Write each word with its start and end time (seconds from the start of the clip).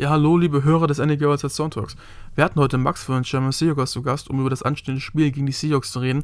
Ja, 0.00 0.08
hallo, 0.08 0.38
liebe 0.38 0.64
Hörer 0.64 0.86
des 0.86 0.96
NEG 0.96 1.22
Outside 1.26 1.52
Sonntags. 1.52 1.94
Wir 2.34 2.42
hatten 2.42 2.58
heute 2.58 2.78
Max 2.78 3.04
von 3.04 3.20
German 3.20 3.52
Seahawks 3.52 3.90
zu 3.90 4.00
Gast, 4.00 4.30
um 4.30 4.40
über 4.40 4.48
das 4.48 4.62
anstehende 4.62 5.02
Spiel 5.02 5.30
gegen 5.30 5.44
die 5.44 5.52
Seahawks 5.52 5.92
zu 5.92 5.98
reden. 5.98 6.22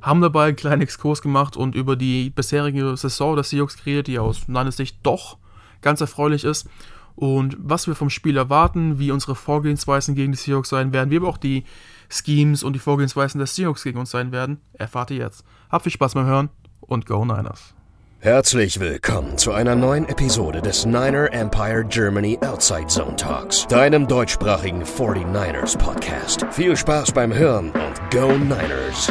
Haben 0.00 0.20
dabei 0.20 0.46
einen 0.46 0.54
kleinen 0.54 0.82
Exkurs 0.82 1.22
gemacht 1.22 1.56
und 1.56 1.74
über 1.74 1.96
die 1.96 2.30
bisherige 2.30 2.96
Saison 2.96 3.34
der 3.34 3.42
Seahawks 3.42 3.78
geredet, 3.78 4.06
die 4.06 4.20
aus 4.20 4.46
meiner 4.46 4.70
Sicht 4.70 4.98
doch 5.02 5.38
ganz 5.80 6.00
erfreulich 6.00 6.44
ist. 6.44 6.68
Und 7.16 7.56
was 7.58 7.88
wir 7.88 7.96
vom 7.96 8.10
Spiel 8.10 8.36
erwarten, 8.36 9.00
wie 9.00 9.10
unsere 9.10 9.34
Vorgehensweisen 9.34 10.14
gegen 10.14 10.30
die 10.30 10.38
Seahawks 10.38 10.68
sein 10.68 10.92
werden, 10.92 11.10
wie 11.10 11.16
aber 11.16 11.26
auch 11.26 11.38
die 11.38 11.64
Schemes 12.08 12.62
und 12.62 12.74
die 12.74 12.78
Vorgehensweisen 12.78 13.38
der 13.38 13.48
Seahawks 13.48 13.82
gegen 13.82 13.98
uns 13.98 14.12
sein 14.12 14.30
werden, 14.30 14.60
erfahrt 14.74 15.10
ihr 15.10 15.16
jetzt. 15.16 15.44
Habt 15.68 15.82
viel 15.82 15.90
Spaß 15.90 16.14
beim 16.14 16.26
Hören 16.26 16.48
und 16.78 17.06
Go 17.06 17.24
Niners! 17.24 17.75
Herzlich 18.20 18.80
willkommen 18.80 19.36
zu 19.36 19.52
einer 19.52 19.76
neuen 19.76 20.08
Episode 20.08 20.62
des 20.62 20.86
Niner 20.86 21.32
Empire 21.32 21.84
Germany 21.84 22.38
Outside 22.40 22.86
Zone 22.86 23.14
Talks, 23.14 23.66
deinem 23.66 24.08
deutschsprachigen 24.08 24.82
49ers 24.82 25.76
Podcast. 25.78 26.44
Viel 26.50 26.76
Spaß 26.76 27.12
beim 27.12 27.32
Hören 27.32 27.70
und 27.70 28.10
Go 28.10 28.32
Niners! 28.32 29.10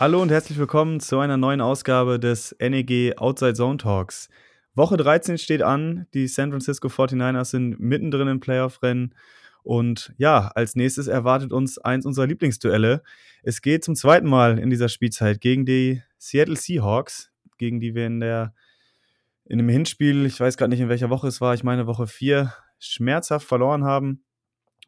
Hallo 0.00 0.20
und 0.20 0.30
herzlich 0.30 0.58
willkommen 0.58 0.98
zu 0.98 1.20
einer 1.20 1.36
neuen 1.36 1.60
Ausgabe 1.60 2.18
des 2.18 2.54
NEG 2.60 3.16
Outside 3.18 3.54
Zone 3.54 3.78
Talks. 3.78 4.28
Woche 4.74 4.96
13 4.96 5.38
steht 5.38 5.60
an. 5.60 6.06
Die 6.14 6.28
San 6.28 6.50
Francisco 6.50 6.86
49ers 6.86 7.46
sind 7.46 7.80
mittendrin 7.80 8.28
im 8.28 8.38
Playoff-Rennen. 8.38 9.12
Und 9.68 10.14
ja, 10.16 10.50
als 10.54 10.76
nächstes 10.76 11.08
erwartet 11.08 11.52
uns 11.52 11.76
eins 11.76 12.06
unserer 12.06 12.26
Lieblingsduelle. 12.26 13.02
Es 13.42 13.60
geht 13.60 13.84
zum 13.84 13.96
zweiten 13.96 14.26
Mal 14.26 14.58
in 14.58 14.70
dieser 14.70 14.88
Spielzeit 14.88 15.42
gegen 15.42 15.66
die 15.66 16.02
Seattle 16.16 16.56
Seahawks, 16.56 17.30
gegen 17.58 17.78
die 17.78 17.94
wir 17.94 18.06
in 18.06 18.20
der 18.20 18.54
in 19.44 19.58
dem 19.58 19.68
Hinspiel, 19.68 20.24
ich 20.24 20.40
weiß 20.40 20.56
gerade 20.56 20.70
nicht 20.70 20.80
in 20.80 20.88
welcher 20.88 21.10
Woche 21.10 21.28
es 21.28 21.42
war, 21.42 21.52
ich 21.52 21.64
meine 21.64 21.86
Woche 21.86 22.06
4, 22.06 22.50
schmerzhaft 22.78 23.46
verloren 23.46 23.84
haben. 23.84 24.24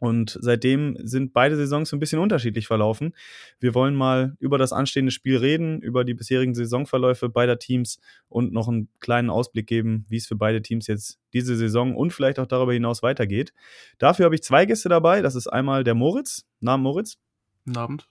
Und 0.00 0.38
seitdem 0.40 0.96
sind 0.98 1.34
beide 1.34 1.56
Saisons 1.56 1.90
so 1.90 1.96
ein 1.96 2.00
bisschen 2.00 2.18
unterschiedlich 2.20 2.66
verlaufen. 2.66 3.14
Wir 3.60 3.74
wollen 3.74 3.94
mal 3.94 4.34
über 4.40 4.56
das 4.56 4.72
anstehende 4.72 5.12
Spiel 5.12 5.36
reden, 5.36 5.82
über 5.82 6.04
die 6.04 6.14
bisherigen 6.14 6.54
Saisonverläufe 6.54 7.28
beider 7.28 7.58
Teams 7.58 8.00
und 8.30 8.50
noch 8.50 8.66
einen 8.66 8.88
kleinen 9.00 9.28
Ausblick 9.28 9.66
geben, 9.66 10.06
wie 10.08 10.16
es 10.16 10.26
für 10.26 10.36
beide 10.36 10.62
Teams 10.62 10.86
jetzt 10.86 11.20
diese 11.34 11.54
Saison 11.54 11.94
und 11.94 12.14
vielleicht 12.14 12.38
auch 12.38 12.46
darüber 12.46 12.72
hinaus 12.72 13.02
weitergeht. 13.02 13.52
Dafür 13.98 14.24
habe 14.24 14.34
ich 14.34 14.42
zwei 14.42 14.64
Gäste 14.64 14.88
dabei. 14.88 15.20
Das 15.20 15.34
ist 15.34 15.48
einmal 15.48 15.84
der 15.84 15.94
Moritz. 15.94 16.46
Namen 16.60 16.82
Moritz. 16.82 17.18
Guten 17.66 17.78
Abend. 17.78 18.08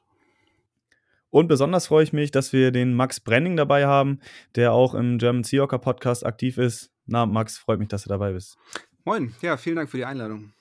Und 1.31 1.47
besonders 1.47 1.87
freue 1.87 2.03
ich 2.03 2.13
mich, 2.13 2.29
dass 2.29 2.53
wir 2.53 2.71
den 2.71 2.93
Max 2.93 3.19
Brenning 3.19 3.57
dabei 3.57 3.87
haben, 3.87 4.19
der 4.55 4.73
auch 4.73 4.93
im 4.93 5.17
German 5.17 5.43
Seahawker 5.43 5.79
Podcast 5.79 6.23
aktiv 6.23 6.59
ist. 6.59 6.91
Na, 7.07 7.25
Max, 7.25 7.57
freut 7.57 7.79
mich, 7.79 7.87
dass 7.87 8.03
du 8.03 8.09
dabei 8.09 8.33
bist. 8.33 8.57
Moin, 9.05 9.33
ja, 9.41 9.57
vielen 9.57 9.77
Dank 9.77 9.89
für 9.89 9.97
die 9.97 10.05
Einladung. 10.05 10.53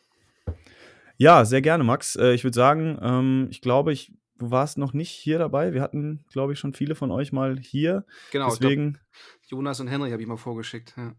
Ja, 1.18 1.44
sehr 1.44 1.60
gerne, 1.60 1.82
Max. 1.82 2.14
Äh, 2.14 2.32
ich 2.32 2.44
würde 2.44 2.54
sagen, 2.54 2.96
ähm, 3.02 3.48
ich 3.50 3.60
glaube, 3.60 3.92
ich, 3.92 4.12
du 4.38 4.52
warst 4.52 4.78
noch 4.78 4.92
nicht 4.92 5.10
hier 5.10 5.38
dabei. 5.38 5.74
Wir 5.74 5.82
hatten, 5.82 6.24
glaube 6.30 6.52
ich, 6.52 6.60
schon 6.60 6.74
viele 6.74 6.94
von 6.94 7.10
euch 7.10 7.32
mal 7.32 7.58
hier. 7.58 8.06
Genau, 8.30 8.48
Deswegen, 8.48 8.92
glaub, 8.92 9.02
Jonas 9.48 9.80
und 9.80 9.88
Henry 9.88 10.12
habe 10.12 10.22
ich 10.22 10.28
mal 10.28 10.36
vorgeschickt. 10.36 10.94
Ja. 10.96 11.14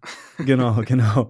genau, 0.45 0.81
genau. 0.85 1.27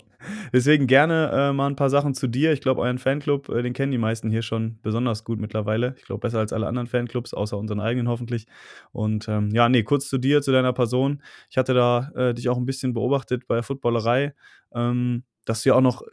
Deswegen 0.54 0.86
gerne 0.86 1.32
äh, 1.34 1.52
mal 1.52 1.66
ein 1.66 1.76
paar 1.76 1.90
Sachen 1.90 2.14
zu 2.14 2.28
dir. 2.28 2.54
Ich 2.54 2.62
glaube, 2.62 2.82
euren 2.82 3.00
Fanclub, 3.00 3.50
äh, 3.50 3.64
den 3.64 3.74
kennen 3.74 3.92
die 3.92 3.98
meisten 3.98 4.30
hier 4.30 4.44
schon 4.44 4.78
besonders 4.84 5.24
gut 5.24 5.40
mittlerweile. 5.40 5.96
Ich 5.98 6.06
glaube, 6.06 6.20
besser 6.20 6.38
als 6.38 6.54
alle 6.54 6.68
anderen 6.68 6.88
Fanclubs, 6.88 7.34
außer 7.34 7.58
unseren 7.58 7.80
eigenen 7.80 8.08
hoffentlich. 8.08 8.46
Und 8.92 9.28
ähm, 9.28 9.50
ja, 9.52 9.68
nee, 9.68 9.82
kurz 9.82 10.10
zu 10.10 10.20
dir, 10.20 10.44
zu 10.44 10.52
deiner 10.52 10.74
Person. 10.74 11.24
Ich 11.50 11.58
hatte 11.58 11.74
da 11.74 12.12
äh, 12.14 12.34
dich 12.36 12.50
auch 12.50 12.58
ein 12.58 12.68
bisschen 12.68 12.94
beobachtet 12.94 13.48
bei 13.48 13.56
der 13.56 13.64
Footballerei, 13.64 14.36
ähm, 14.76 15.24
dass 15.46 15.64
du 15.64 15.70
ja 15.70 15.76
auch 15.76 15.82
noch 15.82 16.04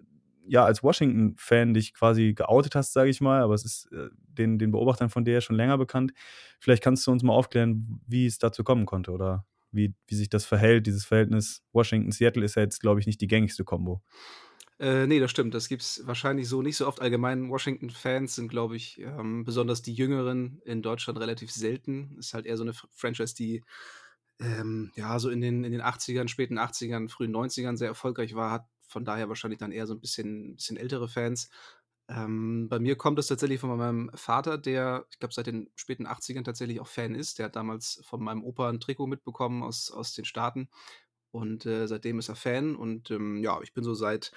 ja 0.48 0.64
als 0.64 0.82
Washington-Fan 0.82 1.74
dich 1.74 1.94
quasi 1.94 2.34
geoutet 2.34 2.74
hast, 2.74 2.92
sage 2.92 3.10
ich 3.10 3.20
mal, 3.20 3.42
aber 3.42 3.54
es 3.54 3.64
ist 3.64 3.92
äh, 3.92 4.08
den, 4.12 4.58
den 4.58 4.70
Beobachtern 4.70 5.10
von 5.10 5.24
dir 5.24 5.34
ja 5.34 5.40
schon 5.40 5.56
länger 5.56 5.78
bekannt. 5.78 6.12
Vielleicht 6.60 6.82
kannst 6.82 7.06
du 7.06 7.10
uns 7.10 7.22
mal 7.22 7.32
aufklären, 7.32 8.00
wie 8.06 8.26
es 8.26 8.38
dazu 8.38 8.64
kommen 8.64 8.86
konnte 8.86 9.12
oder 9.12 9.46
wie, 9.72 9.94
wie 10.06 10.14
sich 10.14 10.28
das 10.28 10.44
verhält, 10.44 10.86
dieses 10.86 11.04
Verhältnis 11.04 11.62
Washington-Seattle 11.72 12.44
ist 12.44 12.54
ja 12.54 12.62
jetzt, 12.62 12.80
glaube 12.80 13.00
ich, 13.00 13.06
nicht 13.06 13.20
die 13.20 13.26
gängigste 13.26 13.64
Kombo. 13.64 14.02
Äh, 14.78 15.06
nee, 15.06 15.20
das 15.20 15.30
stimmt. 15.30 15.54
Das 15.54 15.68
gibt 15.68 15.82
es 15.82 16.02
wahrscheinlich 16.06 16.48
so 16.48 16.60
nicht 16.62 16.76
so 16.76 16.86
oft. 16.86 17.00
Allgemein 17.00 17.48
Washington-Fans 17.48 18.34
sind, 18.34 18.48
glaube 18.48 18.76
ich, 18.76 19.00
ähm, 19.00 19.44
besonders 19.44 19.82
die 19.82 19.94
Jüngeren 19.94 20.60
in 20.64 20.82
Deutschland 20.82 21.18
relativ 21.18 21.50
selten. 21.50 22.16
Ist 22.18 22.34
halt 22.34 22.46
eher 22.46 22.56
so 22.56 22.62
eine 22.62 22.74
Franchise, 22.90 23.34
die 23.34 23.62
ähm, 24.38 24.92
ja 24.94 25.18
so 25.18 25.30
in 25.30 25.40
den, 25.40 25.64
in 25.64 25.72
den 25.72 25.80
80ern, 25.80 26.28
späten 26.28 26.58
80ern, 26.58 27.08
frühen 27.08 27.34
90ern 27.34 27.76
sehr 27.76 27.88
erfolgreich 27.88 28.34
war, 28.34 28.50
hat 28.50 28.66
von 28.88 29.04
daher 29.04 29.28
wahrscheinlich 29.28 29.58
dann 29.58 29.72
eher 29.72 29.86
so 29.86 29.94
ein 29.94 30.00
bisschen, 30.00 30.56
bisschen 30.56 30.76
ältere 30.76 31.08
Fans. 31.08 31.48
Ähm, 32.08 32.68
bei 32.68 32.78
mir 32.78 32.96
kommt 32.96 33.18
es 33.18 33.26
tatsächlich 33.26 33.60
von 33.60 33.76
meinem 33.76 34.10
Vater, 34.14 34.58
der, 34.58 35.06
ich 35.10 35.18
glaube, 35.18 35.34
seit 35.34 35.48
den 35.48 35.70
späten 35.74 36.06
80ern 36.06 36.44
tatsächlich 36.44 36.80
auch 36.80 36.86
Fan 36.86 37.14
ist. 37.14 37.38
Der 37.38 37.46
hat 37.46 37.56
damals 37.56 38.00
von 38.04 38.22
meinem 38.22 38.44
Opa 38.44 38.68
ein 38.68 38.80
Trikot 38.80 39.08
mitbekommen 39.08 39.62
aus, 39.62 39.90
aus 39.90 40.12
den 40.14 40.24
Staaten. 40.24 40.68
Und 41.32 41.66
äh, 41.66 41.86
seitdem 41.88 42.18
ist 42.18 42.28
er 42.28 42.36
Fan. 42.36 42.76
Und 42.76 43.10
ähm, 43.10 43.38
ja, 43.38 43.60
ich 43.62 43.74
bin 43.74 43.82
so 43.82 43.94
seit 43.94 44.32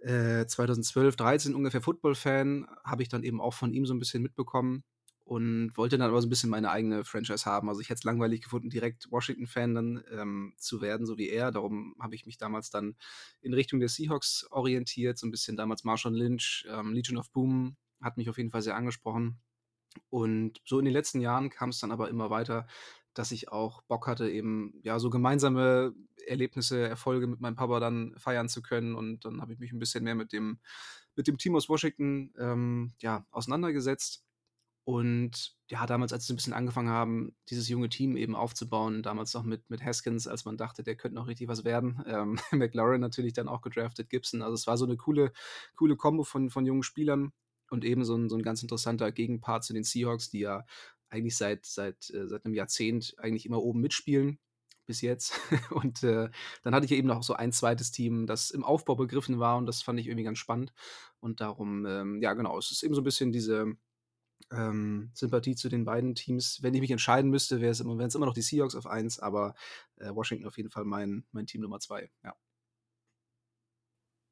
äh, 0.00 0.46
2012, 0.46 1.16
13 1.16 1.54
ungefähr 1.54 1.80
Football-Fan. 1.80 2.66
Habe 2.84 3.02
ich 3.02 3.08
dann 3.08 3.24
eben 3.24 3.40
auch 3.40 3.54
von 3.54 3.72
ihm 3.72 3.86
so 3.86 3.94
ein 3.94 3.98
bisschen 3.98 4.22
mitbekommen 4.22 4.84
und 5.30 5.70
wollte 5.76 5.96
dann 5.96 6.08
aber 6.08 6.20
so 6.20 6.26
ein 6.26 6.28
bisschen 6.28 6.50
meine 6.50 6.72
eigene 6.72 7.04
Franchise 7.04 7.46
haben. 7.46 7.68
Also 7.68 7.80
ich 7.80 7.88
hätte 7.88 7.98
es 7.98 8.04
langweilig 8.04 8.42
gefunden, 8.42 8.68
direkt 8.68 9.12
Washington-Fan 9.12 9.74
dann 9.76 10.04
ähm, 10.10 10.54
zu 10.58 10.80
werden, 10.80 11.06
so 11.06 11.18
wie 11.18 11.28
er. 11.28 11.52
Darum 11.52 11.94
habe 12.00 12.16
ich 12.16 12.26
mich 12.26 12.36
damals 12.36 12.70
dann 12.70 12.96
in 13.40 13.54
Richtung 13.54 13.78
der 13.78 13.88
Seahawks 13.88 14.48
orientiert, 14.50 15.18
so 15.18 15.28
ein 15.28 15.30
bisschen 15.30 15.56
damals 15.56 15.84
Marshall 15.84 16.16
Lynch, 16.16 16.66
ähm, 16.68 16.92
Legion 16.94 17.16
of 17.16 17.30
Boom 17.30 17.76
hat 18.02 18.16
mich 18.16 18.28
auf 18.28 18.38
jeden 18.38 18.50
Fall 18.50 18.62
sehr 18.62 18.74
angesprochen. 18.74 19.38
Und 20.08 20.60
so 20.64 20.80
in 20.80 20.84
den 20.84 20.94
letzten 20.94 21.20
Jahren 21.20 21.48
kam 21.48 21.68
es 21.68 21.78
dann 21.78 21.92
aber 21.92 22.08
immer 22.08 22.30
weiter, 22.30 22.66
dass 23.14 23.30
ich 23.30 23.50
auch 23.50 23.82
Bock 23.82 24.08
hatte, 24.08 24.28
eben 24.28 24.80
ja 24.82 24.98
so 24.98 25.10
gemeinsame 25.10 25.94
Erlebnisse, 26.26 26.88
Erfolge 26.88 27.28
mit 27.28 27.40
meinem 27.40 27.54
Papa 27.54 27.78
dann 27.78 28.16
feiern 28.16 28.48
zu 28.48 28.62
können. 28.62 28.96
Und 28.96 29.24
dann 29.24 29.40
habe 29.40 29.52
ich 29.52 29.60
mich 29.60 29.70
ein 29.70 29.78
bisschen 29.78 30.02
mehr 30.02 30.16
mit 30.16 30.32
dem, 30.32 30.58
mit 31.14 31.28
dem 31.28 31.38
Team 31.38 31.54
aus 31.54 31.68
Washington 31.68 32.34
ähm, 32.36 32.94
ja, 32.98 33.24
auseinandergesetzt 33.30 34.24
und 34.84 35.54
ja, 35.68 35.86
damals, 35.86 36.12
als 36.12 36.26
sie 36.26 36.32
ein 36.32 36.36
bisschen 36.36 36.52
angefangen 36.52 36.88
haben, 36.88 37.36
dieses 37.48 37.68
junge 37.68 37.88
Team 37.88 38.16
eben 38.16 38.34
aufzubauen, 38.34 39.02
damals 39.02 39.34
noch 39.34 39.44
mit, 39.44 39.68
mit 39.70 39.84
Haskins, 39.84 40.26
als 40.26 40.44
man 40.44 40.56
dachte, 40.56 40.82
der 40.82 40.96
könnte 40.96 41.14
noch 41.14 41.28
richtig 41.28 41.48
was 41.48 41.64
werden. 41.64 42.02
Ähm, 42.10 42.40
McLaurin 42.50 43.00
natürlich 43.00 43.34
dann 43.34 43.48
auch 43.48 43.60
gedraftet, 43.60 44.10
Gibson. 44.10 44.42
Also 44.42 44.54
es 44.54 44.66
war 44.66 44.76
so 44.76 44.84
eine 44.84 44.96
coole, 44.96 45.32
coole 45.76 45.96
Kombo 45.96 46.24
von, 46.24 46.50
von 46.50 46.66
jungen 46.66 46.82
Spielern 46.82 47.32
und 47.70 47.84
eben 47.84 48.04
so 48.04 48.16
ein, 48.16 48.28
so 48.28 48.36
ein 48.36 48.42
ganz 48.42 48.62
interessanter 48.62 49.12
Gegenpart 49.12 49.62
zu 49.62 49.72
den 49.72 49.84
Seahawks, 49.84 50.30
die 50.30 50.40
ja 50.40 50.64
eigentlich 51.08 51.36
seit, 51.36 51.66
seit, 51.66 52.10
äh, 52.10 52.26
seit 52.26 52.44
einem 52.44 52.54
Jahrzehnt 52.54 53.14
eigentlich 53.18 53.46
immer 53.46 53.62
oben 53.62 53.80
mitspielen 53.80 54.40
bis 54.86 55.02
jetzt. 55.02 55.38
Und 55.70 56.02
äh, 56.02 56.30
dann 56.64 56.74
hatte 56.74 56.86
ich 56.86 56.92
eben 56.92 57.06
noch 57.06 57.22
so 57.22 57.34
ein 57.34 57.52
zweites 57.52 57.92
Team, 57.92 58.26
das 58.26 58.50
im 58.50 58.64
Aufbau 58.64 58.96
begriffen 58.96 59.38
war 59.38 59.56
und 59.56 59.66
das 59.66 59.82
fand 59.82 60.00
ich 60.00 60.08
irgendwie 60.08 60.24
ganz 60.24 60.38
spannend. 60.38 60.72
Und 61.20 61.40
darum, 61.40 61.86
ähm, 61.86 62.20
ja 62.20 62.34
genau, 62.34 62.58
es 62.58 62.72
ist 62.72 62.82
eben 62.82 62.94
so 62.94 63.00
ein 63.00 63.04
bisschen 63.04 63.30
diese, 63.30 63.76
ähm, 64.52 65.10
Sympathie 65.14 65.54
zu 65.54 65.68
den 65.68 65.84
beiden 65.84 66.14
Teams. 66.14 66.62
Wenn 66.62 66.74
ich 66.74 66.80
mich 66.80 66.90
entscheiden 66.90 67.30
müsste, 67.30 67.60
wäre 67.60 67.72
es 67.72 67.80
immer, 67.80 67.98
wären 67.98 68.08
es 68.08 68.14
immer 68.14 68.26
noch 68.26 68.34
die 68.34 68.42
Seahawks 68.42 68.74
auf 68.74 68.86
1, 68.86 69.18
aber 69.20 69.54
äh, 69.96 70.14
Washington 70.14 70.46
auf 70.46 70.56
jeden 70.56 70.70
Fall 70.70 70.84
mein, 70.84 71.24
mein 71.32 71.46
Team 71.46 71.62
Nummer 71.62 71.80
2. 71.80 72.10
Ja. 72.24 72.34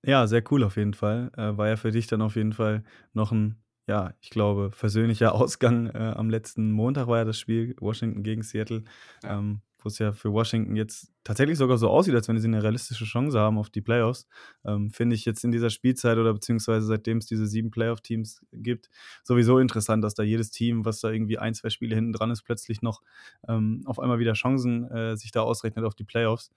Ja, 0.04 0.26
sehr 0.26 0.44
cool 0.50 0.62
auf 0.62 0.76
jeden 0.76 0.94
Fall. 0.94 1.30
Äh, 1.36 1.56
war 1.56 1.68
ja 1.68 1.76
für 1.76 1.90
dich 1.90 2.06
dann 2.06 2.22
auf 2.22 2.36
jeden 2.36 2.52
Fall 2.52 2.84
noch 3.12 3.32
ein, 3.32 3.62
ja, 3.88 4.14
ich 4.20 4.30
glaube, 4.30 4.70
versöhnlicher 4.70 5.34
Ausgang. 5.34 5.86
Äh, 5.86 6.14
am 6.16 6.30
letzten 6.30 6.70
Montag 6.70 7.08
war 7.08 7.18
ja 7.18 7.24
das 7.24 7.38
Spiel 7.38 7.74
Washington 7.80 8.22
gegen 8.22 8.42
Seattle. 8.42 8.84
Ja. 9.22 9.38
Ähm, 9.38 9.60
wo 9.80 9.88
es 9.88 9.98
ja 9.98 10.12
für 10.12 10.32
Washington 10.32 10.76
jetzt 10.76 11.12
tatsächlich 11.24 11.58
sogar 11.58 11.78
so 11.78 11.88
aussieht, 11.88 12.14
als 12.14 12.28
wenn 12.28 12.38
sie 12.38 12.48
eine 12.48 12.62
realistische 12.62 13.04
Chance 13.04 13.38
haben 13.38 13.58
auf 13.58 13.70
die 13.70 13.80
Playoffs, 13.80 14.26
ähm, 14.64 14.90
finde 14.90 15.14
ich 15.14 15.24
jetzt 15.24 15.44
in 15.44 15.52
dieser 15.52 15.70
Spielzeit 15.70 16.18
oder 16.18 16.32
beziehungsweise 16.32 16.86
seitdem 16.86 17.18
es 17.18 17.26
diese 17.26 17.46
sieben 17.46 17.70
Playoff-Teams 17.70 18.44
gibt, 18.52 18.90
sowieso 19.22 19.58
interessant, 19.58 20.02
dass 20.02 20.14
da 20.14 20.22
jedes 20.22 20.50
Team, 20.50 20.84
was 20.84 21.00
da 21.00 21.10
irgendwie 21.10 21.38
ein, 21.38 21.54
zwei 21.54 21.70
Spiele 21.70 21.94
hinten 21.94 22.12
dran 22.12 22.30
ist, 22.30 22.42
plötzlich 22.42 22.82
noch 22.82 23.02
ähm, 23.48 23.82
auf 23.86 23.98
einmal 23.98 24.18
wieder 24.18 24.32
Chancen 24.32 24.90
äh, 24.90 25.16
sich 25.16 25.30
da 25.30 25.42
ausrechnet 25.42 25.84
auf 25.84 25.94
die 25.94 26.04
Playoffs. 26.04 26.50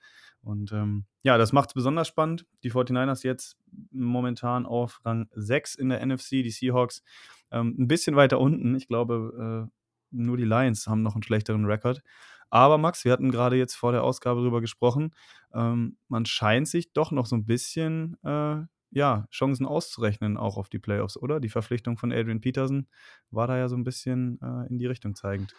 Und 0.44 0.72
ähm, 0.72 1.06
ja, 1.24 1.38
das 1.38 1.54
macht 1.54 1.70
es 1.70 1.74
besonders 1.74 2.08
spannend. 2.08 2.46
Die 2.64 2.72
49ers 2.72 3.24
jetzt 3.24 3.58
momentan 3.92 4.66
auf 4.66 5.02
Rang 5.06 5.28
6 5.36 5.76
in 5.76 5.90
der 5.90 6.04
NFC, 6.06 6.30
die 6.30 6.50
Seahawks 6.50 7.04
ähm, 7.52 7.76
ein 7.78 7.88
bisschen 7.88 8.16
weiter 8.16 8.40
unten. 8.40 8.76
Ich 8.76 8.88
glaube, 8.88 9.68
äh, 9.70 9.72
nur 10.12 10.38
die 10.38 10.46
Lions 10.46 10.88
haben 10.88 11.04
noch 11.04 11.16
einen 11.16 11.24
schlechteren 11.24 11.66
Rekord. 11.66 12.02
Aber 12.52 12.78
Max, 12.78 13.06
wir 13.06 13.12
hatten 13.14 13.32
gerade 13.32 13.56
jetzt 13.58 13.76
vor 13.76 13.92
der 13.94 14.04
Ausgabe 14.04 14.42
darüber 14.42 14.62
gesprochen, 14.62 15.16
ähm, 15.54 15.98
man 16.08 16.26
scheint 16.26 16.68
sich 16.68 16.94
doch 16.94 17.12
noch 17.12 17.26
so 17.26 17.36
ein 17.36 17.46
bisschen 17.46 18.18
äh, 18.24 18.58
ja, 18.92 19.28
Chancen 19.32 19.66
auszurechnen, 19.66 20.38
auch 20.38 20.58
auf 20.58 20.70
die 20.70 20.80
Playoffs, 20.80 21.18
oder? 21.18 21.40
Die 21.40 21.50
Verpflichtung 21.50 21.98
von 21.98 22.12
Adrian 22.12 22.42
Peterson 22.42 22.88
war 23.32 23.48
da 23.48 23.58
ja 23.58 23.70
so 23.70 23.78
ein 23.78 23.86
bisschen 23.86 24.40
äh, 24.42 24.68
in 24.70 24.78
die 24.80 24.86
Richtung 24.88 25.16
zeigend. 25.16 25.56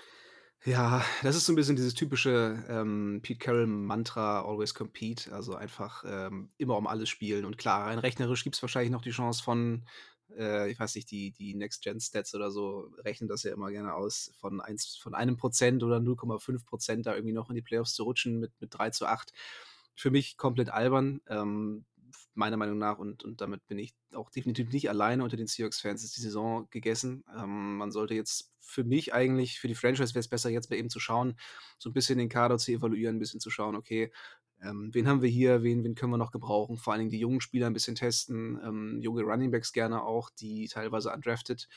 Ja, 0.65 1.03
das 1.25 1.35
ist 1.35 1.47
so 1.47 1.53
'n 1.53 1.57
bisschen 1.57 1.75
dieses 1.75 1.95
typische, 1.95 2.65
ähm, 2.69 3.19
Pete 3.23 3.39
Carroll-Mantra: 3.41 4.43
„Always 4.43 4.75
compete“, 4.75 5.33
also 5.33 5.57
einfach, 5.57 6.05
ähm, 6.07 6.53
immer 6.57 6.77
um 6.77 6.87
alles 6.87 7.09
spielen. 7.09 7.45
Und 7.45 7.59
klar, 7.59 7.87
rein 7.89 7.99
rechnerisch 7.99 8.45
gibt's 8.45 8.63
wahrscheinlich 8.63 8.93
noch 8.93 9.03
die 9.03 9.11
Chance 9.11 9.43
von, 9.43 9.87
äh, 10.39 10.71
ich 10.71 10.79
weiß 10.81 10.95
nicht, 10.97 11.11
die 11.11 11.33
die 11.33 11.55
Next-Gen-Stats 11.55 12.35
oder 12.35 12.51
so 12.51 12.91
rechnen 12.99 13.29
das 13.29 13.43
ja 13.45 13.53
immer 13.53 13.71
gerne 13.71 13.95
aus, 13.95 14.33
von 14.41 14.61
1 14.61 14.97
von 14.97 15.15
1 15.15 15.37
% 15.39 15.83
oder 15.85 16.01
0,5 16.01 16.67
% 16.67 17.07
da 17.07 17.15
irgendwie 17.15 17.35
noch 17.35 17.51
in 17.51 17.57
die 17.57 17.63
Playoffs 17.63 17.95
zu 17.95 18.05
rutschen 18.05 18.39
mit 18.41 18.53
mit 18.61 18.75
3:8. 18.75 19.33
Für 19.97 20.11
mich 20.11 20.37
komplett 20.39 20.71
albern, 20.71 21.21
ähm, 21.29 21.85
meiner 22.35 22.57
Meinung 22.59 22.79
nach 22.79 22.99
und 22.99 23.25
und 23.25 23.41
damit 23.43 23.67
bin 23.69 23.79
ich 23.79 23.95
auch 24.15 24.31
definitiv 24.31 24.71
nicht 24.73 24.89
alleine 24.91 25.25
unter 25.25 25.37
den 25.37 25.47
Seahawks-Fans, 25.49 26.05
ist 26.05 26.17
die 26.17 26.23
Saison 26.23 26.69
gegessen. 26.71 27.25
Ähm, 27.37 27.77
man 27.79 27.91
sollte 27.93 28.15
jetzt 28.15 28.51
für 28.61 28.85
mich 28.85 29.13
eigentlich 29.15 29.61
für 29.61 29.69
die 29.69 29.75
Franchise 29.75 30.15
wäre 30.15 30.21
es 30.21 30.29
besser, 30.29 30.51
jetzt 30.51 30.71
mal 30.71 30.77
eben 30.77 30.91
zu 30.91 31.01
schauen, 31.01 31.37
so 31.79 31.91
'n 31.91 31.95
bisschen 31.95 32.19
den 32.19 32.29
Kader 32.31 32.59
zu 32.59 32.73
evaluieren, 32.73 33.17
'n 33.17 33.19
bisschen 33.19 33.41
zu 33.41 33.51
schauen: 33.51 33.77
„Okay, 33.77 34.13
ähm, 34.63 34.91
wen 34.95 35.09
haben 35.09 35.23
wir 35.23 35.29
hier? 35.31 35.63
Wen 35.63 35.85
wen 35.85 35.95
können 35.97 36.13
wir 36.13 36.19
noch 36.19 36.33
gebrauchen?“ 36.33 36.77
Vor 36.79 36.93
allen 36.93 37.01
Dingen 37.01 37.11
die 37.11 37.19
jungen 37.21 37.41
Spieler 37.43 37.67
'n 37.69 37.73
bisschen 37.75 37.97
testen, 37.97 38.61
ähm, 38.65 39.01
junge 39.03 39.23
Runningbacks 39.23 39.73
gerne 39.73 40.03
auch, 40.05 40.31
die 40.31 40.69
teilweise 40.69 41.13
undrafted, 41.13 41.69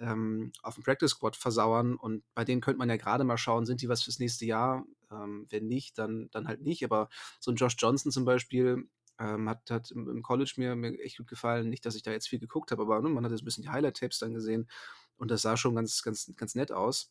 ähm, 0.00 0.52
aufm 0.62 0.82
Practice 0.84 1.10
Squad 1.12 1.36
versauern. 1.36 1.96
Und 1.96 2.24
bei 2.34 2.44
denen 2.44 2.60
könnte 2.62 2.78
man 2.78 2.88
ja 2.90 2.96
grade 2.98 3.24
mal 3.24 3.38
schauen, 3.38 3.66
sind 3.66 3.82
die 3.82 3.88
was 3.88 4.02
fürs 4.04 4.18
nächste 4.20 4.46
Jahr? 4.46 4.84
Ähm, 5.12 5.46
wenn 5.50 5.66
nicht, 5.68 5.98
dann 5.98 6.28
dann 6.32 6.48
halt 6.48 6.62
nicht. 6.62 6.84
Aber 6.84 7.08
so 7.40 7.50
'n 7.52 7.56
Josh 7.56 7.76
Johnson 7.78 8.12
zum 8.12 8.24
Beispiel, 8.26 8.88
ähm, 9.20 9.48
hat 9.48 9.70
hat 9.70 9.90
im 9.92 10.22
College 10.22 10.54
mir 10.58 10.74
mir 10.76 10.98
echt 11.00 11.18
gut 11.18 11.28
gefallen. 11.28 11.68
Nicht, 11.70 11.86
dass 11.86 11.94
ich 11.96 12.02
da 12.02 12.10
jetzt 12.12 12.28
viel 12.28 12.40
geguckt 12.40 12.72
habe, 12.72 12.82
aber, 12.82 13.00
ne, 13.02 13.08
man 13.10 13.24
hat 13.24 13.30
ja 13.32 13.38
so 13.38 13.42
'n 13.44 13.46
bisschen 13.46 13.62
die 13.64 13.70
Highlight-Tapes 13.70 14.18
dann 14.20 14.34
gesehen 14.34 14.68
und 15.18 15.30
das 15.30 15.42
sah 15.42 15.56
schon 15.56 15.74
ganz 15.76 16.02
ganz 16.02 16.32
ganz 16.36 16.54
nett 16.56 16.72
aus. 16.72 17.10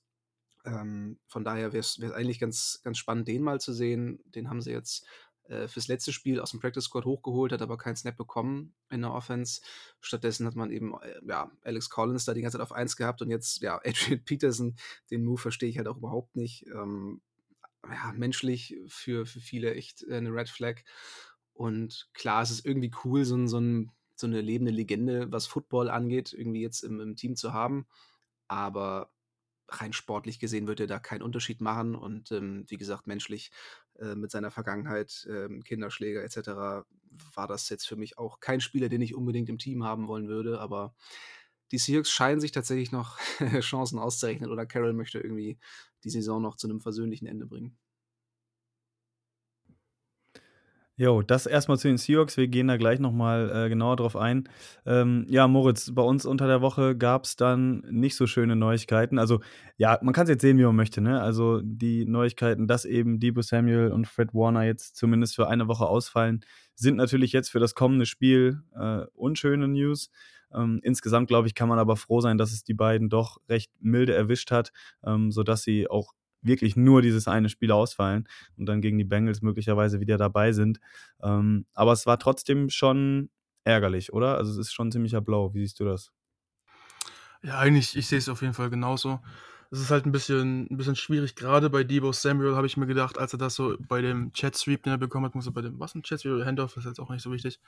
Ähm, 0.66 1.20
von 1.28 1.44
daher 1.44 1.74
wäre 1.74 1.82
es 1.82 2.00
eigentlich 2.02 2.40
ganz 2.40 2.82
ganz 2.84 2.98
spannend, 2.98 3.28
den 3.28 3.44
mal 3.44 3.60
zu 3.62 3.74
sehen. 3.74 4.20
Den 4.26 4.50
haben 4.50 4.62
sie 4.62 4.72
jetzt, 4.72 5.06
äh, 5.46 5.68
fürs 5.68 5.88
letzte 5.90 6.14
Spiel 6.14 6.40
ausm 6.40 6.60
Practice 6.60 6.86
Squad 6.86 7.06
hochgeholt, 7.06 7.52
hat 7.52 7.62
aber 7.62 7.78
keinen 7.78 7.96
Snap 7.98 8.16
bekommen 8.16 8.74
in 8.90 9.02
der 9.02 9.12
Offense. 9.14 9.62
Stattdessen 10.02 10.46
hat 10.48 10.56
man 10.56 10.72
eben, 10.72 10.94
äh, 11.02 11.20
ja, 11.28 11.52
Alex 11.64 11.90
Collins 11.90 12.26
da 12.26 12.34
die 12.34 12.42
ganze 12.42 12.58
Zeit 12.58 12.64
auf 12.64 12.72
1 12.72 12.96
gehabt 12.96 13.22
und 13.22 13.30
jetzt, 13.30 13.62
ja, 13.62 13.80
Adrian 13.86 14.24
Peterson. 14.26 14.76
Den 15.12 15.26
Move 15.26 15.40
verstehe 15.42 15.70
ich 15.70 15.78
halt 15.78 15.88
auch 15.90 15.98
überhaupt 15.98 16.36
nicht. 16.38 16.66
Ähm, 16.68 17.22
ja, 17.90 18.14
menschlich 18.16 18.78
für 18.88 19.26
für 19.26 19.40
viele 19.42 19.76
echt, 19.76 20.04
äh, 20.04 20.22
'ne 20.22 20.30
Red 20.34 20.50
Flag. 20.50 20.82
Und 21.54 22.10
klar, 22.14 22.42
es 22.44 22.52
ist 22.52 22.66
irgendwie 22.66 22.92
cool, 23.06 23.26
so 23.26 23.46
so 23.48 23.58
'n 23.60 23.92
so 24.16 24.28
'ne 24.28 24.42
lebende 24.42 24.72
Legende, 24.72 25.32
was 25.32 25.48
Football 25.48 25.90
angeht, 25.90 26.34
irgendwie 26.34 26.62
jetzt 26.62 26.84
im 26.84 27.00
im 27.02 27.16
Team 27.18 27.36
zu 27.36 27.54
haben. 27.54 27.88
Aber 28.48 29.12
rein 29.70 29.94
sportlich 29.94 30.40
gesehen 30.40 30.68
wird 30.68 30.80
er 30.82 30.88
da 30.88 31.00
keinen 31.00 31.22
Unterschied 31.24 31.62
machen 31.62 31.96
und, 31.96 32.32
ähm, 32.32 32.66
wie 32.70 32.78
gesagt, 32.78 33.08
menschlich, 33.08 33.52
äh, 34.00 34.16
mit 34.16 34.32
seiner 34.32 34.52
Vergangenheit, 34.52 35.28
ähm, 35.30 35.64
Kinderschläger 35.64 36.24
et 36.24 36.32
cetera, 36.32 36.86
war 37.36 37.48
das 37.48 37.70
jetzt 37.70 37.88
für 37.88 37.96
mich 37.96 38.18
auch 38.18 38.40
kein 38.40 38.62
Spieler, 38.62 38.90
den 38.90 39.02
ich 39.02 39.16
unbedingt 39.16 39.50
im 39.50 39.58
Team 39.60 39.84
haben 39.84 40.08
wollen 40.08 40.28
würde. 40.30 40.60
Aber 40.60 40.96
die 41.72 41.78
Seahawks 41.80 42.12
scheinen 42.12 42.42
sich 42.42 42.52
tatsächlich 42.52 42.92
noch 42.92 43.18
Chancen 43.62 44.00
auszurechnen 44.00 44.52
oder 44.52 44.66
Carroll 44.66 44.94
möchte 44.94 45.20
irgendwie 45.20 45.60
die 46.04 46.10
Saison 46.12 46.42
noch 46.42 46.56
zu 46.58 46.68
'nem 46.68 46.82
versöhnlichen 46.82 47.28
Ende 47.28 47.46
bringen. 47.48 47.78
Jo, 51.04 51.22
das 51.22 51.48
erst 51.48 51.68
mal 51.68 51.78
zu 51.78 51.90
den 51.90 51.98
Seahawks. 51.98 52.38
Wir 52.38 52.48
gehen 52.48 52.70
da 52.70 52.78
gleich 52.78 52.98
noch 52.98 53.12
mal, 53.12 53.52
äh, 53.54 53.68
genauer 53.68 53.98
drauf 53.98 54.16
ein. 54.16 54.48
Ähm, 54.86 55.26
ja, 55.28 55.50
Moritz, 55.50 55.94
bei 55.94 56.02
uns 56.02 56.26
unter 56.26 56.48
der 56.48 56.62
Woche 56.62 56.96
gab's 56.96 57.36
dann 57.36 57.84
nicht 57.92 58.16
so 58.16 58.26
schöne 58.26 58.56
Neuigkeiten. 58.56 59.20
Also, 59.20 59.42
ja, 59.76 60.00
man 60.02 60.14
kann's 60.14 60.30
jetzt 60.30 60.44
sehen, 60.44 60.58
wie 60.58 60.64
man 60.64 60.78
möchte, 60.78 61.02
ne? 61.02 61.22
Also, 61.22 61.60
die 61.62 62.06
Neuigkeiten, 62.06 62.68
dass 62.68 62.86
eben 62.86 63.20
Deebo 63.20 63.42
Samuel 63.42 63.92
und 63.92 64.08
Fred 64.08 64.34
Warner 64.34 64.64
jetzt 64.64 64.96
zumindest 64.96 65.36
für 65.36 65.50
eine 65.50 65.68
Woche 65.68 65.88
ausfallen, 65.88 66.46
sind 66.74 66.96
natürlich 66.96 67.34
jetzt 67.34 67.50
für 67.50 67.60
das 67.60 67.76
kommende 67.76 68.06
Spiel, 68.06 68.64
äh, 68.74 69.02
unschöne 69.14 69.68
News. 69.68 70.10
Ähm, 70.56 70.80
insgesamt, 70.84 71.28
glaube 71.28 71.50
ich, 71.50 71.54
kann 71.54 71.68
man 71.68 71.80
aber 71.80 71.98
froh 71.98 72.22
sein, 72.22 72.38
dass 72.38 72.54
es 72.54 72.64
die 72.64 72.76
beiden 72.76 73.10
doch 73.10 73.42
recht 73.50 73.72
milde 73.82 74.14
erwischt 74.14 74.52
hat, 74.52 74.72
ähm, 75.06 75.32
sodass 75.34 75.64
sie 75.64 75.90
auch 75.90 76.14
wirklich 76.44 76.76
nur 76.76 77.02
dieses 77.02 77.28
eine 77.28 77.50
Spiel 77.50 77.72
ausfallen 77.72 78.28
und 78.58 78.66
dann 78.68 78.82
gegen 78.82 78.98
die 78.98 79.04
Bengals 79.06 79.42
möglicherweise 79.42 80.00
wieder 80.00 80.18
dabei 80.18 80.52
sind. 80.54 80.80
Ähm, 81.22 81.66
aber 81.74 81.94
es 81.94 82.06
war 82.06 82.20
trotzdem 82.20 82.70
schon 82.70 83.30
ärgerlich, 83.66 84.14
oder? 84.14 84.38
Also, 84.38 84.52
es 84.52 84.58
ist 84.68 84.74
schon 84.74 84.92
ziemlicher 84.92 85.22
Blow. 85.22 85.54
Wie 85.54 85.62
siehst 85.62 85.80
du 85.80 85.86
das? 85.86 86.10
Ja, 87.44 87.60
eigentlich 87.60 87.96
ich 87.98 88.08
sehe 88.08 88.18
es 88.20 88.30
auf 88.30 88.42
jeden 88.42 88.54
Fall 88.54 88.70
genauso. 88.70 89.20
Es 89.70 89.80
ist 89.80 89.92
halt 89.92 90.06
'n 90.06 90.12
bisschen 90.14 90.68
'n 90.70 90.78
bisschen 90.78 90.96
schwierig. 90.96 91.36
Grade 91.36 91.70
bei 91.70 91.84
Deebo 91.84 92.12
Samuel 92.14 92.56
habe 92.56 92.68
ich 92.68 92.78
mir 92.78 92.86
gedacht, 92.88 93.18
als 93.18 93.34
er 93.34 93.40
das 93.40 93.56
so 93.56 93.76
bei 93.88 94.02
dem 94.02 94.32
Jet 94.36 94.56
Sweep, 94.56 94.84
den 94.84 94.94
er 94.94 94.98
bekommen 94.98 95.26
hat, 95.26 95.36
muss 95.36 95.46
er 95.48 95.52
bei 95.52 95.62
dem 95.62 95.78
was 95.80 95.94
'n 95.96 96.04
Jet 96.06 96.20
Sweep 96.22 96.34
oder 96.36 96.46
Handoff, 96.46 96.78
ist 96.78 96.86
jetzt 96.86 97.00
auch 97.00 97.10
nicht 97.10 97.22
so 97.24 97.32
wichtig, 97.32 97.60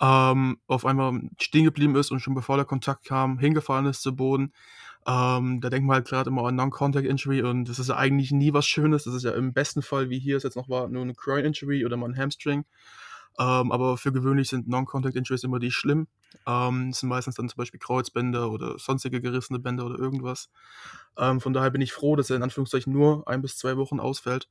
ähm, 0.00 0.58
auf 0.66 0.84
einmal 0.86 1.20
stehen 1.40 1.64
geblieben 1.64 1.96
ist 1.96 2.10
und 2.10 2.20
schon 2.20 2.34
bevor 2.34 2.56
der 2.56 2.64
Kontakt 2.66 3.04
kam, 3.04 3.38
hingefallen 3.38 3.86
ist 3.86 4.02
zu 4.02 4.14
Boden. 4.16 4.52
Ähm, 5.06 5.60
da 5.60 5.70
denkt 5.70 5.86
man 5.86 5.96
halt 5.96 6.08
grad 6.08 6.26
immer 6.28 6.44
an 6.46 6.56
Non-Contact 6.56 7.06
Injury 7.06 7.42
und 7.42 7.68
das 7.68 7.78
ist 7.80 7.88
ja 7.88 7.96
eigentlich 7.96 8.32
nie 8.32 8.52
was 8.54 8.66
Schönes. 8.66 9.04
Das 9.04 9.14
ist 9.14 9.24
ja 9.24 9.32
im 9.32 9.52
besten 9.52 9.82
Fall, 9.82 10.10
wie 10.10 10.18
hier 10.20 10.36
es 10.36 10.44
jetzt 10.44 10.56
noch 10.56 10.68
war, 10.68 10.88
nur 10.88 11.04
'ne 11.04 11.14
Groin 11.14 11.44
Injury 11.44 11.84
oder 11.86 11.96
mal 11.96 12.08
'n 12.10 12.16
Hamstring. 12.16 12.64
Ähm, 13.38 13.72
aber 13.72 13.96
für 13.98 14.12
gewöhnlich 14.12 14.48
sind 14.50 14.68
Non-Contact 14.68 15.16
Injuries 15.16 15.44
immer 15.44 15.58
die 15.60 15.70
schlimm. 15.72 16.08
Ähm, 16.46 16.90
das 16.90 17.00
sind 17.00 17.08
meistens 17.10 17.36
dann 17.36 17.48
zum 17.48 17.56
Beispiel 17.58 17.80
Kreuzbänder 17.80 18.50
oder 18.50 18.78
sonstige 18.78 19.20
gerissene 19.22 19.58
Bänder 19.60 19.86
oder 19.86 19.98
irgendwas. 19.98 20.50
Ähm, 21.18 21.40
von 21.40 21.52
daher 21.54 21.70
bin 21.70 21.80
ich 21.82 21.92
froh, 21.92 22.16
dass 22.16 22.30
er 22.30 22.36
in 22.36 22.42
Anführungszeichen 22.44 22.92
nur 22.92 23.26
1 23.28 23.42
bis 23.42 23.56
2 23.58 23.76
Wochen 23.78 24.00
ausfällt. 24.00 24.48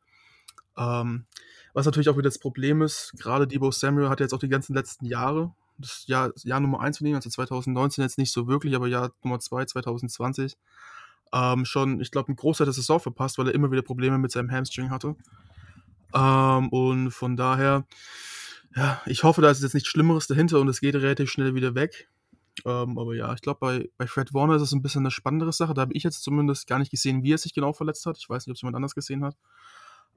Ähm, 0.77 1.25
was 1.73 1.85
natürlich 1.85 2.09
auch 2.09 2.17
wieder 2.17 2.29
das 2.29 2.39
Problem 2.39 2.81
ist, 2.81 3.13
grade 3.19 3.47
Deebo 3.47 3.71
Samuel 3.71 4.09
hat 4.09 4.19
jetzt 4.19 4.33
auch 4.33 4.39
die 4.39 4.49
ganzen 4.49 4.73
letzten 4.75 5.05
Jahre 5.05 5.53
das 5.77 6.05
Jahr 6.07 6.31
Jahr 6.43 6.59
Nummer 6.59 6.81
1 6.81 6.99
von 6.99 7.07
ihm, 7.07 7.15
also 7.15 7.29
2019 7.29 8.03
jetzt 8.03 8.17
nicht 8.19 8.31
so 8.31 8.47
wirklich, 8.47 8.75
aber 8.75 8.87
Jahr 8.87 9.11
Nummer 9.23 9.39
2, 9.39 9.65
2020, 9.65 10.57
ähm, 11.33 11.65
schon, 11.65 12.01
ich 12.01 12.11
glaube, 12.11 12.31
'n 12.31 12.35
Großteil 12.35 12.65
der 12.65 12.73
Saison 12.73 12.99
verpasst, 12.99 13.37
weil 13.39 13.47
er 13.47 13.55
immer 13.55 13.71
wieder 13.71 13.81
Probleme 13.83 14.17
mit 14.19 14.31
seinem 14.31 14.51
Hamstring 14.51 14.89
hatte. 14.91 15.15
Ähm, 16.15 16.69
und 16.69 17.11
von 17.11 17.37
daher, 17.37 17.85
ja, 18.75 19.01
ich 19.07 19.23
hoffe, 19.23 19.41
da 19.41 19.51
ist 19.51 19.63
jetzt 19.63 19.73
nichts 19.75 19.89
Schlimmeres 19.89 20.27
dahinter 20.27 20.59
und 20.61 20.69
es 20.69 20.81
geht 20.81 20.95
relativ 20.95 21.31
schnell 21.31 21.55
wieder 21.55 21.75
weg. 21.75 22.09
Ähm, 22.65 22.99
aber 22.99 23.15
ja, 23.15 23.33
ich 23.33 23.41
glaube, 23.41 23.59
bei 23.61 23.89
bei 23.97 24.07
Fred 24.07 24.33
Warner 24.35 24.55
ist 24.57 24.63
es 24.63 24.73
'n 24.73 24.81
bisschen 24.83 25.03
'ne 25.03 25.11
spannendere 25.11 25.53
Sache. 25.53 25.73
Da 25.75 25.81
habe 25.83 25.93
ich 25.95 26.03
jetzt 26.03 26.23
zumindest 26.23 26.67
gar 26.67 26.79
nicht 26.79 26.91
gesehen, 26.91 27.23
wie 27.23 27.33
er 27.33 27.39
sich 27.39 27.53
genau 27.55 27.73
verletzt 27.73 28.05
hat. 28.07 28.17
Ich 28.19 28.29
weiß 28.29 28.47
nicht, 28.47 28.51
ob's 28.53 28.61
jemand 28.63 28.77
anders 28.77 28.95
gesehen 28.95 29.23
hat. 29.25 29.35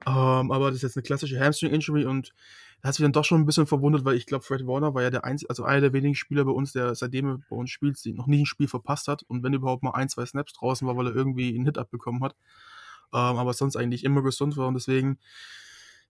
Ähm, 0.05 0.51
aber 0.51 0.67
das 0.67 0.75
ist 0.77 0.81
jetzt 0.83 0.95
'ne 0.97 1.03
klassische 1.03 1.39
Hamstring 1.39 1.71
Injury 1.71 2.05
und 2.05 2.33
da 2.81 2.89
hat's 2.89 2.99
mich 2.99 3.05
dann 3.05 3.13
doch 3.13 3.25
schon 3.25 3.41
'n 3.41 3.45
bisschen 3.45 3.65
verwundert, 3.67 4.05
weil 4.05 4.15
ich 4.15 4.25
glaube, 4.25 4.43
Fred 4.43 4.67
Warner 4.67 4.93
war 4.93 5.01
ja 5.03 5.09
der 5.09 5.23
einzi 5.25 5.45
also 5.49 5.63
einer 5.63 5.81
der 5.81 5.93
wenigen 5.93 6.15
Spieler 6.15 6.45
bei 6.45 6.51
uns, 6.51 6.73
der 6.73 6.93
seitdem 6.95 7.27
er 7.27 7.37
bei 7.49 7.55
uns 7.55 7.71
spielt, 7.71 7.97
noch 8.15 8.27
nie 8.27 8.41
'n 8.41 8.45
Spiel 8.45 8.67
verpasst 8.67 9.07
hat 9.07 9.23
und 9.27 9.41
wenn 9.43 9.53
überhaupt 9.53 9.83
mal 9.83 9.91
1, 9.91 10.09
2 10.09 10.25
Snaps 10.25 10.53
draußen 10.53 10.87
war, 10.87 10.97
weil 10.97 11.07
er 11.07 11.15
irgendwie 11.15 11.55
'n 11.57 11.65
Hit 11.65 11.77
abbekommen 11.77 12.23
hat. 12.23 12.35
Ähm, 13.13 13.37
aber 13.37 13.53
sonst 13.53 13.77
eigentlich 13.77 14.03
immer 14.03 14.21
gesund 14.23 14.57
war 14.57 14.67
und 14.67 14.75
deswegen 14.75 15.17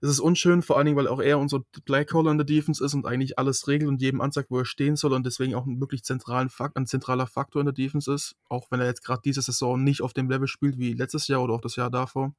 ist 0.02 0.10
es 0.12 0.20
unschön, 0.22 0.62
vor 0.64 0.78
allen 0.78 0.86
Dingen, 0.88 0.98
weil 0.98 1.08
auch 1.10 1.22
er 1.22 1.40
unser 1.40 1.62
Playcaller 1.86 2.32
in 2.32 2.38
der 2.40 2.46
Defense 2.46 2.84
ist 2.86 2.94
und 2.96 3.06
eigentlich 3.08 3.40
alles 3.40 3.68
regelt 3.68 3.90
und 3.90 4.02
jedem 4.02 4.22
anzeigt, 4.22 4.52
wo 4.52 4.60
er 4.60 4.66
stehen 4.66 4.96
soll 4.98 5.14
und 5.14 5.26
deswegen 5.26 5.56
auch 5.56 5.66
'n 5.68 5.80
wirklich 5.82 6.04
zentralen 6.06 6.50
Fakt 6.50 6.78
'n 6.78 6.88
zentraler 6.88 7.28
Faktor 7.28 7.62
in 7.62 7.68
der 7.68 7.74
Defense 7.76 8.14
ist, 8.14 8.36
auch 8.50 8.72
wenn 8.72 8.82
er 8.82 8.88
jetzt 8.88 9.04
grad 9.06 9.26
diese 9.26 9.42
Saison 9.44 9.84
nicht 9.84 10.02
auf 10.04 10.14
dem 10.14 10.30
Level 10.30 10.48
spielt 10.50 10.78
wie 10.80 10.94
letztes 10.94 11.28
Jahr 11.30 11.44
oder 11.44 11.54
auch 11.56 11.62
das 11.62 11.76
Jahr 11.78 11.92
davor. 11.92 12.34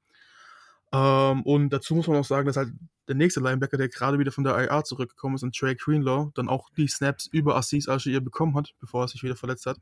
Ähm, 0.92 1.42
und 1.42 1.70
dazu 1.70 1.94
muss 1.94 2.06
man 2.08 2.16
auch 2.18 2.24
sagen, 2.24 2.46
dass 2.46 2.56
halt 2.56 2.70
der 3.08 3.14
nächste 3.16 3.40
Linebacker, 3.40 3.76
der 3.76 3.88
grade 3.88 4.18
wieder 4.18 4.32
von 4.32 4.44
der 4.44 4.56
IR 4.58 4.84
zurückgekommen 4.84 5.36
ist, 5.36 5.42
und 5.44 5.60
Dre 5.60 5.76
Greenlaw, 5.76 6.30
dann 6.34 6.48
auch 6.48 6.70
die 6.76 6.88
Snaps 6.88 7.26
über 7.26 7.56
Azeez 7.56 7.88
Al-Shaair 7.88 8.20
bekommen 8.20 8.56
hat, 8.56 8.74
bevor 8.80 9.04
er 9.04 9.08
sich 9.08 9.22
wieder 9.22 9.36
verletzt 9.36 9.66
hat, 9.66 9.78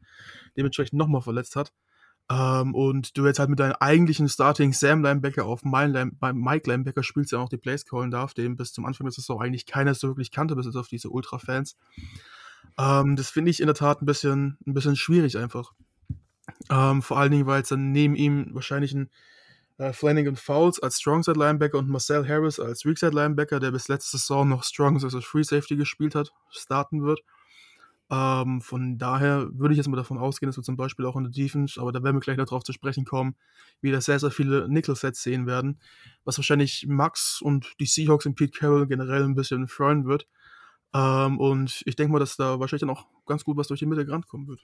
dementsprechend 0.57 0.99
noch 0.99 1.09
mal 1.09 1.21
verletzt 1.23 1.57
hat. 1.57 1.73
Ähm, 2.31 2.75
und 2.75 3.17
du 3.19 3.27
jetzt 3.27 3.39
halt 3.39 3.51
mit 3.51 3.61
deinem 3.61 3.77
eigentlichen 3.81 4.29
Starting 4.29 4.73
Sam 4.73 5.03
Linebacker 5.03 5.45
auf 5.47 5.63
mein 5.65 5.93
Line 5.93 6.13
Mike 6.35 6.71
Linebacker 6.71 7.03
spielst, 7.03 7.33
der 7.33 7.41
auch 7.41 7.51
die 7.51 7.59
Plays 7.59 7.85
callen 7.87 8.11
darf, 8.11 8.35
den 8.35 8.57
bis 8.57 8.73
zum 8.73 8.87
Anfang 8.87 9.07
der 9.07 9.13
Saison 9.13 9.41
eigentlich 9.43 9.67
keiner 9.67 9.95
so 9.95 10.09
wirklich 10.09 10.31
kannte, 10.31 10.57
bis 10.57 10.67
jetzt 10.67 10.77
auf 10.77 10.89
diese 10.89 11.11
Ultra-Fans. 11.11 11.77
Ähm, 12.79 13.17
das 13.17 13.31
finde 13.31 13.51
ich 13.51 13.61
in 13.61 13.67
der 13.67 13.75
Tat 13.75 14.03
'n 14.03 14.07
bisschen 14.07 14.59
'n 14.67 14.75
bisschen 14.75 14.97
schwierig 14.97 15.39
einfach. 15.39 15.73
Ähm, 16.71 17.03
vor 17.03 17.19
allen 17.19 17.33
Dingen, 17.33 17.47
weil's 17.47 17.69
dann 17.71 17.93
neben 17.93 18.17
ihm 18.17 18.51
wahrscheinlich 18.55 18.95
'n, 18.95 19.11
äh, 19.79 19.93
Flannigan 19.93 20.37
Fowles 20.37 20.81
als 20.83 20.99
Strongside 21.01 21.39
Linebacker 21.39 21.79
und 21.79 21.89
Marcel 21.89 22.29
Harris 22.29 22.61
als 22.61 22.85
Weakside 22.85 23.13
Linebacker, 23.15 23.61
der 23.61 23.71
bis 23.73 23.89
letzte 23.89 24.17
Saison 24.19 24.49
noch 24.49 24.65
Strong 24.65 25.03
als 25.03 25.15
Free 25.25 25.43
Safety 25.43 25.77
gespielt 25.77 26.15
hat, 26.15 26.33
starten 26.51 27.03
wird. 27.05 27.21
Ähm, 28.11 28.61
von 28.61 28.99
daher 28.99 29.49
würde 29.53 29.73
ich 29.75 29.79
jetzt 29.79 29.89
mal 29.89 29.97
davon 29.97 30.19
ausgehen, 30.19 30.49
dass 30.49 30.57
wir 30.59 30.63
zum 30.63 30.77
Beispiel 30.77 31.07
auch 31.07 31.17
in 31.17 31.25
der 31.25 31.33
Defense 31.33 31.81
aber 31.81 31.91
da 31.93 32.03
werden 32.03 32.17
wir 32.17 32.21
gleich 32.21 32.37
noch 32.37 32.47
drauf 32.47 32.63
zu 32.63 32.73
sprechen 32.73 33.05
kommen, 33.07 33.35
wieder 33.81 34.01
sehr, 34.03 34.19
sehr 34.19 34.31
viele 34.31 34.69
Nickel-Sets 34.69 35.23
sehen 35.23 35.47
werden, 35.47 35.81
was 36.25 36.39
wahrscheinlich 36.39 36.87
Max 36.87 37.41
und 37.41 37.73
die 37.81 37.87
Seahawks 37.87 38.27
und 38.27 38.35
Pete 38.37 38.59
Carroll 38.59 38.87
generell 38.87 39.25
'n 39.25 39.35
bisschen 39.35 39.69
freuen 39.69 40.05
wird. 40.07 40.27
Ähm, 40.95 41.41
und 41.41 41.83
ich 41.87 41.97
denke 41.97 42.13
mal, 42.13 42.19
dass 42.21 42.37
da 42.37 42.61
wahrscheinlich 42.61 42.83
dann 42.83 42.91
auch 42.91 43.07
ganz 43.27 43.45
gut 43.45 43.57
was 43.57 43.69
durch 43.69 43.81
die 43.81 43.87
Mitte 43.87 44.07
gerannt 44.07 44.29
kommen 44.29 44.49
wird. 44.49 44.61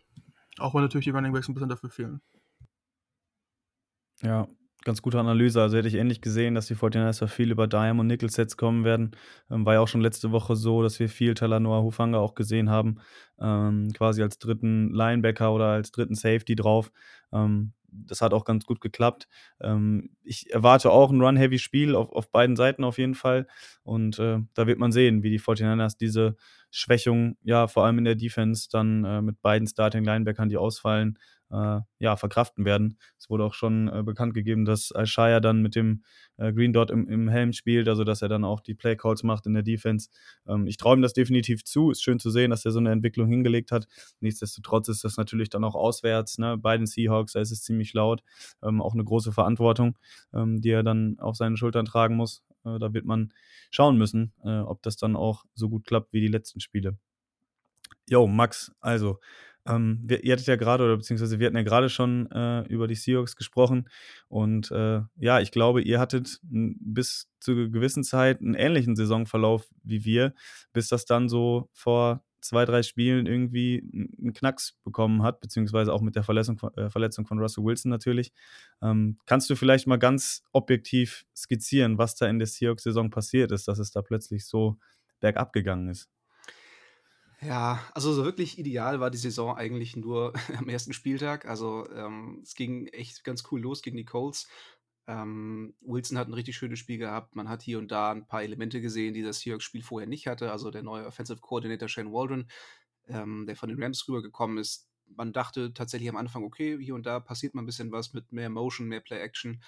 Auch 0.59 0.75
wenn 0.75 0.83
natürlich 0.83 1.05
die 1.07 1.11
Running 1.13 1.33
Backs 1.33 1.49
'n 1.49 1.55
bisschen 1.55 1.71
dafür 1.71 1.91
fehlen. 1.91 2.21
Ja, 4.23 4.47
ganz 4.85 5.03
gute 5.03 5.19
Analyse. 5.19 5.61
Also 5.61 5.77
hätte 5.77 5.89
ich 5.89 5.95
ähnlich 5.95 6.21
gesehen, 6.21 6.55
dass 6.55 6.67
die 6.67 6.75
49ers 6.75 7.27
viel 7.29 7.51
über 7.51 7.67
Dime 7.67 8.01
und 8.01 8.07
Nickel-Sets 8.07 8.57
kommen 8.57 8.85
werden. 8.85 9.13
Ähm, 9.51 9.67
war 9.67 9.75
ja 9.75 9.81
auch 9.81 9.89
schon 9.89 10.01
letzte 10.01 10.33
Woche 10.33 10.57
so, 10.57 10.83
dass 10.83 10.99
wir 10.99 11.09
viel 11.09 11.35
Talanoa 11.35 11.83
Hufanga 11.83 12.19
auch 12.19 12.35
gesehen 12.35 12.71
haben, 12.71 13.01
ähm, 13.41 13.93
quasi 13.93 14.23
als 14.23 14.39
dritten 14.39 14.91
Linebacker 14.93 15.53
oder 15.53 15.67
als 15.67 15.93
dritten 15.93 16.15
Safety 16.15 16.55
drauf. 16.55 16.91
Ähm, 17.33 17.73
das 17.93 18.23
hat 18.23 18.33
auch 18.33 18.45
ganz 18.45 18.65
gut 18.65 18.81
geklappt. 18.81 19.29
Ähm, 19.61 20.11
ich 20.23 20.53
erwarte 20.53 20.91
auch 20.91 21.11
ein 21.11 21.21
Run-Heavy-Spiel 21.21 21.95
auf, 21.95 22.13
auf 22.13 22.31
beiden 22.31 22.57
Seiten 22.57 22.85
auf 22.85 22.99
jeden 22.99 23.15
Fall. 23.15 23.47
Und 23.83 24.19
äh, 24.19 24.39
da 24.55 24.67
wird 24.67 24.79
man 24.79 24.93
sehen, 24.93 25.23
wie 25.23 25.31
die 25.31 25.41
49ers 25.41 25.97
diese 25.99 26.37
Schwächung, 26.71 27.37
ja, 27.43 27.67
vor 27.67 27.85
allem 27.85 27.99
in 27.99 28.05
der 28.05 28.15
Defense, 28.15 28.69
dann 28.71 29.05
äh, 29.05 29.23
mit 29.23 29.43
beiden 29.43 29.67
Starting-Linebackern, 29.67 30.49
die 30.49 30.57
ausfallen, 30.57 31.19
äh, 31.51 31.81
ja, 31.99 32.17
verkraften 32.17 32.65
werden. 32.65 32.99
Es 33.19 33.29
wurde 33.29 33.45
auch 33.45 33.55
schon 33.55 33.89
äh, 33.89 34.03
bekannt 34.03 34.35
gegeben, 34.35 34.65
dass 34.65 34.93
Alshaya 34.93 35.41
dann 35.41 35.63
mit 35.63 35.75
dem 35.75 36.05
äh, 36.37 36.53
Green 36.53 36.73
Dot 36.73 36.91
im, 36.91 37.09
im, 37.09 37.29
Helm 37.29 37.53
spielt, 37.53 37.89
also 37.89 38.05
dass 38.05 38.23
er 38.23 38.29
dann 38.29 38.45
auch 38.45 38.61
die 38.61 38.75
Play 38.75 38.97
Calls 38.97 39.23
macht 39.23 39.47
in 39.47 39.55
der 39.55 39.63
Defense. 39.63 40.09
Ähm, 40.47 40.67
ich 40.67 40.77
ihm 40.85 41.03
das 41.03 41.13
definitiv 41.13 41.65
zu. 41.65 41.91
Ist 41.91 42.03
schön 42.03 42.19
zu 42.19 42.31
sehen, 42.31 42.51
dass 42.51 42.65
er 42.65 42.73
so 42.73 42.79
eine 42.79 42.91
Entwicklung 42.91 43.29
hingelegt 43.29 43.73
hat. 43.73 43.87
Nichtsdestotrotz 44.21 44.89
ist 44.89 45.05
das 45.05 45.17
natürlich 45.17 45.51
dann 45.51 45.65
auch 45.65 45.75
auswärts, 45.75 46.39
ne? 46.39 46.57
bei 46.57 46.77
den 46.77 46.87
Seahawks, 46.87 47.33
da 47.33 47.41
ist 47.41 47.51
es 47.51 47.63
ziemlich 47.63 47.93
laut. 47.95 48.23
Ähm, 48.63 48.81
auch 48.81 48.95
eine 48.95 49.05
große 49.05 49.33
Verantwortung, 49.33 49.99
ähm, 50.33 50.61
die 50.61 50.71
er 50.71 50.83
dann 50.83 51.19
auf 51.19 51.37
seinen 51.37 51.57
Schultern 51.57 51.85
tragen 51.85 52.17
muss. 52.17 52.43
Äh, 52.65 52.79
da 52.79 52.93
wird 52.93 53.05
man 53.05 53.33
schauen 53.71 53.97
müssen, 53.97 54.33
äh, 54.45 54.61
ob 54.61 54.83
das 54.83 54.97
dann 54.97 55.17
auch 55.17 55.45
so 55.55 55.69
gut 55.69 55.85
klappt 55.85 56.13
wie 56.13 56.21
die 56.21 56.29
letzten 56.29 56.61
Spiele. 56.61 56.97
Jo, 58.09 58.27
Max, 58.27 58.73
also 58.81 59.21
ähm, 59.71 60.01
wir, 60.03 60.25
ihr 60.25 60.33
hattet 60.33 60.47
ja 60.47 60.57
gerade, 60.57 60.85
oder 60.85 60.97
beziehungsweise 60.97 61.39
wir 61.39 61.47
hatten 61.47 61.57
ja 61.57 61.63
gerade 61.63 61.89
schon 61.89 62.31
äh, 62.31 62.63
über 62.69 62.89
die 62.89 62.95
Seahawks 62.95 63.37
gesprochen. 63.37 63.89
Und 64.29 64.71
äh, 64.71 65.01
ja, 65.17 65.41
ich 65.41 65.51
glaube, 65.53 65.83
ihr 65.83 66.01
hattet 66.01 66.41
bis 66.43 67.31
zu 67.41 67.53
einer 67.53 67.69
gewissen 67.69 68.05
Zeit 68.05 68.41
einen 68.41 68.55
ähnlichen 68.55 68.97
Saisonverlauf 68.97 69.69
wie 69.83 70.05
wir, 70.05 70.35
bis 70.73 70.89
das 70.89 71.05
dann 71.05 71.29
so 71.29 71.69
vor 71.73 72.25
zwei, 72.41 72.65
drei 72.65 72.83
Spielen 72.83 73.27
irgendwie 73.27 73.83
einen 73.93 74.33
Knacks 74.33 74.79
bekommen 74.83 75.23
hat, 75.23 75.41
beziehungsweise 75.41 75.93
auch 75.93 76.01
mit 76.01 76.17
der 76.17 76.23
Verletzung, 76.23 76.59
äh, 76.77 76.89
Verletzung 76.89 77.27
von 77.27 77.39
Russell 77.39 77.65
Wilson 77.65 77.91
natürlich. 77.91 78.33
Ähm, 78.83 79.19
kannst 79.27 79.51
du 79.51 79.57
vielleicht 79.57 79.87
mal 79.87 79.99
ganz 79.99 80.43
objektiv 80.53 81.25
skizzieren, 81.37 81.99
was 81.99 82.17
da 82.17 82.27
in 82.27 82.39
der 82.39 82.47
Seahawks-Saison 82.47 83.11
passiert 83.11 83.53
ist, 83.53 83.69
dass 83.69 83.79
es 83.79 83.91
da 83.91 84.03
plötzlich 84.03 84.47
so 84.47 84.79
bergab 85.21 85.53
gegangen 85.53 85.89
ist? 85.89 86.09
Ja, 87.43 87.81
also 87.95 88.13
so 88.13 88.25
wirklich 88.25 88.59
ideal 88.59 89.01
war 89.01 89.11
die 89.11 89.17
Saison 89.19 89.57
eigentlich 89.57 89.97
nur 89.97 90.33
am 90.59 90.69
ersten 90.69 90.93
Spieltag. 90.93 91.47
Also 91.47 91.89
ähm, 91.91 92.41
es 92.43 92.55
ging 92.55 92.87
echt 92.89 93.25
ganz 93.25 93.45
cool 93.51 93.61
los 93.63 93.83
gegen 93.83 93.97
die 93.97 94.05
Colts. 94.05 94.47
Ähm, 95.07 95.75
Wilson 95.81 96.19
hat 96.19 96.29
ein 96.29 96.35
richtig 96.35 96.57
schönes 96.57 96.79
Spiel 96.79 96.99
gehabt. 96.99 97.35
Man 97.35 97.49
hat 97.49 97.63
hier 97.63 97.79
und 97.79 97.91
da 97.91 98.11
ein 98.13 98.27
paar 98.27 98.43
Elemente 98.43 98.81
gesehen, 98.83 99.15
die 99.15 99.23
das 99.23 99.41
Seahawks-Spiel 99.41 99.83
vorher 99.83 100.09
nicht 100.09 100.27
hatte. 100.27 100.53
Also 100.53 100.71
der 100.71 100.83
neue 100.83 101.07
Offensive 101.07 101.41
Coordinator 101.41 101.89
Shane 101.89 102.13
Waldron, 102.13 102.47
ähm, 103.09 103.47
der 103.47 103.57
von 103.57 103.71
den 103.71 103.83
Rams 103.83 104.07
rübergekommen 104.07 104.59
ist. 104.59 104.89
Man 105.07 105.33
dachte 105.33 105.73
tatsächlich 105.73 106.11
am 106.11 106.17
Anfang, 106.17 106.45
okay, 106.45 106.79
hier 106.81 106.95
und 106.95 107.07
da 107.07 107.21
passiert 107.21 107.55
mal 107.55 107.63
ein 107.63 107.67
bisschen 107.67 107.91
was 107.91 108.13
mit 108.13 108.33
mehr 108.33 108.51
Motion, 108.51 108.87
mehr 108.87 109.01
Play-Action. 109.01 109.63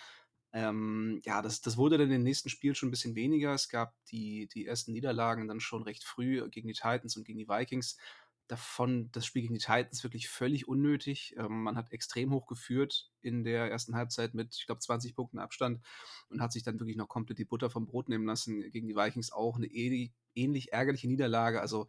Ähm, 0.54 1.20
ja, 1.24 1.40
das, 1.40 1.62
das 1.62 1.76
wurde 1.78 1.96
dann 1.96 2.08
in 2.08 2.12
den 2.12 2.22
nächsten 2.22 2.50
Spielen 2.50 2.74
schon 2.74 2.88
ein 2.88 2.90
bisschen 2.90 3.14
weniger. 3.14 3.54
Es 3.54 3.68
gab 3.68 3.94
die, 4.06 4.48
die 4.48 4.66
ersten 4.66 4.92
Niederlagen 4.92 5.48
dann 5.48 5.60
schon 5.60 5.82
recht 5.82 6.04
früh 6.04 6.46
gegen 6.50 6.68
die 6.68 6.74
Titans 6.74 7.16
und 7.16 7.24
gegen 7.24 7.38
die 7.38 7.48
Vikings. 7.48 7.96
Davon 8.48 9.10
das 9.12 9.24
Spiel 9.24 9.42
gegen 9.42 9.54
die 9.54 9.60
Titans 9.60 10.02
wirklich 10.02 10.28
völlig 10.28 10.68
unnötig. 10.68 11.34
Ähm, 11.38 11.62
man 11.62 11.76
hat 11.76 11.90
extrem 11.90 12.32
hoch 12.32 12.46
geführt 12.46 13.10
in 13.22 13.44
der 13.44 13.70
ersten 13.70 13.96
Halbzeit 13.96 14.34
mit, 14.34 14.54
ich 14.54 14.66
glaube, 14.66 14.80
20 14.80 15.14
Punkten 15.14 15.38
Abstand 15.38 15.80
und 16.28 16.42
hat 16.42 16.52
sich 16.52 16.62
dann 16.62 16.78
wirklich 16.78 16.96
noch 16.96 17.08
komplett 17.08 17.38
die 17.38 17.46
Butter 17.46 17.70
vom 17.70 17.86
Brot 17.86 18.10
nehmen 18.10 18.26
lassen. 18.26 18.60
Gegen 18.70 18.88
die 18.88 18.96
Vikings 18.96 19.32
auch 19.32 19.56
eine 19.56 19.66
ähnlich, 19.66 20.72
ärgerliche 20.72 21.08
Niederlage. 21.08 21.62
Also 21.62 21.86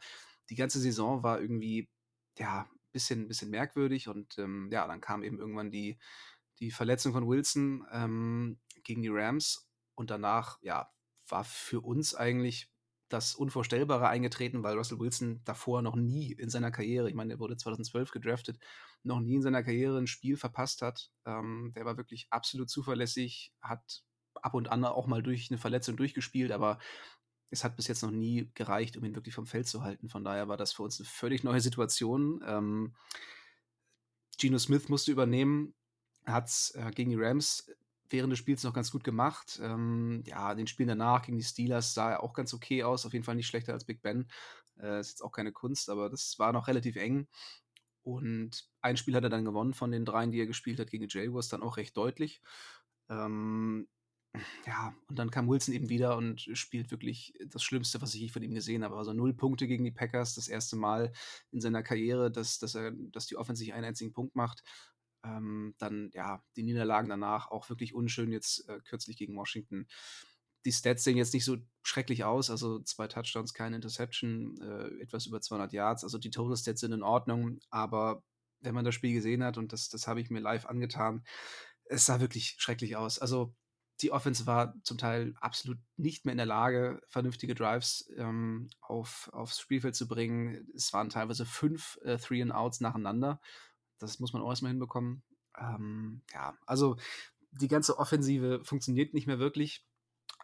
die 0.50 0.56
ganze 0.56 0.80
Saison 0.80 1.22
war 1.22 1.42
irgendwie, 1.42 1.90
ja, 2.38 2.62
ein 2.62 2.92
bisschen, 2.94 3.28
bisschen 3.28 3.50
merkwürdig 3.50 4.08
und 4.08 4.38
ähm, 4.38 4.70
ja, 4.72 4.88
dann 4.88 5.02
kam 5.02 5.24
eben 5.24 5.40
irgendwann 5.40 5.72
die, 5.72 5.98
die 6.60 6.72
Verletzung 6.72 7.14
von 7.14 7.28
Wilson 7.28 7.86
ähm, 7.92 8.60
gegen 8.84 9.02
die 9.02 9.10
Rams 9.10 9.70
und 9.96 10.10
danach, 10.10 10.60
ja, 10.62 10.90
war 11.28 11.44
für 11.44 11.82
uns 11.82 12.16
eigentlich 12.16 12.70
das 13.10 13.36
Unvorstellbare 13.36 14.08
eingetreten, 14.08 14.64
weil 14.64 14.76
Russell 14.76 15.00
Wilson 15.00 15.42
davor 15.46 15.82
noch 15.82 15.96
nie 15.96 16.32
in 16.32 16.50
seiner 16.50 16.72
Karriere, 16.72 17.10
ich 17.10 17.16
meine, 17.16 17.34
er 17.34 17.40
wurde 17.40 17.56
2012 17.56 18.12
gedraftet, 18.12 18.58
noch 19.04 19.20
nie 19.20 19.36
in 19.36 19.42
seiner 19.42 19.64
Karriere 19.64 20.00
ein 20.00 20.08
Spiel 20.08 20.36
verpasst 20.36 20.82
hat. 20.82 21.12
Ähm, 21.26 21.74
der 21.76 21.86
war 21.86 21.98
wirklich 21.98 22.28
absolut 22.32 22.70
zuverlässig, 22.70 23.54
hat 23.62 24.04
ab 24.42 24.56
und 24.56 24.70
an 24.70 24.84
auch 24.84 25.06
mal 25.06 25.22
durch 25.22 25.52
eine 25.52 25.60
Verletzung 25.60 25.96
durchgespielt, 25.96 26.52
aber 26.52 26.80
es 27.52 27.64
hat 27.64 27.76
bis 27.76 27.88
jetzt 27.88 28.02
noch 28.02 28.12
nie 28.12 28.50
gereicht, 28.56 28.98
um 28.98 29.06
ihn 29.06 29.16
wirklich 29.16 29.36
vom 29.36 29.46
Feld 29.46 29.68
zu 29.68 29.84
halten. 29.84 30.10
Von 30.10 30.24
daher 30.24 30.48
war 30.48 30.58
das 30.58 30.74
für 30.74 30.82
uns 30.82 31.00
eine 31.00 31.08
völlig 31.08 31.44
neue 31.44 31.62
Situation. 31.62 32.44
Ähm, 32.48 32.96
Geno 34.40 34.58
Smith 34.58 34.90
musste 34.90 35.12
übernehmen, 35.12 35.76
hat 36.26 36.48
es 36.48 36.72
äh, 36.76 36.92
gegen 36.92 37.10
die 37.12 37.22
Rams 37.22 37.68
während 38.10 38.32
des 38.32 38.40
Spiels 38.40 38.64
noch 38.64 38.74
ganz 38.74 38.92
gut 38.92 39.04
gemacht. 39.04 39.60
Ähm, 39.62 40.24
ja, 40.26 40.54
den 40.54 40.68
Spielen 40.68 40.90
danach 40.90 41.24
gegen 41.24 41.38
die 41.38 41.44
Steelers 41.44 41.94
sah 41.94 42.12
er 42.12 42.24
auch 42.24 42.34
ganz 42.34 42.54
okay 42.54 42.84
aus. 42.84 43.06
Auf 43.06 43.14
jeden 43.14 43.26
Fall 43.26 43.36
nicht 43.36 43.48
schlechter 43.48 43.74
als 43.74 43.86
Big 43.86 44.02
Ben. 44.02 44.28
Äh, 44.80 45.00
ist 45.00 45.10
jetzt 45.10 45.24
auch 45.24 45.32
keine 45.32 45.52
Kunst, 45.52 45.90
aber 45.90 46.10
das 46.10 46.38
war 46.40 46.54
noch 46.54 46.68
relativ 46.68 46.96
eng. 46.96 47.28
Und 48.04 48.68
ein 48.82 48.98
Spiel 48.98 49.16
hat 49.16 49.24
er 49.24 49.30
dann 49.30 49.46
gewonnen 49.46 49.74
von 49.74 49.92
den 49.92 50.06
dreien, 50.06 50.32
die 50.32 50.40
er 50.40 50.48
gespielt 50.48 50.80
hat 50.80 50.92
gegen 50.92 51.08
die 51.08 51.18
Jaguars, 51.18 51.48
dann 51.48 51.64
auch 51.64 51.78
recht 51.78 51.96
deutlich. 51.96 52.42
Ähm, 53.10 53.88
ja, 54.66 54.94
und 55.08 55.20
dann 55.20 55.30
kam 55.30 55.48
Wilson 55.48 55.76
eben 55.76 55.90
wieder 55.90 56.18
und 56.18 56.42
spielt 56.54 56.90
wirklich 56.92 57.34
das 57.48 57.64
Schlimmste, 57.64 58.02
was 58.02 58.16
ich 58.16 58.22
je 58.22 58.30
von 58.30 58.42
ihm 58.42 58.54
gesehen 58.54 58.84
habe. 58.84 58.98
Also 58.98 59.14
null 59.14 59.34
Punkte 59.34 59.68
gegen 59.68 59.84
die 59.84 59.92
Packers, 59.92 60.36
das 60.36 60.48
erste 60.48 60.76
Mal 60.76 61.14
in 61.52 61.62
seiner 61.62 61.84
Karriere, 61.84 62.32
dass, 62.32 62.58
dass, 62.58 62.76
er, 62.76 62.92
dass 62.92 63.28
die 63.28 63.38
Offense 63.38 63.72
einen 63.74 63.86
einzigen 63.86 64.12
Punkt 64.12 64.36
macht. 64.36 64.64
Ähm, 65.24 65.76
dann, 65.78 66.10
ja, 66.14 66.44
die 66.56 66.64
Niederlagen 66.64 67.10
danach 67.10 67.50
auch 67.50 67.70
wirklich 67.70 67.94
unschön, 67.94 68.32
jetzt 68.32 68.68
äh, 68.68 68.80
kürzlich 68.84 69.18
gegen 69.18 69.36
Washington. 69.36 69.88
Die 70.66 70.72
Stats 70.72 71.04
sehen 71.04 71.18
jetzt 71.18 71.34
nicht 71.34 71.46
so 71.46 71.58
schrecklich 71.84 72.24
aus, 72.24 72.50
also 72.50 72.80
zwei 72.80 73.08
Touchdowns, 73.08 73.54
keine 73.54 73.76
Interception, 73.76 74.60
äh, 74.62 75.02
etwas 75.02 75.26
über 75.26 75.42
200 75.42 75.74
Yards, 75.74 76.04
also 76.04 76.18
die 76.18 76.30
Total 76.30 76.56
Stats 76.56 76.82
sind 76.82 76.94
in 76.94 77.04
Ordnung, 77.04 77.60
aber 77.70 78.24
wenn 78.62 78.76
man 78.76 78.86
das 78.86 78.96
Spiel 78.96 79.14
gesehen 79.14 79.44
hat, 79.44 79.58
und 79.58 79.74
das, 79.74 79.90
das 79.90 80.08
habe 80.08 80.22
ich 80.22 80.30
mir 80.30 80.40
live 80.40 80.66
angetan, 80.66 81.24
es 81.86 82.06
sah 82.06 82.22
wirklich 82.22 82.56
schrecklich 82.58 82.96
aus. 82.96 83.20
Also 83.20 83.54
die 84.02 84.12
Offense 84.12 84.46
war 84.46 84.74
zum 84.84 84.98
Teil 84.98 85.34
absolut 85.40 85.78
nicht 85.98 86.26
mehr 86.26 86.32
in 86.34 86.38
der 86.38 86.46
Lage, 86.46 87.02
vernünftige 87.08 87.56
Drives 87.56 88.10
ähm, 88.18 88.70
auf, 88.82 89.30
aufs 89.34 89.60
Spielfeld 89.60 89.96
zu 89.96 90.08
bringen. 90.08 90.68
Es 90.76 90.92
waren 90.94 91.10
teilweise 91.10 91.46
fünf 91.46 92.00
äh, 92.04 92.18
Three-and-Outs 92.18 92.82
nacheinander 92.82 93.40
das 94.00 94.20
muss 94.20 94.34
man 94.34 94.42
auch 94.42 94.50
erstmal 94.50 94.72
hinbekommen. 94.72 95.24
Ähm, 95.58 96.22
ja, 96.34 96.58
also 96.66 96.98
die 97.52 97.68
ganze 97.68 97.98
Offensive 97.98 98.62
funktioniert 98.64 99.14
nicht 99.14 99.28
mehr 99.28 99.40
wirklich. 99.40 99.86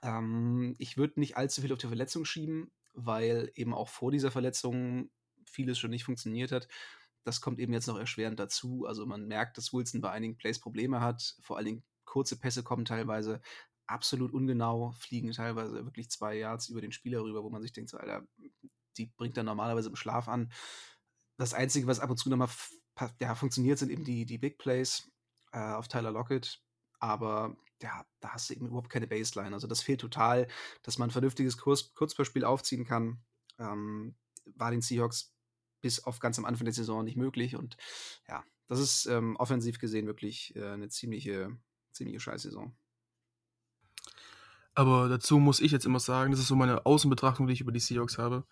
Ähm, 0.01 0.75
ich 0.77 0.97
würde 0.97 1.19
nicht 1.19 1.37
allzu 1.37 1.61
viel 1.61 1.73
auf 1.73 1.79
die 1.79 1.87
Verletzung 1.87 2.25
schieben, 2.25 2.71
weil 2.93 3.51
eben 3.55 3.73
auch 3.73 3.89
vor 3.89 4.11
dieser 4.11 4.31
Verletzung 4.31 5.09
vieles 5.45 5.79
schon 5.79 5.89
nicht 5.89 6.03
funktioniert 6.03 6.51
hat. 6.51 6.67
Das 7.23 7.41
kommt 7.41 7.59
eben 7.59 7.73
jetzt 7.73 7.87
noch 7.87 7.97
erschwerend 7.97 8.39
dazu. 8.39 8.85
Also 8.85 9.05
man 9.05 9.27
merkt, 9.27 9.57
dass 9.57 9.73
Wilson 9.73 10.01
bei 10.01 10.11
einigen 10.11 10.37
Plays 10.37 10.59
Probleme 10.59 11.01
hat. 11.01 11.35
Vor 11.41 11.57
allen 11.57 11.65
Dingen 11.65 11.83
kurze 12.05 12.39
Pässe 12.39 12.63
kommen 12.63 12.85
teilweise 12.85 13.41
absolut 13.87 14.31
ungenau, 14.31 14.91
fliegen 14.99 15.31
teilweise 15.31 15.85
wirklich 15.85 16.09
zwei 16.09 16.35
Yards 16.35 16.69
über 16.69 16.81
den 16.81 16.91
Spieler 16.91 17.21
rüber, 17.21 17.43
wo 17.43 17.49
man 17.49 17.61
sich 17.61 17.73
denkt, 17.73 17.89
so, 17.89 17.97
Alter, 17.97 18.23
die 18.97 19.07
bringt 19.07 19.35
er 19.37 19.43
normalerweise 19.43 19.89
im 19.89 19.95
Schlaf 19.95 20.27
an. 20.27 20.51
Das 21.37 21.53
Einzige, 21.53 21.87
was 21.87 21.99
ab 21.99 22.09
und 22.09 22.17
zu 22.17 22.29
nochmal 22.29 22.49
ja, 23.19 23.35
funktioniert, 23.35 23.79
sind 23.79 23.91
eben 23.91 24.03
die, 24.03 24.25
die 24.25 24.37
Big 24.37 24.57
Plays 24.57 25.11
äh, 25.51 25.59
auf 25.59 25.87
Tyler 25.87 26.11
Lockett. 26.11 26.61
Aber 26.99 27.55
ja, 27.81 28.05
da 28.19 28.33
hast 28.33 28.49
du 28.49 28.53
eben 28.53 28.67
überhaupt 28.67 28.89
keine 28.89 29.07
Baseline. 29.07 29.53
Also 29.53 29.67
das 29.67 29.81
fehlt 29.81 30.01
total, 30.01 30.47
dass 30.83 30.97
man 30.97 31.09
ein 31.09 31.11
vernünftiges 31.11 31.57
Kurz 31.57 31.93
Kurzballspiel 31.93 32.43
aufziehen 32.43 32.85
kann. 32.85 33.21
Ähm, 33.57 34.15
war 34.55 34.71
den 34.71 34.81
Seahawks 34.81 35.33
bis 35.81 36.03
auf 36.03 36.19
ganz 36.19 36.37
am 36.37 36.45
Anfang 36.45 36.65
der 36.65 36.73
Saison 36.73 37.03
nicht 37.03 37.17
möglich. 37.17 37.55
Und 37.55 37.77
ja, 38.27 38.43
das 38.67 38.79
ist 38.79 39.05
ähm, 39.05 39.35
offensiv 39.37 39.79
gesehen 39.79 40.07
wirklich 40.07 40.55
äh, 40.55 40.65
eine 40.65 40.89
ziemliche, 40.89 41.55
ziemliche 41.91 42.19
Scheißsaison. 42.19 42.75
Aber 44.75 45.09
dazu 45.09 45.39
muss 45.39 45.59
ich 45.59 45.71
jetzt 45.71 45.85
immer 45.85 45.99
sagen, 45.99 46.31
das 46.31 46.39
ist 46.39 46.47
so 46.47 46.55
meine 46.55 46.85
Außenbetrachtung, 46.85 47.47
die 47.47 47.53
ich 47.53 47.61
über 47.61 47.71
die 47.71 47.79
Seahawks 47.79 48.17
habe. 48.17 48.45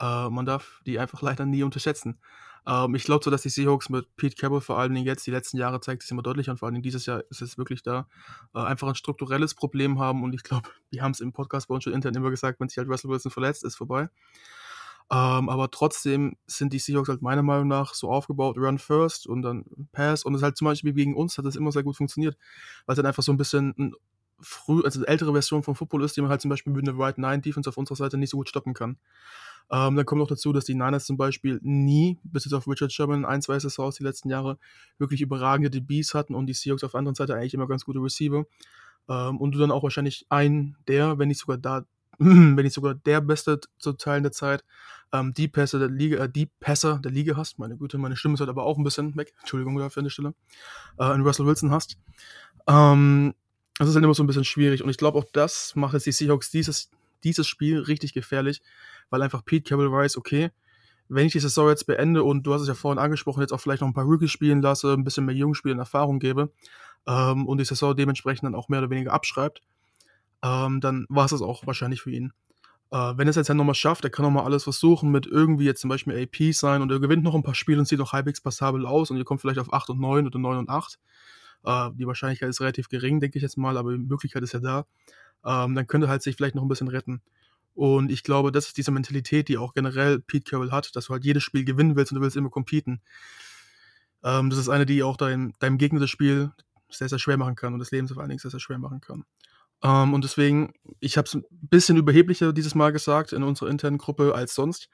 Äh, 0.00 0.28
man 0.28 0.44
darf 0.44 0.80
die 0.86 0.98
einfach 0.98 1.22
leider 1.22 1.46
nie 1.46 1.62
unterschätzen. 1.62 2.20
Ähm, 2.66 2.94
ich 2.94 3.04
glaube 3.04 3.24
so, 3.24 3.30
dass 3.30 3.42
die 3.42 3.48
Seahawks 3.48 3.88
mit 3.88 4.14
Pete 4.16 4.36
Carroll 4.36 4.60
vor 4.60 4.78
allen 4.78 4.94
Dingen 4.94 5.06
jetzt 5.06 5.26
die 5.26 5.30
letzten 5.30 5.56
Jahre 5.56 5.80
zeigt 5.80 6.02
es 6.02 6.10
immer 6.10 6.22
deutlicher 6.22 6.52
und 6.52 6.58
vor 6.58 6.66
allen 6.66 6.74
Dingen 6.74 6.82
dieses 6.82 7.06
Jahr 7.06 7.22
ist 7.30 7.40
es 7.40 7.56
wirklich 7.56 7.82
da, 7.82 8.06
äh, 8.54 8.58
einfach 8.60 8.88
ein 8.88 8.94
strukturelles 8.94 9.54
Problem 9.54 9.98
haben 9.98 10.22
und 10.22 10.34
ich 10.34 10.42
glaube, 10.42 10.68
wir 10.90 11.02
haben 11.02 11.12
es 11.12 11.20
im 11.20 11.32
Podcast 11.32 11.68
bei 11.68 11.74
uns 11.74 11.84
schon 11.84 11.92
intern 11.92 12.14
immer 12.14 12.30
gesagt, 12.30 12.60
wenn 12.60 12.68
sich 12.68 12.78
halt 12.78 12.88
Russell 12.88 13.10
Wilson 13.10 13.30
verletzt, 13.30 13.64
ist 13.64 13.76
vorbei. 13.76 14.10
Ähm, 15.12 15.48
aber 15.48 15.70
trotzdem 15.72 16.36
sind 16.46 16.72
die 16.72 16.78
Seahawks 16.78 17.08
halt 17.08 17.20
meiner 17.20 17.42
Meinung 17.42 17.66
nach 17.66 17.94
so 17.94 18.10
aufgebaut, 18.10 18.56
Run 18.56 18.78
First 18.78 19.26
und 19.26 19.42
dann 19.42 19.64
Pass. 19.90 20.22
Und 20.22 20.36
es 20.36 20.42
halt 20.42 20.56
zum 20.56 20.66
Beispiel 20.66 20.92
gegen 20.92 21.16
uns 21.16 21.36
hat 21.36 21.44
das 21.44 21.56
immer 21.56 21.72
sehr 21.72 21.82
gut 21.82 21.96
funktioniert, 21.96 22.36
weil 22.86 22.92
es 22.92 22.96
dann 22.96 23.06
einfach 23.06 23.24
so 23.24 23.32
ein 23.32 23.36
bisschen 23.36 23.74
ein 23.76 23.94
früh, 24.40 24.82
also 24.82 25.04
ältere 25.04 25.32
Version 25.32 25.62
von 25.62 25.74
Football 25.74 26.04
ist, 26.04 26.16
die 26.16 26.20
man 26.20 26.30
halt 26.30 26.40
zum 26.40 26.48
Beispiel 26.48 26.72
mit 26.72 26.88
einer 26.88 26.98
Right 26.98 27.18
9 27.18 27.42
Defense 27.42 27.68
auf 27.68 27.76
unserer 27.76 27.96
Seite 27.96 28.18
nicht 28.18 28.30
so 28.30 28.36
gut 28.36 28.48
stoppen 28.48 28.74
kann. 28.74 28.98
Ähm, 29.70 29.94
dann 29.94 30.04
kommt 30.04 30.20
noch 30.20 30.28
dazu, 30.28 30.52
dass 30.52 30.64
die 30.64 30.74
Niners 30.74 31.06
zum 31.06 31.16
Beispiel 31.16 31.60
nie, 31.62 32.18
bis 32.24 32.44
jetzt 32.44 32.54
auf 32.54 32.66
Richard 32.66 32.92
Sherman, 32.92 33.24
ein, 33.24 33.40
zwei 33.40 33.58
Saisons 33.58 33.96
die 33.96 34.02
letzten 34.02 34.28
Jahre, 34.28 34.58
wirklich 34.98 35.20
überragende 35.20 35.70
DBs 35.70 36.14
hatten 36.14 36.34
und 36.34 36.46
die 36.46 36.54
Seahawks 36.54 36.82
auf 36.82 36.92
der 36.92 36.98
anderen 36.98 37.14
Seite 37.14 37.34
eigentlich 37.34 37.54
immer 37.54 37.68
ganz 37.68 37.84
gute 37.84 38.00
Receiver. 38.00 38.44
Ähm, 39.08 39.38
und 39.38 39.52
du 39.52 39.58
dann 39.58 39.70
auch 39.70 39.84
wahrscheinlich 39.84 40.26
ein 40.28 40.76
der, 40.88 41.18
wenn 41.18 41.28
nicht 41.28 41.38
sogar 41.38 41.56
da, 41.56 41.84
wenn 42.18 42.56
nicht 42.56 42.74
sogar 42.74 42.94
der 42.94 43.20
Beste 43.20 43.60
zu 43.78 43.92
Teilen 43.92 44.24
der 44.24 44.32
Zeit, 44.32 44.64
ähm, 45.12 45.32
die 45.34 45.46
Pässe 45.46 45.78
der 45.78 45.88
Liga, 45.88 46.24
äh, 46.24 46.28
die 46.28 46.46
Pässer 46.46 46.98
der 46.98 47.12
Liga 47.12 47.36
hast. 47.36 47.58
Meine 47.58 47.76
Güte, 47.76 47.98
meine 47.98 48.16
Stimme 48.16 48.34
ist 48.34 48.40
halt 48.40 48.50
aber 48.50 48.64
auch 48.64 48.76
ein 48.76 48.84
bisschen 48.84 49.16
weg. 49.16 49.34
Entschuldigung 49.40 49.76
dafür 49.76 50.00
an 50.00 50.04
der 50.04 50.10
Stelle. 50.10 50.34
Äh, 50.98 51.14
in 51.14 51.22
Russell 51.22 51.46
Wilson 51.46 51.70
hast. 51.70 51.96
Ähm, 52.66 53.34
das 53.80 53.88
ist 53.88 53.94
halt 53.94 54.04
immer 54.04 54.14
so 54.14 54.22
ein 54.22 54.26
bisschen 54.26 54.44
schwierig. 54.44 54.82
Und 54.82 54.90
ich 54.90 54.98
glaube, 54.98 55.18
auch 55.18 55.24
das 55.32 55.74
macht 55.74 55.94
jetzt 55.94 56.04
die 56.04 56.12
Seahawks 56.12 56.50
dieses, 56.50 56.90
dieses 57.24 57.48
Spiel 57.48 57.80
richtig 57.80 58.12
gefährlich, 58.12 58.60
weil 59.08 59.22
einfach 59.22 59.44
Pete 59.44 59.68
Carroll 59.68 59.90
weiß, 59.90 60.18
okay, 60.18 60.50
wenn 61.08 61.26
ich 61.26 61.32
die 61.32 61.40
Saison 61.40 61.68
jetzt 61.70 61.86
beende 61.86 62.22
und 62.22 62.42
du 62.42 62.52
hast 62.52 62.60
es 62.60 62.68
ja 62.68 62.74
vorhin 62.74 62.98
angesprochen, 62.98 63.40
jetzt 63.40 63.52
auch 63.52 63.60
vielleicht 63.60 63.80
noch 63.80 63.88
ein 63.88 63.94
paar 63.94 64.04
Rookies 64.04 64.30
spielen 64.30 64.60
lasse, 64.60 64.92
ein 64.92 65.02
bisschen 65.02 65.24
mehr 65.24 65.34
Jungspielen 65.34 65.78
Erfahrung 65.78 66.18
gebe 66.18 66.52
ähm, 67.06 67.46
und 67.46 67.58
die 67.58 67.64
Saison 67.64 67.96
dementsprechend 67.96 68.44
dann 68.44 68.54
auch 68.54 68.68
mehr 68.68 68.80
oder 68.80 68.90
weniger 68.90 69.14
abschreibt, 69.14 69.62
ähm, 70.42 70.80
dann 70.82 71.06
war 71.08 71.24
es 71.24 71.30
das 71.30 71.40
auch 71.40 71.66
wahrscheinlich 71.66 72.02
für 72.02 72.10
ihn. 72.10 72.32
Äh, 72.90 73.14
wenn 73.16 73.26
er 73.26 73.30
es 73.30 73.36
jetzt 73.36 73.48
halt 73.48 73.56
nochmal 73.56 73.74
schafft, 73.74 74.04
er 74.04 74.10
kann 74.10 74.26
nochmal 74.26 74.44
alles 74.44 74.64
versuchen 74.64 75.10
mit 75.10 75.26
irgendwie 75.26 75.64
jetzt 75.64 75.80
zum 75.80 75.88
Beispiel 75.88 76.22
AP 76.22 76.52
sein 76.52 76.82
und 76.82 76.92
er 76.92 77.00
gewinnt 77.00 77.24
noch 77.24 77.34
ein 77.34 77.42
paar 77.42 77.54
Spiele 77.54 77.78
und 77.78 77.86
sieht 77.86 77.98
noch 77.98 78.12
halbwegs 78.12 78.42
passabel 78.42 78.84
aus 78.84 79.10
und 79.10 79.16
ihr 79.16 79.24
kommt 79.24 79.40
vielleicht 79.40 79.58
auf 79.58 79.72
8 79.72 79.88
und 79.88 80.00
9 80.00 80.26
oder 80.26 80.38
9 80.38 80.58
und 80.58 80.68
8. 80.68 80.98
Äh, 81.64 81.90
die 81.94 82.06
Wahrscheinlichkeit 82.06 82.48
ist 82.48 82.60
relativ 82.60 82.88
gering, 82.88 83.20
denke 83.20 83.38
ich 83.38 83.42
jetzt 83.42 83.56
mal, 83.56 83.76
aber 83.76 83.92
die 83.92 83.98
Möglichkeit 83.98 84.42
ist 84.42 84.52
ja 84.52 84.60
da. 84.60 84.86
Ähm, 85.44 85.74
dann 85.74 85.86
könnte 85.86 86.08
halt 86.08 86.22
sich 86.22 86.36
vielleicht 86.36 86.54
noch 86.54 86.62
ein 86.62 86.68
bisschen 86.68 86.88
retten. 86.88 87.22
Und 87.74 88.10
ich 88.10 88.22
glaube, 88.22 88.52
das 88.52 88.66
ist 88.66 88.76
diese 88.76 88.90
Mentalität, 88.90 89.48
die 89.48 89.56
auch 89.56 89.74
generell 89.74 90.20
Pete 90.20 90.50
Carroll 90.50 90.70
hat, 90.70 90.94
dass 90.96 91.06
du 91.06 91.12
halt 91.12 91.24
jedes 91.24 91.42
Spiel 91.42 91.64
gewinnen 91.64 91.96
willst 91.96 92.12
und 92.12 92.16
du 92.16 92.22
willst 92.22 92.36
immer 92.36 92.50
competen. 92.50 93.00
Ähm, 94.22 94.50
das 94.50 94.58
ist 94.58 94.68
eine, 94.68 94.86
die 94.86 95.02
auch 95.02 95.16
dein, 95.16 95.54
deinem 95.60 95.78
Gegner 95.78 96.00
das 96.00 96.10
Spiel 96.10 96.50
sehr, 96.90 97.08
sehr 97.08 97.18
schwer 97.18 97.36
machen 97.36 97.54
kann 97.54 97.72
und 97.72 97.78
das 97.78 97.90
Leben 97.90 98.08
vor 98.08 98.18
allen 98.18 98.28
Dingen 98.28 98.40
sehr, 98.40 98.50
sehr 98.50 98.60
schwer 98.60 98.78
machen 98.78 99.00
kann. 99.00 99.24
Ähm, 99.82 100.12
und 100.14 100.24
deswegen, 100.24 100.74
ich 100.98 101.16
habe 101.16 101.26
es 101.26 101.34
ein 101.34 101.44
bisschen 101.50 101.96
überheblicher 101.96 102.52
dieses 102.52 102.74
Mal 102.74 102.92
gesagt 102.92 103.32
in 103.32 103.42
unserer 103.42 103.70
internen 103.70 103.98
Gruppe 103.98 104.34
als 104.34 104.54
sonst, 104.54 104.90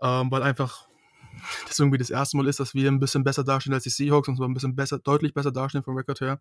ähm, 0.00 0.30
weil 0.30 0.42
einfach 0.42 0.88
das 1.66 1.78
irgendwie 1.78 1.98
das 1.98 2.10
erste 2.10 2.36
Mal 2.36 2.46
ist, 2.46 2.60
dass 2.60 2.74
wir 2.74 2.90
ein 2.90 3.00
bisschen 3.00 3.24
besser 3.24 3.44
dastehen 3.44 3.74
als 3.74 3.84
die 3.84 3.90
Seahawks 3.90 4.28
und 4.28 4.36
zwar 4.36 4.48
ein 4.48 4.54
bisschen 4.54 4.76
besser, 4.76 4.98
deutlich 4.98 5.34
besser 5.34 5.52
dastehen 5.52 5.84
vom 5.84 5.96
Rekord 5.96 6.20
her. 6.20 6.40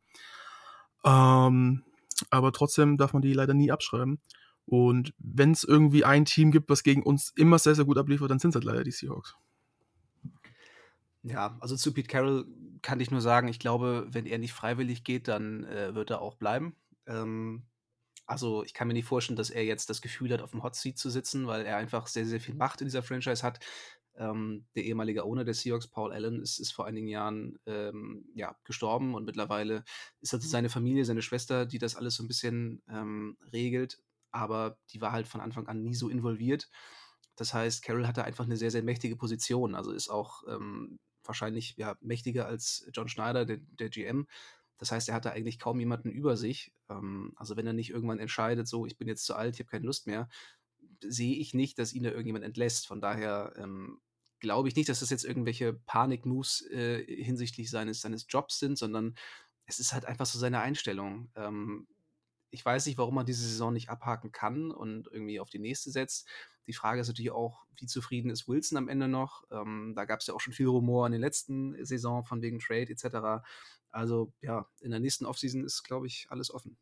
Ähm, 1.03 1.83
aber 2.29 2.51
trotzdem 2.51 2.97
darf 2.97 3.13
man 3.13 3.21
die 3.21 3.33
leider 3.33 3.53
nie 3.53 3.71
abschreiben. 3.71 4.19
Und 4.65 5.13
wenn 5.17 5.51
es 5.51 5.63
irgendwie 5.63 6.05
ein 6.05 6.25
Team 6.25 6.51
gibt, 6.51 6.69
was 6.69 6.83
gegen 6.83 7.03
uns 7.03 7.33
immer 7.35 7.59
sehr, 7.59 7.75
sehr 7.75 7.85
gut 7.85 7.97
abliefert, 7.97 8.31
dann 8.31 8.39
sind 8.39 8.51
es 8.51 8.55
halt 8.55 8.65
leider 8.65 8.83
die 8.83 8.91
Seahawks. 8.91 9.35
Ja, 11.23 11.57
also 11.59 11.75
zu 11.75 11.93
Pete 11.93 12.07
Carroll 12.07 12.45
kann 12.81 13.00
ich 13.00 13.12
nur 13.12 13.21
sagen, 13.21 13.47
ich 13.47 13.59
glaube, 13.59 14.07
wenn 14.09 14.25
er 14.25 14.38
nicht 14.38 14.53
freiwillig 14.53 15.03
geht, 15.03 15.27
dann 15.27 15.63
äh, 15.65 15.95
wird 15.95 16.12
er 16.12 16.21
auch 16.21 16.35
bleiben. 16.35 16.75
Ähm, 17.07 17.63
also 18.25 18.63
ich 18.63 18.73
kann 18.73 18.88
mir 18.88 18.93
nicht 18.93 19.07
vorstellen, 19.07 19.38
dass 19.38 19.50
er 19.50 19.63
jetzt 19.63 19.89
das 19.89 20.01
Gefühl 20.01 20.31
hat, 20.31 20.41
auf 20.41 20.51
dem 20.51 20.63
Hot 20.63 20.75
Seat 20.75 20.97
zu 20.97 21.09
sitzen, 21.09 21.47
weil 21.47 21.65
er 21.65 21.77
einfach 21.77 22.07
sehr, 22.07 22.25
sehr 22.25 22.39
viel 22.39 22.55
Macht 22.55 22.81
in 22.81 22.88
dieser 22.88 23.03
Franchise 23.03 23.43
hat. 23.43 23.59
Ähm, 24.17 24.65
der 24.75 24.84
ehemalige 24.84 25.24
Owner 25.25 25.43
der 25.43 25.53
Seahawks, 25.53 25.88
Paul 25.88 26.13
Allen, 26.13 26.41
ist, 26.41 26.60
ist 26.60 26.72
vor 26.72 26.86
einigen 26.86 27.08
Jahren 27.08 27.58
ähm, 27.65 28.25
ja, 28.36 28.55
gestorben 28.63 29.15
und 29.15 29.25
mittlerweile 29.25 29.84
ist 30.22 30.34
also 30.34 30.48
seine 30.48 30.70
Familie, 30.70 31.05
seine 31.05 31.22
Schwester, 31.22 31.65
die 31.65 31.79
das 31.79 31.96
alles 31.96 32.15
so 32.15 32.24
ein 32.24 32.27
bisschen 32.27 32.84
ähm, 32.89 33.38
regelt, 33.51 34.00
aber 34.32 34.77
die 34.91 35.01
war 35.01 35.12
halt 35.12 35.27
von 35.27 35.41
Anfang 35.41 35.67
an 35.67 35.82
nie 35.82 35.95
so 35.95 36.10
involviert. 36.10 36.69
Das 37.36 37.54
heißt, 37.54 37.84
Carroll 37.84 38.08
hatte 38.08 38.23
einfach 38.23 38.45
eine 38.45 38.58
sehr, 38.58 38.71
sehr 38.71 38.84
mächtige 38.84 39.15
Position, 39.15 39.76
also 39.76 39.91
ist 39.91 40.10
auch 40.10 40.43
ähm, 40.47 40.99
wahrscheinlich 41.23 41.76
ja, 41.78 41.95
mächtiger 42.02 42.45
als 42.45 42.88
John 42.93 43.08
Schneider, 43.08 43.45
der, 43.45 43.58
der 43.58 43.89
GM. 43.89 44.28
Das 44.78 44.91
heißt, 44.91 45.10
er 45.10 45.15
hatte 45.15 45.32
eigentlich 45.32 45.60
kaum 45.60 45.80
jemanden 45.80 46.10
über 46.10 46.36
sich. 46.38 46.73
Ähm, 46.89 47.32
also 47.38 47.56
wenn 47.56 47.67
er 47.67 47.73
nicht 47.73 47.91
irgendwann 47.91 48.19
entscheidet, 48.19 48.67
so, 48.67 48.86
ich 48.86 48.97
bin 48.97 49.08
jetzt 49.08 49.26
zu 49.26 49.36
alt, 49.36 49.56
ich 49.56 49.60
habe 49.62 49.69
keine 49.69 49.86
Lust 49.86 50.08
mehr, 50.08 50.30
sehe 51.07 51.35
ich 51.35 51.53
nicht, 51.53 51.79
dass 51.79 51.93
ihn 51.93 52.03
da 52.03 52.09
irgendjemand 52.09 52.45
entlässt. 52.45 52.87
Von 52.87 53.01
daher 53.01 53.53
ähm, 53.57 54.01
glaube 54.39 54.67
ich 54.67 54.75
nicht, 54.75 54.89
dass 54.89 54.99
das 54.99 55.09
jetzt 55.09 55.25
irgendwelche 55.25 55.73
Panik-Moves 55.73 56.69
äh, 56.71 57.05
hinsichtlich 57.23 57.69
seines, 57.69 58.01
seines 58.01 58.25
Jobs 58.29 58.59
sind, 58.59 58.77
sondern 58.77 59.15
es 59.65 59.79
ist 59.79 59.93
halt 59.93 60.05
einfach 60.05 60.25
so 60.25 60.39
seine 60.39 60.59
Einstellung. 60.59 61.31
Ähm, 61.35 61.87
ich 62.51 62.63
weiß 62.63 62.85
nicht, 62.85 62.97
warum 62.97 63.15
man 63.15 63.25
diese 63.25 63.47
Saison 63.47 63.73
nicht 63.73 63.89
abhaken 63.89 64.31
kann 64.31 64.69
und 64.71 65.07
irgendwie 65.11 65.39
auf 65.39 65.49
die 65.49 65.59
nächste 65.59 65.89
setzt. 65.89 66.27
Die 66.67 66.73
Frage 66.73 67.01
ist 67.01 67.07
natürlich 67.07 67.31
auch, 67.31 67.65
wie 67.79 67.87
zufrieden 67.87 68.29
ist 68.29 68.47
Wilson 68.47 68.77
am 68.77 68.89
Ende 68.89 69.07
noch? 69.07 69.43
Ähm, 69.51 69.93
da 69.95 70.05
gab 70.05 70.19
es 70.19 70.27
ja 70.27 70.33
auch 70.33 70.39
schon 70.39 70.53
viel 70.53 70.67
Rumor 70.67 71.05
in 71.07 71.13
der 71.13 71.21
letzten 71.21 71.83
Saison 71.83 72.23
von 72.23 72.41
wegen 72.41 72.59
Trade 72.59 72.91
etc. 72.91 73.43
Also 73.89 74.33
ja, 74.41 74.67
in 74.81 74.91
der 74.91 74.99
nächsten 74.99 75.25
Offseason 75.25 75.63
ist, 75.63 75.83
glaube 75.83 76.07
ich, 76.07 76.27
alles 76.29 76.53
offen. 76.53 76.77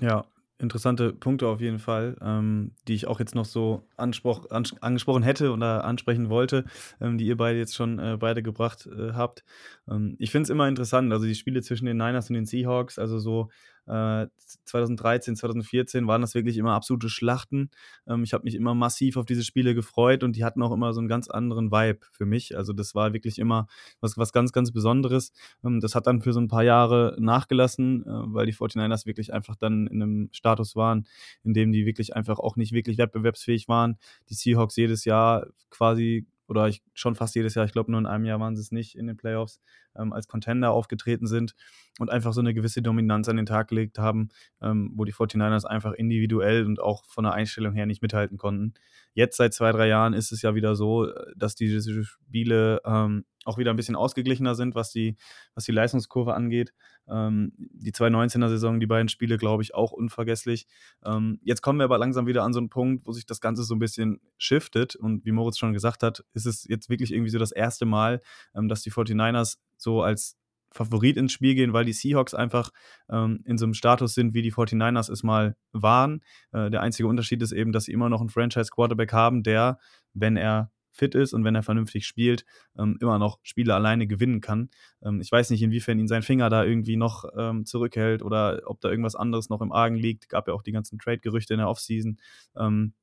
Ja, 0.00 0.24
interessante 0.58 1.12
Punkte 1.12 1.46
auf 1.48 1.60
jeden 1.60 1.78
Fall, 1.78 2.16
ähm, 2.20 2.72
die 2.88 2.94
ich 2.94 3.06
auch 3.06 3.18
jetzt 3.20 3.34
noch 3.34 3.44
so 3.44 3.82
anspruch, 3.96 4.50
ans 4.50 4.74
angesprochen 4.80 5.22
hätte 5.22 5.52
oder 5.52 5.84
ansprechen 5.84 6.28
wollte, 6.30 6.64
ähm, 7.00 7.18
die 7.18 7.26
ihr 7.26 7.36
beide 7.36 7.58
jetzt 7.58 7.74
schon 7.74 7.98
äh, 7.98 8.16
beide 8.18 8.42
gebracht 8.42 8.86
äh, 8.86 9.12
habt. 9.12 9.44
Ähm, 9.88 10.16
ich 10.18 10.30
finde 10.30 10.44
es 10.44 10.50
immer 10.50 10.68
interessant, 10.68 11.12
also 11.12 11.26
die 11.26 11.34
Spiele 11.34 11.62
zwischen 11.62 11.86
den 11.86 11.96
Niners 11.98 12.28
und 12.30 12.34
den 12.34 12.46
Seahawks, 12.46 12.98
also 12.98 13.18
so 13.18 13.48
2013, 13.86 15.34
äh, 15.34 15.36
2014 15.36 16.06
waren 16.06 16.20
das 16.20 16.34
wirklich 16.34 16.56
immer 16.56 16.72
absolute 16.72 17.08
Schlachten. 17.08 17.70
Ähm, 18.08 18.24
ich 18.24 18.32
habe 18.32 18.44
mich 18.44 18.54
immer 18.54 18.74
massiv 18.74 19.16
auf 19.16 19.26
diese 19.26 19.44
Spiele 19.44 19.74
gefreut 19.74 20.24
und 20.24 20.36
die 20.36 20.44
hatten 20.44 20.62
auch 20.62 20.72
immer 20.72 20.92
so 20.92 21.00
einen 21.00 21.08
ganz 21.08 21.28
anderen 21.28 21.70
Vibe 21.70 22.00
für 22.10 22.26
mich. 22.26 22.56
Also 22.56 22.72
das 22.72 22.94
war 22.94 23.12
wirklich 23.12 23.38
immer 23.38 23.66
was, 24.00 24.18
was 24.18 24.32
ganz, 24.32 24.52
ganz 24.52 24.72
Besonderes. 24.72 25.32
Ähm, 25.64 25.80
das 25.80 25.94
hat 25.94 26.06
dann 26.06 26.20
für 26.20 26.32
so 26.32 26.40
ein 26.40 26.48
paar 26.48 26.64
Jahre 26.64 27.16
nachgelassen, 27.18 28.02
äh, 28.02 28.08
weil 28.08 28.46
die 28.46 28.54
49ers 28.54 29.06
wirklich 29.06 29.32
einfach 29.32 29.56
dann 29.56 29.86
in 29.86 30.02
einem 30.02 30.28
Status 30.32 30.74
waren, 30.74 31.06
in 31.44 31.54
dem 31.54 31.72
die 31.72 31.86
wirklich 31.86 32.16
einfach 32.16 32.38
auch 32.38 32.56
nicht 32.56 32.72
wirklich 32.72 32.98
wettbewerbsfähig 32.98 33.68
waren. 33.68 33.98
Die 34.28 34.34
Seahawks 34.34 34.76
jedes 34.76 35.04
Jahr 35.04 35.46
quasi 35.70 36.26
oder 36.48 36.68
ich, 36.68 36.82
schon 36.94 37.14
fast 37.14 37.34
jedes 37.34 37.54
Jahr, 37.54 37.64
ich 37.64 37.72
glaube 37.72 37.90
nur 37.90 38.00
in 38.00 38.06
einem 38.06 38.24
Jahr 38.24 38.40
waren 38.40 38.56
sie 38.56 38.62
es 38.62 38.72
nicht 38.72 38.96
in 38.96 39.06
den 39.06 39.16
Playoffs, 39.16 39.60
ähm, 39.96 40.12
als 40.12 40.28
Contender 40.28 40.70
aufgetreten 40.70 41.26
sind 41.26 41.54
und 41.98 42.10
einfach 42.10 42.32
so 42.32 42.40
eine 42.40 42.54
gewisse 42.54 42.82
Dominanz 42.82 43.28
an 43.28 43.36
den 43.36 43.46
Tag 43.46 43.68
gelegt 43.68 43.98
haben, 43.98 44.28
ähm, 44.60 44.92
wo 44.94 45.04
die 45.04 45.12
49ers 45.12 45.64
einfach 45.64 45.92
individuell 45.92 46.64
und 46.64 46.80
auch 46.80 47.04
von 47.06 47.24
der 47.24 47.32
Einstellung 47.32 47.74
her 47.74 47.86
nicht 47.86 48.02
mithalten 48.02 48.38
konnten. 48.38 48.74
Jetzt 49.14 49.36
seit 49.36 49.54
zwei, 49.54 49.72
drei 49.72 49.88
Jahren 49.88 50.12
ist 50.12 50.32
es 50.32 50.42
ja 50.42 50.54
wieder 50.54 50.76
so, 50.76 51.08
dass 51.36 51.54
diese 51.54 52.04
Spiele 52.04 52.80
ähm, 52.84 53.24
auch 53.46 53.58
wieder 53.58 53.70
ein 53.70 53.76
bisschen 53.76 53.96
ausgeglichener 53.96 54.54
sind, 54.54 54.74
was 54.74 54.90
die, 54.90 55.16
was 55.54 55.64
die 55.64 55.72
Leistungskurve 55.72 56.34
angeht. 56.34 56.74
Ähm, 57.08 57.52
die 57.56 57.92
2019er-Saison, 57.92 58.80
die 58.80 58.86
beiden 58.86 59.08
Spiele, 59.08 59.36
glaube 59.38 59.62
ich, 59.62 59.74
auch 59.74 59.92
unvergesslich. 59.92 60.66
Ähm, 61.04 61.38
jetzt 61.42 61.62
kommen 61.62 61.78
wir 61.78 61.84
aber 61.84 61.98
langsam 61.98 62.26
wieder 62.26 62.42
an 62.42 62.52
so 62.52 62.58
einen 62.58 62.68
Punkt, 62.68 63.06
wo 63.06 63.12
sich 63.12 63.26
das 63.26 63.40
Ganze 63.40 63.62
so 63.64 63.74
ein 63.74 63.78
bisschen 63.78 64.20
shiftet. 64.38 64.96
Und 64.96 65.24
wie 65.24 65.32
Moritz 65.32 65.58
schon 65.58 65.72
gesagt 65.72 66.02
hat, 66.02 66.24
ist 66.32 66.46
es 66.46 66.64
jetzt 66.68 66.88
wirklich 66.88 67.12
irgendwie 67.12 67.30
so 67.30 67.38
das 67.38 67.52
erste 67.52 67.86
Mal, 67.86 68.20
ähm, 68.54 68.68
dass 68.68 68.82
die 68.82 68.90
49ers 68.90 69.58
so 69.76 70.02
als 70.02 70.36
Favorit 70.72 71.16
ins 71.16 71.32
Spiel 71.32 71.54
gehen, 71.54 71.72
weil 71.72 71.84
die 71.84 71.92
Seahawks 71.92 72.34
einfach 72.34 72.70
ähm, 73.08 73.40
in 73.44 73.58
so 73.58 73.64
einem 73.64 73.74
Status 73.74 74.14
sind, 74.14 74.34
wie 74.34 74.42
die 74.42 74.52
49ers 74.52 75.10
es 75.10 75.22
mal 75.22 75.56
waren. 75.72 76.22
Äh, 76.52 76.70
der 76.70 76.82
einzige 76.82 77.08
Unterschied 77.08 77.42
ist 77.42 77.52
eben, 77.52 77.72
dass 77.72 77.84
sie 77.84 77.92
immer 77.92 78.08
noch 78.08 78.20
einen 78.20 78.28
Franchise-Quarterback 78.28 79.12
haben, 79.12 79.42
der, 79.42 79.78
wenn 80.12 80.36
er 80.36 80.70
fit 80.96 81.14
ist 81.14 81.32
und 81.32 81.44
wenn 81.44 81.54
er 81.54 81.62
vernünftig 81.62 82.06
spielt, 82.06 82.44
ähm, 82.78 82.96
immer 83.00 83.18
noch 83.18 83.38
Spiele 83.42 83.74
alleine 83.74 84.06
gewinnen 84.06 84.40
kann. 84.40 84.70
Ähm, 85.04 85.20
ich 85.20 85.30
weiß 85.30 85.50
nicht, 85.50 85.62
inwiefern 85.62 85.98
ihn 85.98 86.08
sein 86.08 86.22
Finger 86.22 86.50
da 86.50 86.64
irgendwie 86.64 86.96
noch 86.96 87.24
ähm, 87.36 87.64
zurückhält 87.64 88.22
oder 88.22 88.62
ob 88.64 88.80
da 88.80 88.90
irgendwas 88.90 89.14
anderes 89.14 89.48
noch 89.48 89.60
im 89.60 89.72
Argen 89.72 89.96
liegt. 89.96 90.28
Gab 90.28 90.48
ja 90.48 90.54
auch 90.54 90.62
die 90.62 90.72
ganzen 90.72 90.98
Trade-Gerüchte 90.98 91.54
in 91.54 91.58
der 91.58 91.68
Offseason. 91.68 92.18
Ähm, 92.56 92.94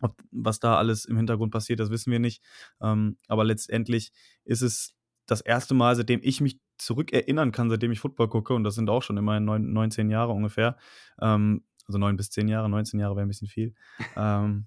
ob, 0.00 0.20
was 0.32 0.58
da 0.58 0.76
alles 0.76 1.04
im 1.04 1.16
Hintergrund 1.16 1.52
passiert, 1.52 1.80
das 1.80 1.90
wissen 1.90 2.10
wir 2.10 2.18
nicht. 2.18 2.42
Ähm, 2.80 3.18
aber 3.28 3.44
letztendlich 3.44 4.12
ist 4.44 4.62
es 4.62 4.94
das 5.26 5.40
erste 5.40 5.74
Mal, 5.74 5.94
seitdem 5.94 6.20
ich 6.22 6.40
mich 6.40 6.58
zurückerinnern 6.78 7.52
kann, 7.52 7.70
seitdem 7.70 7.92
ich 7.92 8.00
Football 8.00 8.28
gucke, 8.28 8.54
und 8.54 8.64
das 8.64 8.74
sind 8.74 8.90
auch 8.90 9.02
schon 9.02 9.16
immerhin 9.16 9.44
19 9.44 10.10
Jahre 10.10 10.32
ungefähr, 10.32 10.76
ähm, 11.20 11.64
also 11.86 11.98
9 11.98 12.16
bis 12.16 12.30
10 12.30 12.48
Jahre, 12.48 12.68
19 12.68 13.00
Jahre 13.00 13.16
wäre 13.16 13.26
ein 13.26 13.28
bisschen 13.28 13.48
viel, 13.48 13.74
ähm, 14.16 14.66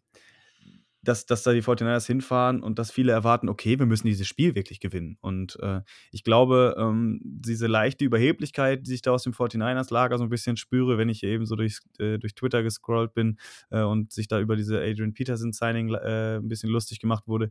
dass, 1.08 1.26
dass 1.26 1.44
da 1.44 1.54
die 1.54 1.62
49ers 1.62 2.06
hinfahren 2.08 2.62
und 2.62 2.80
dass 2.80 2.92
viele 2.92 3.12
erwarten, 3.12 3.50
okay, 3.50 3.80
wir 3.80 3.86
müssen 3.86 4.08
dieses 4.08 4.28
Spiel 4.28 4.56
wirklich 4.56 4.80
gewinnen. 4.80 5.18
Und 5.22 5.58
äh, 5.62 5.82
ich 6.12 6.24
glaube, 6.24 6.76
ähm, 6.78 7.20
diese 7.24 7.68
leichte 7.68 8.04
Überheblichkeit, 8.04 8.88
die 8.88 8.94
ich 8.94 9.02
da 9.02 9.12
aus 9.12 9.24
dem 9.24 9.34
49ers-Lager 9.34 10.18
so 10.18 10.24
ein 10.24 10.30
bisschen 10.30 10.58
spüre, 10.58 10.98
wenn 10.98 11.10
ich 11.10 11.24
eben 11.24 11.46
so 11.46 11.56
durch, 11.56 11.80
äh, 12.00 12.18
durch 12.18 12.36
Twitter 12.36 12.64
gescrollt 12.64 13.14
bin 13.14 13.38
äh, 13.70 13.82
und 13.82 14.12
sich 14.12 14.28
da 14.28 14.40
über 14.40 14.56
diese 14.56 14.80
Adrian 14.80 15.14
Peterson-Signing 15.14 15.94
äh, 15.94 16.38
ein 16.38 16.48
bisschen 16.48 16.70
lustig 16.70 17.00
gemacht 17.00 17.28
wurde. 17.28 17.50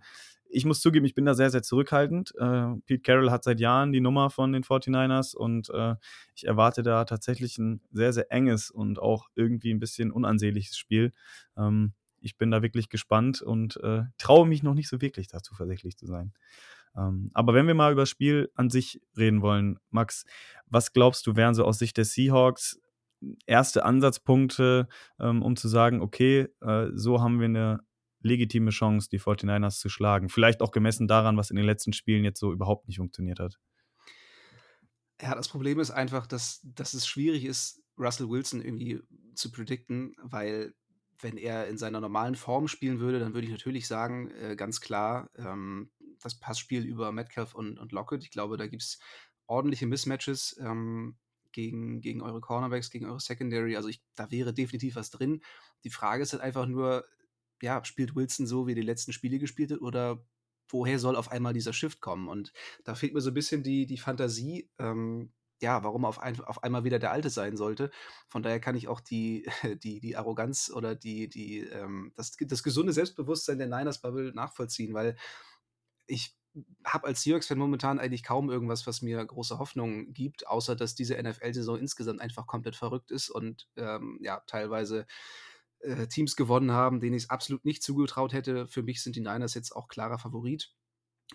Ich 0.49 0.65
muss 0.65 0.81
zugeben, 0.81 1.05
ich 1.05 1.15
bin 1.15 1.25
da 1.25 1.35
sehr, 1.35 1.51
sehr 1.51 1.63
zurückhaltend. 1.63 2.33
Äh, 2.39 2.75
Pete 2.87 3.03
Carroll 3.03 3.31
hat 3.31 3.45
seit 3.45 3.61
Jahren 3.61 3.93
die 3.93 4.01
Nummer 4.01 4.31
von 4.31 4.53
den 4.53 4.63
49ers 4.63 5.35
und 5.35 5.71
äh, 5.71 5.97
ich 6.35 6.47
erwarte 6.47 6.83
da 6.83 7.05
tatsächlich 7.05 7.59
ein 7.59 7.81
sehr, 7.91 8.13
sehr 8.13 8.31
enges 8.31 8.71
und 8.71 9.01
auch 9.01 9.29
irgendwie 9.35 9.73
ein 9.73 9.81
bisschen 9.81 10.13
unansehnliches 10.13 10.77
Spiel. 10.77 11.13
Ähm, 11.57 11.93
ich 12.25 12.37
bin 12.37 12.51
da 12.51 12.63
wirklich 12.63 12.89
gespannt 12.89 13.43
und 13.43 13.77
äh, 13.83 14.03
traue 14.19 14.47
mich 14.47 14.63
noch 14.63 14.75
nicht 14.75 14.89
so 14.89 15.01
wirklich 15.01 15.29
da 15.29 15.43
zuversichtlich 15.43 15.97
zu 15.97 16.07
sein. 16.07 16.33
Ähm, 16.97 17.31
aber 17.35 17.55
wenn 17.55 17.67
wir 17.67 17.75
mal 17.75 17.93
über 17.93 18.03
das 18.03 18.11
Spiel 18.11 18.51
an 18.55 18.71
sich 18.71 19.01
reden 19.17 19.43
wollen, 19.43 19.79
Max, 19.91 20.25
was 20.67 20.93
glaubst 20.93 21.27
du, 21.27 21.37
wären 21.37 21.55
so 21.55 21.65
aus 21.65 21.79
Sicht 21.79 21.97
der 21.97 22.05
Seahawks 22.05 22.81
erste 23.47 23.85
Ansatzpunkte, 23.85 24.89
ähm, 25.19 25.43
um 25.43 25.57
zu 25.57 25.69
sagen, 25.69 26.01
okay, 26.01 26.49
äh, 26.61 26.89
so 26.95 27.21
haben 27.21 27.39
wir 27.39 27.47
eine 27.47 27.81
legitime 28.21 28.71
Chance, 28.71 29.09
die 29.11 29.21
49ers 29.21 29.79
zu 29.79 29.89
schlagen. 29.89 30.29
Vielleicht 30.29 30.63
auch 30.63 30.71
gemessen 30.71 31.07
daran, 31.07 31.37
was 31.37 31.51
in 31.51 31.57
den 31.57 31.67
letzten 31.67 31.93
Spielen 31.93 32.25
jetzt 32.25 32.41
so 32.41 32.53
überhaupt 32.53 32.89
nicht 32.89 32.97
funktioniert 32.97 33.39
hat. 33.39 33.59
Ja, 35.21 35.35
das 35.35 35.49
Problem 35.49 35.79
ist 35.79 35.91
einfach, 35.91 36.27
dass, 36.27 36.61
dass 36.65 36.95
es 36.95 37.07
schwierig 37.07 37.45
ist, 37.45 37.83
Russell 37.99 38.29
Wilson 38.29 38.61
irgendwie 38.61 39.01
zu 39.35 39.53
predikten, 39.53 40.15
weil 40.23 40.75
wenn 41.25 41.39
er 41.39 41.67
in 41.69 41.79
seiner 41.79 42.03
normalen 42.03 42.35
Form 42.35 42.69
spielen 42.69 43.01
würde, 43.01 43.19
dann 43.19 43.33
würde 43.33 43.47
ich 43.47 43.53
natürlich 43.53 43.87
sagen, 43.87 44.31
äh, 44.33 44.57
ganz 44.57 44.83
klar, 44.83 45.31
ähm, 45.37 45.91
das 46.23 46.39
Passspiel 46.39 46.85
über 46.85 47.13
Metcalf 47.13 47.55
und, 47.55 47.79
und 47.79 47.93
Lockett. 47.93 48.23
Ich 48.23 48.31
glaube, 48.31 48.59
da 48.59 48.67
gibt 48.67 48.83
es 48.83 48.99
ordentliche 49.47 49.87
Mismatches 49.87 50.57
ähm, 50.61 51.17
gegen, 51.51 52.03
gegen 52.03 52.21
eure 52.21 52.43
Cornerbacks, 52.43 52.91
gegen 52.91 53.07
eure 53.07 53.21
Secondary. 53.21 53.75
Also 53.75 53.89
ich, 53.89 54.03
da 54.15 54.31
wäre 54.31 54.53
definitiv 54.53 54.97
was 54.97 55.11
drin. 55.11 55.41
Die 55.83 55.91
Frage 55.91 56.23
ist 56.23 56.35
halt 56.35 56.43
einfach 56.43 56.67
nur, 56.67 57.07
ja, 57.63 57.83
spielt 57.87 58.15
Wilson 58.15 58.47
so, 58.47 58.67
wie 58.67 58.73
er 58.73 58.77
die 58.77 58.83
letzten 58.83 59.15
Spiele 59.15 59.39
gespielt 59.39 59.73
hat, 59.73 59.81
oder 59.81 60.23
woher 60.69 60.99
soll 60.99 61.17
auf 61.17 61.31
einmal 61.31 61.55
dieser 61.55 61.73
Shift 61.73 62.03
kommen? 62.03 62.29
Und 62.29 62.53
da 62.85 62.95
fehlt 62.95 63.15
mir 63.15 63.23
so 63.23 63.31
ein 63.31 63.35
bisschen 63.35 63.63
die, 63.63 63.87
die 63.87 63.99
Fantasie. 63.99 64.69
Ähm, 64.79 65.33
ja, 65.65 65.83
warum 65.83 66.05
auf, 66.05 66.21
ein, 66.21 66.41
auf 66.43 66.63
einmal 66.63 66.85
wieder 66.85 66.99
der 66.99 67.11
Alte 67.11 67.31
sein 67.31 67.57
sollte. 67.57 67.91
Von 68.29 68.43
daher 68.43 68.61
kann 68.61 68.77
ich 68.77 68.87
auch 68.87 69.01
die, 69.01 69.47
die, 69.83 69.99
die 70.01 70.17
Arroganz 70.17 70.71
oder 70.71 70.95
die, 70.95 71.29
die, 71.29 71.61
ähm, 71.61 72.13
das, 72.15 72.37
das 72.39 72.63
gesunde 72.63 72.93
Selbstbewusstsein 72.93 73.59
der 73.59 73.69
Niners-Bubble 73.69 74.33
nachvollziehen, 74.35 74.95
weil 74.95 75.17
ich 76.07 76.37
habe 76.85 77.07
als 77.09 77.23
Seahawks-Fan 77.23 77.59
momentan 77.59 77.99
eigentlich 77.99 78.23
kaum 78.23 78.51
irgendwas, 78.51 78.87
was 78.87 79.03
mir 79.03 79.25
große 79.25 79.59
Hoffnung 79.59 80.13
gibt, 80.13 80.47
außer 80.47 80.77
dass 80.77 80.95
diese 80.95 81.21
NFL-Saison 81.21 81.79
insgesamt 81.79 82.21
einfach 82.21 82.47
komplett 82.47 82.77
verrückt 82.77 83.11
ist 83.11 83.31
und 83.31 83.69
ähm, 83.77 84.19
ja, 84.21 84.41
teilweise 84.47 85.07
äh, 85.81 86.07
Teams 86.07 86.37
gewonnen 86.37 86.73
haben, 86.73 87.01
denen 87.01 87.17
ich 87.17 87.25
es 87.25 87.31
absolut 87.31 87.65
nicht 87.65 87.83
zugetraut 87.83 88.35
hätte. 88.35 88.69
Für 88.69 88.83
mich 88.83 89.03
sind 89.03 89.17
die 89.17 89.21
Niners 89.21 89.55
jetzt 89.55 89.75
auch 89.75 89.89
klarer 89.89 90.19
Favorit. 90.19 90.73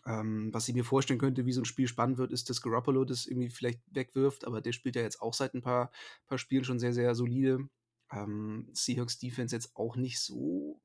Ähm, 0.06 0.54
was 0.54 0.68
ich 0.68 0.76
mir 0.76 0.86
vorstellen 0.86 1.20
könnte, 1.20 1.46
wie 1.46 1.52
so 1.52 1.62
ein 1.62 1.66
Spiel 1.66 1.88
spannend 1.88 2.18
wird, 2.18 2.32
ist, 2.32 2.50
dass 2.50 2.62
Garoppolo 2.62 3.06
das 3.06 3.26
irgendwie 3.26 3.50
vielleicht 3.50 3.82
wegwirft, 3.88 4.46
aber 4.46 4.62
der 4.62 4.72
spielt 4.72 4.96
ja 4.96 5.02
jetzt 5.02 5.22
auch 5.22 5.34
seit 5.34 5.54
ein 5.54 5.62
paar, 5.62 5.92
paar 6.28 6.38
Spielen 6.38 6.64
schon 6.64 6.80
sehr, 6.80 6.94
sehr 6.94 7.16
solide. 7.16 7.68
Ähm, 8.12 8.70
Seahawks 8.74 9.20
Defense 9.20 9.56
jetzt 9.56 9.76
auch 9.76 9.96
nicht 9.96 10.20
so, 10.20 10.82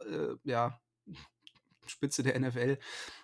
äh, 0.00 0.34
ja, 0.44 0.80
Spitze 1.86 2.22
der 2.22 2.38
NFL. 2.38 2.78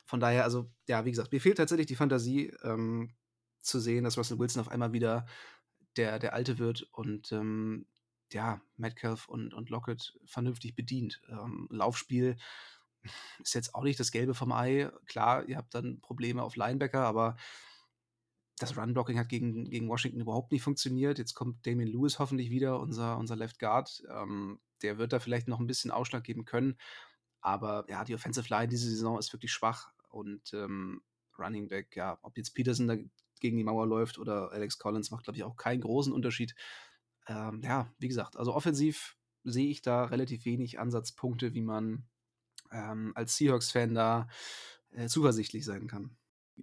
Von 0.05 0.21
daher, 0.21 0.45
also, 0.45 0.71
ja, 0.87 1.05
wie 1.05 1.11
gesagt, 1.11 1.33
mir 1.33 1.41
fehlt 1.41 1.59
tatsächlich 1.59 1.87
die 1.87 1.97
Fantasie, 1.97 2.53
ähm, 2.63 3.15
zu 3.61 3.81
sehen, 3.81 4.05
dass 4.05 4.19
Russell 4.19 4.39
Wilson 4.39 4.61
auf 4.61 4.69
einmal 4.69 4.93
wieder 4.93 5.27
der, 5.97 6.19
der 6.19 6.33
Alte 6.35 6.59
wird 6.59 6.83
und 6.93 7.33
ähm, 7.33 7.87
ja, 8.33 8.61
Metcalf 8.77 9.29
und, 9.29 9.55
und 9.55 9.71
Lockett 9.71 10.19
vernünftig 10.25 10.75
bedient. 10.75 11.21
Ähm, 11.29 11.69
Laufspiel 11.71 12.37
ist 13.43 13.55
jetzt 13.55 13.75
auch 13.75 13.83
nicht 13.83 14.01
das 14.01 14.11
Gelbe 14.11 14.35
vom 14.35 14.53
Ei. 14.53 14.91
Klar, 15.07 15.49
ihr 15.49 15.57
habt 15.57 15.75
dann 15.75 16.01
Probleme 16.01 16.43
auf 16.43 16.57
Linebacker, 16.57 17.05
aber 17.05 17.37
das 18.59 18.77
Run-Blocking 18.77 19.19
hat 19.19 19.29
gegen, 19.29 19.71
gegen 19.71 19.89
Washington 19.89 20.21
überhaupt 20.21 20.53
nicht 20.53 20.63
funktioniert. 20.63 21.19
Jetzt 21.19 21.35
kommt 21.35 21.67
Damien 21.67 21.89
Lewis 21.89 22.19
hoffentlich 22.19 22.51
wieder, 22.51 22.81
unser, 22.81 23.17
unser 23.19 23.37
Left 23.37 23.59
Guard. 23.59 24.03
Ähm, 24.11 24.61
der 24.83 24.99
wird 24.99 25.13
da 25.13 25.21
vielleicht 25.21 25.49
noch 25.49 25.61
ein 25.61 25.67
bisschen 25.67 25.91
Ausschlag 25.91 26.25
geben 26.25 26.45
können. 26.45 26.77
Aber 27.41 27.85
ja, 27.89 28.05
die 28.05 28.15
Offensive 28.15 28.49
Line 28.49 28.69
diese 28.69 28.91
Saison 28.91 29.19
ist 29.19 29.33
wirklich 29.33 29.53
schwach. 29.53 29.93
Und 30.09 30.53
ähm, 30.55 31.03
Running 31.39 31.69
Back, 31.69 31.95
ja, 31.97 32.19
ob 32.23 32.37
jetzt 32.37 32.55
Peterson 32.55 32.89
da 32.89 32.97
gegen 33.41 33.57
die 33.57 33.65
Mauer 33.65 33.87
läuft 33.87 34.19
oder 34.19 34.51
Alex 34.51 34.79
Collins, 34.79 35.11
macht, 35.11 35.25
glaube 35.25 35.37
ich, 35.37 35.45
auch 35.45 35.57
keinen 35.57 35.81
großen 35.81 36.13
Unterschied. 36.13 36.55
Ähm, 37.29 37.61
ja, 37.63 37.93
wie 37.99 38.09
gesagt, 38.09 38.37
also 38.37 38.55
offensiv 38.55 39.17
sehe 39.45 39.69
ich 39.69 39.83
da 39.83 40.05
relativ 40.05 40.45
wenig 40.45 40.81
Ansatzpunkte, 40.81 41.55
wie 41.55 41.61
man 41.61 42.09
ähm, 42.73 43.13
als 43.15 43.37
Seahawks-Fan 43.37 43.95
da 43.95 44.29
äh, 44.93 45.07
zuversichtlich 45.07 45.65
sein 45.65 45.87
kann. 45.87 46.17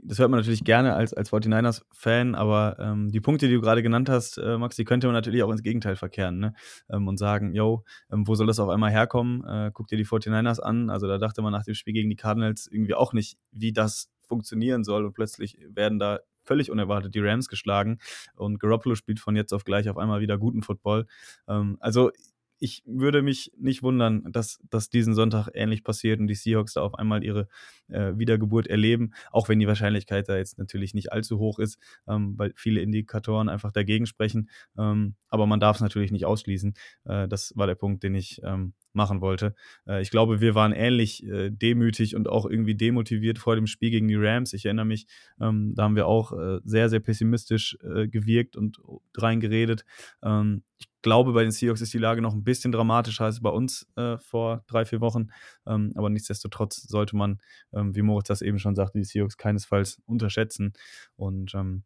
Das 0.04 0.20
hört 0.20 0.30
man 0.30 0.40
natürlich 0.40 0.64
gerne 0.64 0.94
als, 0.94 1.14
als 1.14 1.32
49ers-Fan, 1.32 2.36
aber 2.36 2.78
ähm, 2.80 3.12
die 3.12 3.22
Punkte, 3.22 3.48
die 3.48 3.54
du 3.54 3.62
gerade 3.62 3.82
genannt 3.82 4.10
hast, 4.10 4.38
äh, 4.38 4.58
Max, 4.58 4.76
die 4.76 4.84
könnte 4.84 5.08
man 5.08 5.14
natürlich 5.14 5.42
auch 5.44 5.52
ins 5.52 5.64
Gegenteil 5.64 5.96
verkehren 5.96 6.40
ne? 6.40 6.54
Ähm, 6.90 7.08
und 7.08 7.18
sagen, 7.18 7.54
yo, 7.54 7.86
ähm, 8.12 8.28
wo 8.28 8.36
soll 8.36 8.48
das 8.48 8.60
auf 8.60 8.70
einmal 8.70 8.92
herkommen? 8.92 9.46
Äh, 9.46 9.72
guck 9.74 9.88
dir 9.88 9.98
die 9.98 10.06
49ers 10.06 10.60
an. 10.60 10.90
Also 10.90 11.08
da 11.08 11.18
dachte 11.18 11.42
man 11.42 11.54
nach 11.54 11.64
dem 11.64 11.76
Spiel 11.76 11.94
gegen 11.94 12.10
die 12.10 12.18
Cardinals 12.18 12.68
irgendwie 12.70 12.94
auch 12.94 13.14
nicht, 13.14 13.38
wie 13.52 13.72
das 13.72 14.10
funktionieren 14.28 14.84
soll 14.84 15.06
und 15.06 15.14
plötzlich 15.14 15.58
werden 15.70 16.00
da 16.00 16.20
völlig 16.44 16.72
unerwartet 16.72 17.16
die 17.16 17.20
Rams 17.20 17.48
geschlagen 17.48 18.00
und 18.36 18.60
Garoppolo 18.60 18.96
spielt 18.96 19.20
von 19.20 19.36
jetzt 19.36 19.54
auf 19.54 19.64
gleich 19.64 19.90
auf 19.90 19.98
einmal 19.98 20.22
wieder 20.22 20.38
guten 20.38 20.62
Football. 20.62 21.08
Ähm, 21.48 21.78
also 21.80 22.12
ich 22.60 22.84
würde 22.86 23.22
mich 23.22 23.52
nicht 23.58 23.84
wundern, 23.84 24.32
dass, 24.32 24.60
dass 24.70 24.90
diesen 24.90 25.14
Sonntag 25.14 25.50
ähnlich 25.54 25.84
passiert 25.84 26.20
und 26.20 26.28
die 26.28 26.36
Seahawks 26.36 26.74
da 26.74 26.82
auf 26.82 26.96
einmal 26.96 27.24
ihre 27.24 27.48
äh, 27.90 28.14
Wiedergeburt 28.16 28.68
erleben, 28.68 29.14
auch 29.32 29.50
wenn 29.50 29.60
die 29.60 29.68
Wahrscheinlichkeit 29.68 30.30
da 30.30 30.38
jetzt 30.38 30.58
natürlich 30.58 30.94
nicht 30.94 31.12
allzu 31.12 31.40
hoch 31.40 31.60
ist, 31.60 31.78
ähm, 32.08 32.38
weil 32.38 32.54
viele 32.56 32.82
Indikatoren 32.82 33.50
einfach 33.50 33.72
dagegen 33.72 34.06
sprechen. 34.06 34.50
Ähm, 34.78 35.16
aber 35.28 35.46
man 35.48 35.60
darf 35.60 35.78
es 35.78 35.82
natürlich 35.82 36.12
nicht 36.12 36.26
ausschließen. 36.26 36.74
Äh, 37.06 37.28
das 37.28 37.54
war 37.56 37.68
der 37.68 37.76
Punkt, 37.76 38.04
den 38.04 38.16
ich 38.16 38.42
ähm, 38.44 38.74
machen 38.96 39.22
wollte. 39.22 39.54
Äh, 39.88 40.02
ich 40.02 40.10
glaube, 40.10 40.42
wir 40.42 40.56
waren 40.56 40.72
ähnlich 40.72 41.26
äh, 41.26 41.50
demütig 41.52 42.16
und 42.16 42.30
auch 42.30 42.46
irgendwie 42.46 42.76
demotiviert 42.76 43.38
vor 43.38 43.56
dem 43.56 43.68
Spiel 43.68 43.92
gegen 43.92 44.08
die 44.08 44.16
Rams. 44.16 44.54
Ich 44.54 44.66
erinnere 44.66 44.86
mich, 44.86 45.08
ähm, 45.40 45.74
da 45.76 45.84
haben 45.84 45.96
wir 45.96 46.08
auch 46.08 46.32
äh, 46.32 46.60
sehr, 46.64 46.90
sehr 46.90 47.02
pessimistisch 47.02 47.78
äh, 47.84 48.08
gewirkt 48.08 48.56
und 48.56 48.80
reingeredet. 49.18 49.86
Ähm, 50.24 50.64
ich 50.78 50.88
glaube, 51.06 51.34
bei 51.34 51.44
den 51.44 51.52
Seahawks 51.52 51.82
ist 51.82 51.94
die 51.94 52.00
Lage 52.00 52.20
noch 52.20 52.34
ein 52.34 52.44
bisschen 52.44 52.72
dramatischer 52.72 53.26
als 53.26 53.40
bei 53.40 53.52
uns 53.52 53.88
äh, 53.96 54.18
vor 54.18 54.64
drei, 54.66 54.86
vier 54.86 55.02
Wochen. 55.02 55.28
Ähm, 55.68 55.94
aber 55.96 56.10
nichtsdestotrotz 56.10 56.82
sollte 56.82 57.16
man, 57.16 57.38
ähm, 57.74 57.96
wie 57.96 58.02
Moritz 58.02 58.28
das 58.28 58.42
eben 58.42 58.58
schon 58.58 58.76
sagte, 58.76 58.98
die 58.98 59.04
Seahawks 59.04 59.38
keinesfalls 59.38 60.02
unterschätzen. 60.08 60.74
Und 61.16 61.54
ähm, 61.54 61.84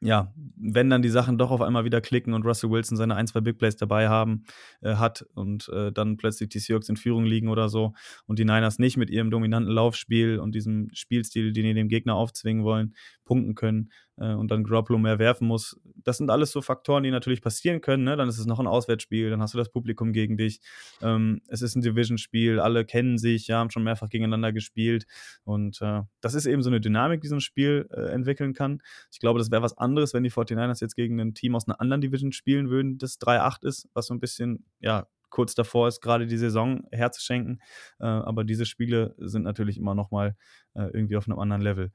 ja, 0.00 0.32
wenn 0.56 0.88
dann 0.88 1.02
die 1.02 1.10
Sachen 1.10 1.36
doch 1.36 1.50
auf 1.50 1.60
einmal 1.60 1.84
wieder 1.84 2.00
klicken 2.00 2.32
und 2.32 2.46
Russell 2.46 2.70
Wilson 2.70 2.96
seine 2.96 3.14
ein, 3.14 3.26
zwei 3.26 3.40
Big 3.40 3.58
Plays 3.58 3.76
dabei 3.76 4.08
haben, 4.08 4.44
äh, 4.80 4.94
hat 4.94 5.26
und 5.34 5.68
äh, 5.68 5.92
dann 5.92 6.16
plötzlich 6.16 6.48
die 6.48 6.58
Seahawks 6.58 6.88
in 6.88 6.96
Führung 6.96 7.24
liegen 7.24 7.48
oder 7.48 7.68
so 7.68 7.92
und 8.26 8.38
die 8.38 8.44
Niners 8.44 8.78
nicht 8.78 8.96
mit 8.96 9.10
ihrem 9.10 9.30
dominanten 9.30 9.72
Laufspiel 9.72 10.38
und 10.38 10.54
diesem 10.54 10.88
Spielstil, 10.92 11.52
den 11.52 11.64
die 11.64 11.74
dem 11.74 11.88
Gegner 11.88 12.14
aufzwingen 12.14 12.64
wollen, 12.64 12.94
punkten 13.26 13.54
können, 13.54 13.90
äh, 14.18 14.32
und 14.32 14.50
dann 14.50 14.64
Garoppolo 14.64 14.98
mehr 14.98 15.18
werfen 15.18 15.46
muss. 15.46 15.78
Das 15.94 16.18
sind 16.18 16.30
alles 16.30 16.50
so 16.50 16.62
Faktoren, 16.62 17.02
die 17.02 17.10
natürlich 17.10 17.42
passieren 17.42 17.80
können. 17.80 18.04
Ne? 18.04 18.16
Dann 18.16 18.28
ist 18.28 18.38
es 18.38 18.46
noch 18.46 18.58
ein 18.58 18.66
Auswärtsspiel, 18.66 19.30
dann 19.30 19.42
hast 19.42 19.54
du 19.54 19.58
das 19.58 19.70
Publikum 19.70 20.12
gegen 20.12 20.36
dich. 20.36 20.60
Ähm, 21.02 21.42
es 21.48 21.62
ist 21.62 21.76
ein 21.76 21.82
Division-Spiel, 21.82 22.60
alle 22.60 22.84
kennen 22.84 23.18
sich, 23.18 23.48
ja, 23.48 23.58
haben 23.58 23.70
schon 23.70 23.84
mehrfach 23.84 24.08
gegeneinander 24.08 24.52
gespielt. 24.52 25.06
Und 25.44 25.80
äh, 25.82 26.02
das 26.20 26.34
ist 26.34 26.46
eben 26.46 26.62
so 26.62 26.70
eine 26.70 26.80
Dynamik, 26.80 27.20
die 27.20 27.28
so 27.28 27.36
ein 27.36 27.40
Spiel 27.40 27.88
äh, 27.90 28.12
entwickeln 28.12 28.54
kann. 28.54 28.80
Ich 29.12 29.20
glaube, 29.20 29.38
das 29.38 29.50
wäre 29.50 29.62
was 29.62 29.76
anderes, 29.76 30.14
wenn 30.14 30.24
die 30.24 30.32
49ers 30.32 30.80
jetzt 30.80 30.96
gegen 30.96 31.20
ein 31.20 31.34
Team 31.34 31.54
aus 31.54 31.68
einer 31.68 31.80
anderen 31.80 32.00
Division 32.00 32.32
spielen 32.32 32.70
würden, 32.70 32.98
das 32.98 33.20
3-8 33.20 33.66
ist, 33.66 33.88
was 33.92 34.06
so 34.06 34.14
ein 34.14 34.20
bisschen, 34.20 34.64
ja, 34.80 35.06
kurz 35.28 35.54
davor 35.54 35.88
ist, 35.88 36.00
gerade 36.00 36.26
die 36.26 36.38
Saison 36.38 36.84
herzuschenken. 36.92 37.60
Äh, 37.98 38.06
aber 38.06 38.44
diese 38.44 38.64
Spiele 38.64 39.14
sind 39.18 39.42
natürlich 39.42 39.76
immer 39.76 39.94
noch 39.94 40.10
mal 40.10 40.36
äh, 40.74 40.84
irgendwie 40.92 41.16
auf 41.16 41.28
einem 41.28 41.38
anderen 41.38 41.62
Level. 41.62 41.92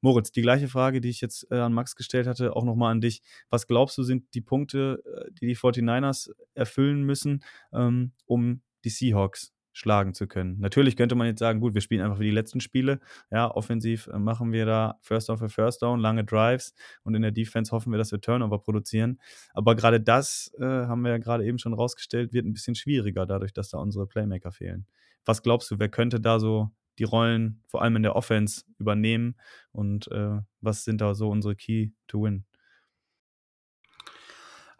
Moritz, 0.00 0.32
die 0.32 0.42
gleiche 0.42 0.68
Frage, 0.68 1.00
die 1.00 1.10
ich 1.10 1.20
jetzt 1.20 1.46
äh, 1.50 1.56
an 1.56 1.72
Max 1.72 1.96
gestellt 1.96 2.26
hatte, 2.26 2.56
auch 2.56 2.64
nochmal 2.64 2.92
an 2.92 3.00
dich. 3.00 3.22
Was 3.48 3.66
glaubst 3.66 3.98
du, 3.98 4.02
sind 4.02 4.34
die 4.34 4.40
Punkte, 4.40 5.02
äh, 5.04 5.30
die 5.40 5.46
die 5.46 5.56
49ers 5.56 6.30
erfüllen 6.54 7.02
müssen, 7.02 7.42
ähm, 7.72 8.12
um 8.26 8.62
die 8.84 8.90
Seahawks 8.90 9.52
schlagen 9.72 10.14
zu 10.14 10.26
können. 10.26 10.58
Natürlich 10.58 10.96
könnte 10.96 11.14
man 11.14 11.26
jetzt 11.26 11.38
sagen, 11.38 11.60
gut, 11.60 11.74
wir 11.74 11.80
spielen 11.80 12.02
einfach 12.02 12.18
wie 12.18 12.24
die 12.24 12.30
letzten 12.30 12.60
Spiele. 12.60 13.00
Ja, 13.30 13.50
offensiv 13.50 14.08
äh, 14.08 14.18
machen 14.18 14.52
wir 14.52 14.66
da 14.66 14.98
First 15.00 15.28
Down 15.28 15.38
für 15.38 15.48
First 15.48 15.82
Down, 15.82 16.00
lange 16.00 16.24
Drives 16.24 16.74
und 17.02 17.14
in 17.14 17.22
der 17.22 17.30
Defense 17.30 17.72
hoffen 17.72 17.92
wir, 17.92 17.98
dass 17.98 18.12
wir 18.12 18.20
Turnover 18.20 18.58
produzieren. 18.58 19.20
Aber 19.54 19.76
gerade 19.76 20.00
das 20.00 20.52
äh, 20.58 20.64
haben 20.64 21.02
wir 21.02 21.12
ja 21.12 21.18
gerade 21.18 21.44
eben 21.44 21.58
schon 21.58 21.72
rausgestellt, 21.72 22.32
wird 22.32 22.46
ein 22.46 22.52
bisschen 22.52 22.74
schwieriger 22.74 23.26
dadurch, 23.26 23.52
dass 23.52 23.70
da 23.70 23.78
unsere 23.78 24.06
Playmaker 24.06 24.52
fehlen. 24.52 24.86
was 25.24 25.42
glaubst 25.42 25.70
du, 25.70 25.78
wer 25.78 25.88
könnte 25.88 26.20
da 26.20 26.40
so 26.40 26.70
die 26.98 27.04
Rollen 27.04 27.62
vor 27.66 27.82
allem 27.82 27.96
in 27.96 28.02
der 28.02 28.16
Offense 28.16 28.64
übernehmen 28.78 29.36
und 29.72 30.10
äh, 30.12 30.38
was 30.60 30.84
sind 30.84 31.00
da 31.00 31.14
so 31.14 31.30
unsere 31.30 31.56
Key 31.56 31.90
to 32.06 32.22
Win? 32.22 32.44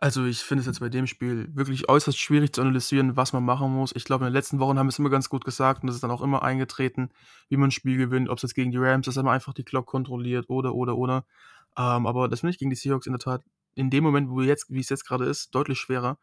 Also 0.02 0.24
ich 0.24 0.40
finde 0.40 0.60
es 0.60 0.66
jetzt 0.66 0.80
bei 0.80 0.88
dem 0.88 1.06
Spiel 1.06 1.54
wirklich 1.54 1.90
äußerst 1.90 2.18
schwierig 2.18 2.54
zu 2.54 2.62
analysieren, 2.62 3.16
was 3.16 3.34
man 3.34 3.44
machen 3.44 3.70
muss. 3.70 3.94
Ich 3.94 4.04
glaube, 4.04 4.24
in 4.24 4.30
den 4.30 4.34
letzten 4.34 4.58
Wochen 4.58 4.78
haben 4.78 4.86
wir 4.86 4.90
es 4.90 4.98
immer 4.98 5.10
ganz 5.10 5.28
gut 5.28 5.44
gesagt 5.44 5.82
und 5.82 5.88
das 5.88 5.96
ist 5.96 6.02
dann 6.02 6.10
auch 6.10 6.22
immer 6.22 6.42
eingetreten, 6.42 7.10
wie 7.50 7.58
man 7.58 7.68
ein 7.68 7.70
Spiel 7.70 7.98
gewinnt, 7.98 8.30
ob 8.30 8.38
es 8.38 8.42
jetzt 8.42 8.54
gegen 8.54 8.70
die 8.70 8.78
Rams 8.78 9.06
ist, 9.06 9.18
dass 9.18 9.24
man 9.24 9.34
einfach 9.34 9.52
die 9.52 9.62
Clock 9.62 9.84
kontrolliert 9.84 10.48
oder, 10.48 10.74
oder, 10.74 10.96
oder. 10.96 11.26
Ähm, 11.76 12.06
aber 12.06 12.28
das 12.28 12.40
finde 12.40 12.52
ich 12.52 12.58
gegen 12.58 12.70
die 12.70 12.76
Seahawks 12.76 13.06
in 13.06 13.12
der 13.12 13.20
Tat 13.20 13.44
in 13.74 13.90
dem 13.90 14.02
Moment, 14.02 14.30
wo 14.30 14.40
jetzt, 14.40 14.70
wie 14.70 14.80
es 14.80 14.88
jetzt 14.88 15.06
gerade 15.06 15.26
ist, 15.26 15.54
deutlich 15.54 15.78
schwerer. 15.78 16.18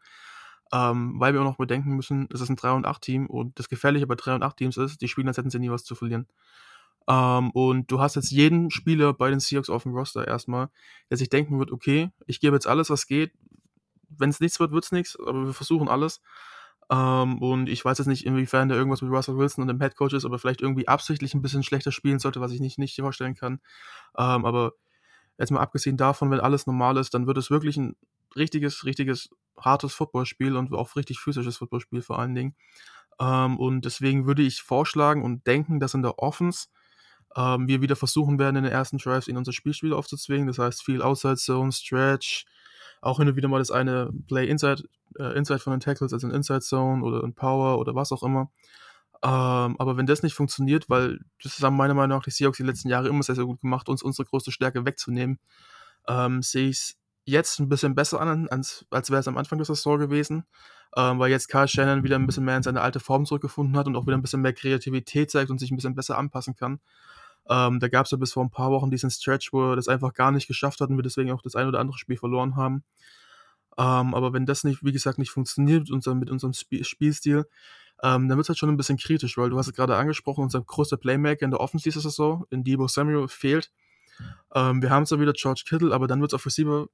Ähm, 0.72 1.18
weil 1.18 1.32
wir 1.32 1.40
auch 1.40 1.44
noch 1.44 1.56
bedenken 1.56 1.96
müssen, 1.96 2.28
es 2.32 2.40
ist 2.40 2.50
ein 2.50 2.56
3 2.56 2.72
und 2.72 2.86
8 2.86 3.00
Team 3.00 3.26
und 3.26 3.58
das 3.58 3.68
Gefährliche 3.68 4.06
bei 4.06 4.16
3 4.16 4.34
und 4.34 4.42
8 4.42 4.56
Teams 4.56 4.76
ist, 4.76 5.00
die 5.00 5.08
spielen, 5.08 5.28
als 5.28 5.38
hätten 5.38 5.50
sie 5.50 5.58
nie 5.58 5.70
was 5.70 5.84
zu 5.84 5.94
verlieren. 5.94 6.26
Ähm, 7.08 7.50
und 7.52 7.90
du 7.90 8.00
hast 8.00 8.16
jetzt 8.16 8.30
jeden 8.30 8.70
Spieler 8.70 9.14
bei 9.14 9.30
den 9.30 9.40
Seahawks 9.40 9.70
auf 9.70 9.84
dem 9.84 9.94
Roster 9.94 10.28
erstmal, 10.28 10.68
der 11.10 11.16
sich 11.16 11.30
denken 11.30 11.58
wird, 11.58 11.72
okay, 11.72 12.10
ich 12.26 12.40
gebe 12.40 12.54
jetzt 12.54 12.66
alles, 12.66 12.90
was 12.90 13.06
geht, 13.06 13.32
wenn 14.10 14.30
es 14.30 14.40
nichts 14.40 14.60
wird, 14.60 14.72
wird 14.72 14.84
es 14.84 14.92
nichts, 14.92 15.18
aber 15.18 15.46
wir 15.46 15.54
versuchen 15.54 15.88
alles. 15.88 16.20
Ähm, 16.90 17.38
und 17.42 17.68
ich 17.68 17.84
weiß 17.84 17.98
jetzt 17.98 18.06
nicht, 18.06 18.24
inwiefern 18.24 18.68
der 18.68 18.78
irgendwas 18.78 19.02
mit 19.02 19.10
Russell 19.10 19.36
Wilson 19.36 19.62
und 19.62 19.68
dem 19.68 19.80
Head 19.80 19.96
Coach 19.96 20.14
ist, 20.14 20.24
aber 20.24 20.38
vielleicht 20.38 20.62
irgendwie 20.62 20.88
absichtlich 20.88 21.34
ein 21.34 21.42
bisschen 21.42 21.62
schlechter 21.62 21.92
spielen 21.92 22.18
sollte, 22.18 22.40
was 22.40 22.52
ich 22.52 22.60
nicht, 22.60 22.78
nicht 22.78 22.98
vorstellen 22.98 23.34
kann. 23.34 23.60
Ähm, 24.16 24.44
aber 24.44 24.72
jetzt 25.38 25.50
mal 25.50 25.60
abgesehen 25.60 25.96
davon, 25.96 26.30
wenn 26.30 26.40
alles 26.40 26.66
normal 26.66 26.96
ist, 26.96 27.14
dann 27.14 27.26
wird 27.26 27.38
es 27.38 27.50
wirklich 27.50 27.76
ein 27.76 27.96
richtiges, 28.36 28.84
richtiges, 28.84 29.30
hartes 29.60 29.94
Footballspiel 29.94 30.56
und 30.56 30.72
auch 30.72 30.96
richtig 30.96 31.18
physisches 31.18 31.58
Footballspiel 31.58 32.02
vor 32.02 32.18
allen 32.18 32.34
Dingen. 32.34 32.54
Ähm, 33.20 33.58
und 33.58 33.84
deswegen 33.84 34.26
würde 34.26 34.42
ich 34.42 34.62
vorschlagen 34.62 35.22
und 35.22 35.46
denken, 35.46 35.80
dass 35.80 35.94
in 35.94 36.02
der 36.02 36.18
Offense 36.18 36.68
ähm, 37.36 37.68
wir 37.68 37.82
wieder 37.82 37.96
versuchen 37.96 38.38
werden, 38.38 38.56
in 38.56 38.64
den 38.64 38.72
ersten 38.72 38.98
Drives 38.98 39.28
in 39.28 39.36
unser 39.36 39.52
Spielspiel 39.52 39.92
aufzuzwingen. 39.92 40.46
Das 40.46 40.58
heißt, 40.58 40.82
viel 40.82 41.02
Outside 41.02 41.36
Zone, 41.36 41.72
Stretch, 41.72 42.46
auch 43.00 43.18
hin 43.18 43.28
und 43.28 43.36
wieder 43.36 43.48
mal 43.48 43.58
das 43.58 43.70
eine 43.70 44.10
Play 44.26 44.48
Inside, 44.48 44.84
äh, 45.18 45.36
Inside 45.36 45.60
von 45.60 45.72
den 45.72 45.80
Tackles, 45.80 46.12
also 46.12 46.26
ein 46.26 46.34
Inside 46.34 46.60
Zone 46.60 47.04
oder 47.04 47.22
ein 47.22 47.34
Power 47.34 47.78
oder 47.78 47.94
was 47.94 48.12
auch 48.12 48.22
immer. 48.22 48.50
Ähm, 49.22 49.76
aber 49.78 49.96
wenn 49.96 50.06
das 50.06 50.22
nicht 50.22 50.34
funktioniert, 50.34 50.88
weil 50.88 51.18
das 51.42 51.60
haben 51.60 51.76
meiner 51.76 51.94
Meinung 51.94 52.18
nach 52.18 52.24
die 52.24 52.30
Seahawks 52.30 52.58
die 52.58 52.62
letzten 52.62 52.88
Jahre 52.88 53.08
immer 53.08 53.22
sehr, 53.24 53.34
sehr 53.34 53.46
gut 53.46 53.60
gemacht, 53.60 53.88
uns 53.88 54.02
unsere 54.02 54.28
größte 54.28 54.52
Stärke 54.52 54.84
wegzunehmen, 54.84 55.40
ähm, 56.06 56.42
sehe 56.42 56.68
ich 56.68 56.76
es 56.76 56.98
jetzt 57.28 57.60
ein 57.60 57.68
bisschen 57.68 57.94
besser 57.94 58.20
an, 58.20 58.48
als, 58.48 58.86
als 58.90 59.10
wäre 59.10 59.20
es 59.20 59.28
am 59.28 59.36
Anfang 59.36 59.58
der 59.58 59.66
Saison 59.66 59.98
gewesen, 59.98 60.44
ähm, 60.96 61.18
weil 61.18 61.30
jetzt 61.30 61.48
Carl 61.48 61.68
Shannon 61.68 62.02
wieder 62.02 62.16
ein 62.16 62.26
bisschen 62.26 62.44
mehr 62.44 62.56
in 62.56 62.62
seine 62.62 62.80
alte 62.80 63.00
Form 63.00 63.26
zurückgefunden 63.26 63.76
hat 63.76 63.86
und 63.86 63.96
auch 63.96 64.06
wieder 64.06 64.16
ein 64.16 64.22
bisschen 64.22 64.40
mehr 64.40 64.52
Kreativität 64.52 65.30
zeigt 65.30 65.50
und 65.50 65.58
sich 65.58 65.70
ein 65.70 65.76
bisschen 65.76 65.94
besser 65.94 66.18
anpassen 66.18 66.54
kann. 66.56 66.80
Ähm, 67.48 67.80
da 67.80 67.88
gab 67.88 68.06
es 68.06 68.10
ja 68.10 68.18
bis 68.18 68.32
vor 68.32 68.44
ein 68.44 68.50
paar 68.50 68.70
Wochen 68.70 68.90
diesen 68.90 69.10
Stretch, 69.10 69.52
wo 69.52 69.70
er 69.70 69.76
das 69.76 69.88
einfach 69.88 70.12
gar 70.12 70.32
nicht 70.32 70.48
geschafft 70.48 70.80
hat 70.80 70.90
und 70.90 70.96
wir 70.96 71.02
deswegen 71.02 71.30
auch 71.30 71.42
das 71.42 71.54
ein 71.54 71.66
oder 71.66 71.80
andere 71.80 71.98
Spiel 71.98 72.16
verloren 72.16 72.56
haben. 72.56 72.84
Ähm, 73.78 74.14
aber 74.14 74.32
wenn 74.32 74.44
das 74.44 74.64
nicht, 74.64 74.84
wie 74.84 74.92
gesagt, 74.92 75.18
nicht 75.18 75.30
funktioniert 75.30 75.80
mit 75.80 75.90
unserem, 75.90 76.18
mit 76.18 76.30
unserem 76.30 76.52
Sp 76.52 76.82
Spielstil, 76.82 77.46
ähm, 78.02 78.28
dann 78.28 78.36
wird 78.36 78.44
es 78.44 78.48
halt 78.48 78.58
schon 78.58 78.68
ein 78.68 78.76
bisschen 78.76 78.98
kritisch, 78.98 79.36
weil 79.38 79.50
du 79.50 79.58
hast 79.58 79.68
es 79.68 79.74
gerade 79.74 79.96
angesprochen, 79.96 80.44
unser 80.44 80.60
größter 80.62 80.96
Playmaker 80.96 81.44
in 81.44 81.50
der 81.50 81.60
Offensive 81.60 81.98
Saison, 82.00 82.44
in 82.50 82.64
Debo 82.64 82.86
Samuel, 82.88 83.28
fehlt. 83.28 83.70
Ähm, 84.54 84.82
wir 84.82 84.90
haben 84.90 85.06
zwar 85.06 85.20
wieder 85.20 85.32
George 85.32 85.62
Kittle, 85.66 85.92
aber 85.94 86.06
dann 86.06 86.20
wird 86.20 86.32
es 86.32 86.34
auf 86.34 86.44
Receiver 86.44 86.86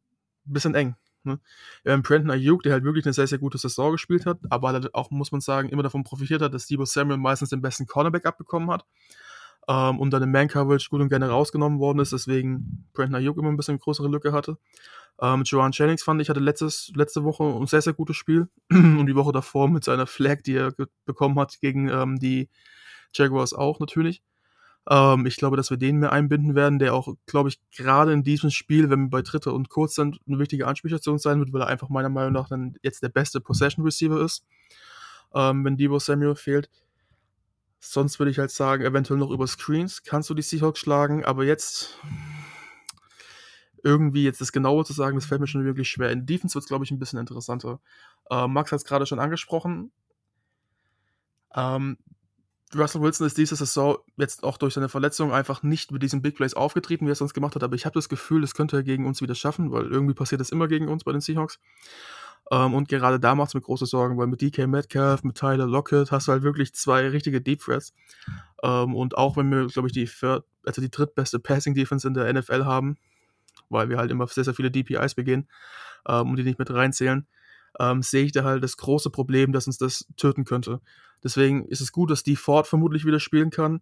bisschen 0.53 0.75
eng. 0.75 0.97
Ne? 1.25 1.41
Haben 1.87 2.03
Brandon 2.03 2.31
Ayuk, 2.31 2.63
der 2.63 2.73
halt 2.73 2.85
wirklich 2.85 3.05
eine 3.07 3.15
sehr, 3.15 3.27
sehr 3.27 3.39
gute 3.39 3.59
Saison 3.59 3.93
gespielt 3.93 4.27
hat, 4.27 4.39
aber 4.51 4.89
auch, 4.93 5.11
muss 5.11 5.33
man 5.33 5.41
sagen, 5.41 5.69
immer 5.71 5.83
davon 5.83 6.05
profitiert 6.05 6.43
hat, 6.43 6.55
dass 6.55 6.67
Debo 6.67 6.85
Samuel 6.85 7.19
meistens 7.19 7.51
den 7.51 7.63
besten 7.63 7.87
Cornerback 7.87 8.27
abbekommen 8.27 8.71
hat 8.71 8.85
ähm, 9.69 9.99
und 9.99 10.11
dann 10.11 10.23
im 10.23 10.31
Man-Coverage 10.31 10.91
gut 10.91 11.01
und 11.01 11.09
gerne 11.09 11.29
rausgenommen 11.29 11.79
worden 11.79 12.01
ist, 12.01 12.13
deswegen 12.13 12.87
Brandon 12.93 13.17
Ayuk 13.17 13.39
immer 13.39 13.49
ein 13.49 13.57
bisschen 13.57 13.79
größere 13.79 14.09
Lücke 14.09 14.33
hatte. 14.33 14.59
Ähm, 15.21 15.43
Joan 15.45 15.73
Jennings 15.73 16.03
fand 16.03 16.21
ich, 16.21 16.29
hatte 16.29 16.41
letztes, 16.41 16.93
letzte 16.95 17.25
Woche 17.25 17.45
ein 17.45 17.67
sehr, 17.67 17.83
sehr 17.83 17.93
gutes 17.93 18.17
Spiel 18.17 18.49
und 18.71 19.07
die 19.07 19.15
Woche 19.15 19.33
davor 19.33 19.69
mit 19.69 19.85
seiner 19.85 20.07
Flag, 20.07 20.43
die 20.43 20.57
er 20.57 20.75
bekommen 21.07 21.39
hat 21.39 21.59
gegen 21.61 21.89
ähm, 21.89 22.19
die 22.19 22.49
Jaguars 23.15 23.55
auch 23.55 23.81
natürlich. 23.81 24.23
Ähm, 24.89 25.27
ich 25.27 25.37
glaube, 25.37 25.57
dass 25.57 25.71
wir 25.71 25.77
den 25.77 25.99
mehr 25.99 26.13
einbinden 26.13 26.55
werden, 26.55 26.79
der 26.79 26.95
auch, 26.95 27.15
glaube 27.27 27.49
ich, 27.49 27.59
gerade 27.71 28.13
in 28.13 28.23
diesem 28.23 28.51
Spiel, 28.51 28.91
wenn 28.91 29.05
wir 29.05 29.11
bei 29.11 29.23
Dritter 29.23 29.55
und 29.55 29.71
Kurz 29.71 29.95
sind, 29.95 30.19
eine 30.27 30.39
wichtige 30.39 30.67
Anspielstation 30.67 31.19
sein 31.19 31.39
wird, 31.39 31.53
weil 31.53 31.63
er 31.63 31.69
einfach 31.69 31.89
meiner 31.89 32.11
Meinung 32.11 32.33
nach 32.33 32.49
dann 32.49 32.77
jetzt 32.83 33.03
der 33.03 33.09
beste 33.09 33.41
Possession 33.41 33.85
Receiver 33.85 34.21
ist, 34.21 34.45
ähm, 35.35 35.65
wenn 35.65 35.77
Debo 35.77 35.99
Samuel 35.99 36.35
fehlt. 36.35 36.69
Sonst 37.81 38.19
würde 38.19 38.31
ich 38.31 38.39
halt 38.39 38.51
sagen, 38.51 38.85
eventuell 38.85 39.19
noch 39.19 39.31
über 39.31 39.47
Screens 39.47 40.03
kannst 40.03 40.31
du 40.31 40.35
die 40.35 40.43
Seahawks 40.43 40.81
schlagen, 40.81 41.25
aber 41.25 41.45
jetzt 41.45 41.99
irgendwie 43.83 44.25
jetzt 44.25 44.41
das 44.41 44.53
Genaue 44.53 44.85
zu 44.85 44.95
sagen, 44.95 45.17
das 45.17 45.27
fällt 45.27 45.43
mir 45.43 45.47
schon 45.47 45.65
wirklich 45.65 45.91
schwer. 45.91 46.11
In 46.11 46.25
Defense 46.25 46.55
wird 46.55 46.65
es, 46.65 46.69
glaube 46.69 46.85
ich, 46.85 46.91
ein 46.91 46.99
bisschen 46.99 47.19
interessanter. 47.19 47.81
Äh, 48.31 48.49
Max 48.49 48.73
hat 48.73 48.79
es 48.79 48.85
gerade 48.87 49.05
schon 49.05 49.19
angesprochen. 49.19 49.93
Ähm, 51.55 51.99
Russell 52.77 53.01
Wilson 53.01 53.27
ist 53.27 53.39
diese 53.39 53.57
Saison 53.57 53.99
jetzt 54.17 54.45
auch 54.45 54.57
durch 54.57 54.75
seine 54.75 54.89
Verletzung 54.89 55.33
einfach 55.33 55.63
nicht 55.63 55.93
mit 55.93 56.03
diesen 56.03 56.23
Big 56.23 56.37
Plays 56.37 56.55
aufgetreten, 56.55 57.07
wie 57.07 57.11
er 57.11 57.13
es 57.13 57.19
sonst 57.19 57.35
gemacht 57.35 57.55
hat, 57.55 57.63
aber 57.63 57.75
ich 57.75 57.87
habe 57.87 57.95
das 57.95 58.09
Gefühl, 58.09 58.41
das 58.41 58.55
könnte 58.55 58.77
er 58.77 58.83
gegen 58.83 59.07
uns 59.07 59.21
wieder 59.21 59.35
schaffen, 59.35 59.73
weil 59.73 59.87
irgendwie 59.87 60.15
passiert 60.15 60.41
das 60.41 60.51
immer 60.51 60.69
gegen 60.69 60.89
uns 60.89 61.05
bei 61.05 61.13
den 61.13 61.21
Seahawks. 61.21 61.59
Ähm, 62.51 62.75
und 62.75 62.89
gerade 62.89 63.19
da 63.19 63.35
macht 63.35 63.49
es 63.49 63.55
mir 63.55 63.63
große 63.63 63.87
Sorgen, 63.87 64.19
weil 64.19 64.27
mit 64.27 64.43
DK 64.43 64.67
Metcalf, 64.67 65.25
mit 65.25 65.37
Tyler 65.37 65.67
Lockett 65.67 66.11
hast 66.11 66.29
du 66.29 66.33
halt 66.33 66.43
wirklich 66.43 66.75
zwei 66.75 67.09
richtige 67.09 67.41
Deep 67.41 67.61
Threats. 67.61 67.95
Ähm, 68.63 68.95
und 68.95 69.17
auch 69.17 69.37
wenn 69.37 69.51
wir, 69.51 69.67
glaube 69.67 69.89
ich, 69.89 69.95
die, 69.95 70.07
viert, 70.07 70.45
also 70.65 70.83
die 70.83 70.91
drittbeste 70.91 71.39
Passing 71.39 71.75
Defense 71.75 72.07
in 72.07 72.15
der 72.15 72.33
NFL 72.33 72.65
haben, 72.65 72.97
weil 73.71 73.89
wir 73.89 73.97
halt 73.97 74.11
immer 74.11 74.27
sehr, 74.27 74.45
sehr 74.45 74.55
viele 74.55 74.71
DPIs 74.71 75.15
begehen 75.15 75.49
ähm, 76.07 76.31
und 76.31 76.37
die 76.37 76.45
nicht 76.45 76.59
mit 76.59 76.71
reinzählen, 76.71 77.27
ähm, 77.79 78.03
sehe 78.03 78.25
ich 78.25 78.33
da 78.33 78.45
halt 78.45 78.63
das 78.63 78.77
große 78.77 79.11
Problem, 79.11 79.53
dass 79.53 79.67
uns 79.67 79.79
das 79.79 80.07
töten 80.17 80.45
könnte. 80.45 80.81
Deswegen 81.23 81.65
ist 81.67 81.81
es 81.81 81.93
gut, 81.93 82.11
dass 82.11 82.23
die 82.23 82.37
Ford 82.37 82.67
vermutlich 82.67 83.05
wieder 83.05 83.21
spielen 83.21 83.51
kann, 83.51 83.81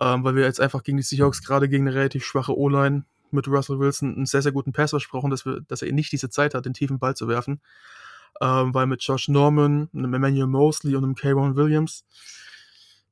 ähm, 0.00 0.24
weil 0.24 0.34
wir 0.34 0.44
jetzt 0.44 0.60
einfach 0.60 0.82
gegen 0.82 0.98
die 0.98 1.02
Seahawks 1.02 1.42
gerade 1.42 1.68
gegen 1.68 1.86
eine 1.86 1.96
relativ 1.96 2.24
schwache 2.24 2.56
O-Line 2.56 3.04
mit 3.30 3.48
Russell 3.48 3.78
Wilson 3.78 4.14
einen 4.14 4.26
sehr, 4.26 4.42
sehr 4.42 4.52
guten 4.52 4.72
Pass 4.72 4.90
versprochen, 4.90 5.30
dass, 5.30 5.44
wir, 5.44 5.60
dass 5.62 5.82
er 5.82 5.92
nicht 5.92 6.12
diese 6.12 6.30
Zeit 6.30 6.54
hat, 6.54 6.66
den 6.66 6.74
tiefen 6.74 6.98
Ball 6.98 7.16
zu 7.16 7.28
werfen. 7.28 7.60
Ähm, 8.40 8.74
weil 8.74 8.86
mit 8.86 9.02
Josh 9.02 9.28
Norman, 9.28 9.88
einem 9.94 10.14
Emmanuel 10.14 10.46
Mosley 10.46 10.96
und 10.96 11.04
einem 11.04 11.14
Kayron 11.14 11.56
Williams 11.56 12.04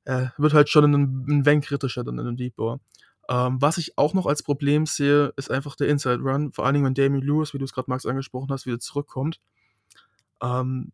äh, 0.05 0.27
wird 0.37 0.53
halt 0.53 0.69
schon 0.69 0.85
ein, 0.85 1.25
ein 1.29 1.47
wenig 1.47 1.67
kritischer 1.67 2.03
dann 2.03 2.19
in 2.19 2.27
einem 2.27 2.37
Deep 2.37 2.57
Ball. 2.57 2.81
Ähm, 3.29 3.63
was 3.63 3.79
ich 3.79 3.97
auch 3.97 4.15
noch 4.15 4.27
als 4.27 4.43
Problem 4.43 4.85
sehe, 4.85 5.33
ist 5.37 5.51
einfach 5.51 5.77
der 5.77 5.89
Inside 5.89 6.21
Run. 6.21 6.53
Vor 6.53 6.67
allen 6.67 6.75
Dingen, 6.75 6.87
wenn 6.87 6.95
Damien 6.95 7.23
Lewis, 7.23 7.55
wie 7.55 7.59
du 7.59 7.65
es 7.65 7.73
gerade 7.73 7.89
Max 7.89 8.05
angesprochen 8.05 8.51
hast, 8.51 8.67
wieder 8.67 8.81
zurückkommt. 8.81 9.41
Ähm, 10.43 10.93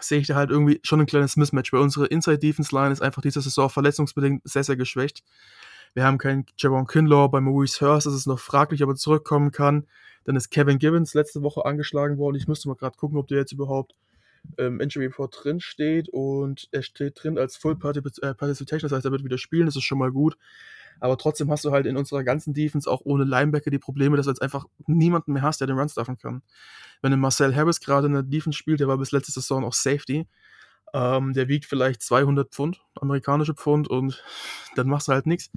sehe 0.00 0.20
ich 0.20 0.26
da 0.26 0.34
halt 0.34 0.50
irgendwie 0.50 0.80
schon 0.82 1.00
ein 1.00 1.06
kleines 1.06 1.36
Mismatch, 1.36 1.72
weil 1.72 1.80
unsere 1.80 2.06
Inside 2.06 2.38
Defense 2.38 2.74
Line 2.74 2.92
ist 2.92 3.02
einfach 3.02 3.22
diese 3.22 3.40
Saison 3.40 3.68
verletzungsbedingt 3.68 4.42
sehr, 4.44 4.64
sehr 4.64 4.76
geschwächt. 4.76 5.24
Wir 5.94 6.04
haben 6.04 6.18
keinen 6.18 6.46
Jaron 6.56 6.86
Kinlaw, 6.86 7.28
bei 7.28 7.40
Maurice 7.40 7.80
Hurst 7.80 8.06
ist 8.06 8.12
es 8.12 8.26
noch 8.26 8.38
fraglich, 8.38 8.82
ob 8.82 8.90
er 8.90 8.96
zurückkommen 8.96 9.50
kann. 9.50 9.86
Dann 10.24 10.36
ist 10.36 10.50
Kevin 10.50 10.78
Gibbons 10.78 11.14
letzte 11.14 11.42
Woche 11.42 11.64
angeschlagen 11.64 12.18
worden. 12.18 12.36
Ich 12.36 12.46
müsste 12.46 12.68
mal 12.68 12.74
gerade 12.74 12.96
gucken, 12.96 13.18
ob 13.18 13.28
der 13.28 13.38
jetzt 13.38 13.52
überhaupt 13.52 13.94
im 14.56 14.80
Injury 14.80 15.06
Report 15.06 15.34
drin 15.42 15.60
steht 15.60 16.08
und 16.08 16.68
er 16.70 16.82
steht 16.82 17.22
drin 17.22 17.38
als 17.38 17.56
Full 17.56 17.72
äh, 17.72 18.34
Participation, 18.34 18.88
das 18.88 18.92
heißt, 18.92 19.04
er 19.04 19.12
wird 19.12 19.24
wieder 19.24 19.38
spielen, 19.38 19.66
das 19.66 19.76
ist 19.76 19.84
schon 19.84 19.98
mal 19.98 20.12
gut. 20.12 20.36
Aber 21.00 21.16
trotzdem 21.16 21.50
hast 21.50 21.64
du 21.64 21.70
halt 21.70 21.86
in 21.86 21.96
unserer 21.96 22.24
ganzen 22.24 22.54
Defense 22.54 22.90
auch 22.90 23.00
ohne 23.04 23.24
Linebacker 23.24 23.70
die 23.70 23.78
Probleme, 23.78 24.16
dass 24.16 24.26
du 24.26 24.30
jetzt 24.30 24.42
einfach 24.42 24.64
niemanden 24.86 25.32
mehr 25.32 25.42
hast, 25.42 25.60
der 25.60 25.66
den 25.66 25.78
Run 25.78 25.88
stuffen 25.88 26.18
kann. 26.18 26.42
Wenn 27.02 27.12
ein 27.12 27.20
Marcel 27.20 27.54
Harris 27.54 27.80
gerade 27.80 28.06
in 28.06 28.14
der 28.14 28.22
Defense 28.22 28.58
spielt, 28.58 28.80
der 28.80 28.88
war 28.88 28.98
bis 28.98 29.12
letzte 29.12 29.32
Saison 29.32 29.64
auch 29.64 29.74
Safety, 29.74 30.26
ähm, 30.92 31.32
der 31.32 31.48
wiegt 31.48 31.66
vielleicht 31.66 32.02
200 32.02 32.50
Pfund, 32.50 32.80
amerikanische 33.00 33.54
Pfund, 33.54 33.88
und 33.88 34.22
dann 34.76 34.88
machst 34.88 35.08
du 35.08 35.12
halt 35.12 35.26
nichts. 35.26 35.50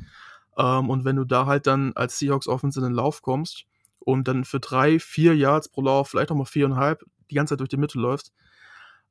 Ähm, 0.58 0.90
und 0.90 1.06
wenn 1.06 1.16
du 1.16 1.26
da 1.26 1.46
halt 1.46 1.68
dann 1.68 1.94
als 1.94 2.20
Seahawks 2.20 2.48
Offense 2.48 2.80
in 2.80 2.84
den 2.84 2.94
Lauf 2.94 3.22
kommst 3.22 3.66
und 4.00 4.28
dann 4.28 4.46
für 4.46 4.60
drei, 4.60 5.00
vier 5.00 5.36
Yards 5.36 5.70
pro 5.70 5.82
Lauf, 5.82 6.10
vielleicht 6.10 6.32
auch 6.32 6.36
mal 6.36 6.46
viereinhalb, 6.46 7.04
die 7.30 7.36
ganze 7.36 7.54
Zeit 7.54 7.62
durch 7.62 7.70
die 7.70 7.78
Mitte 7.78 8.00
läufst, 8.00 8.34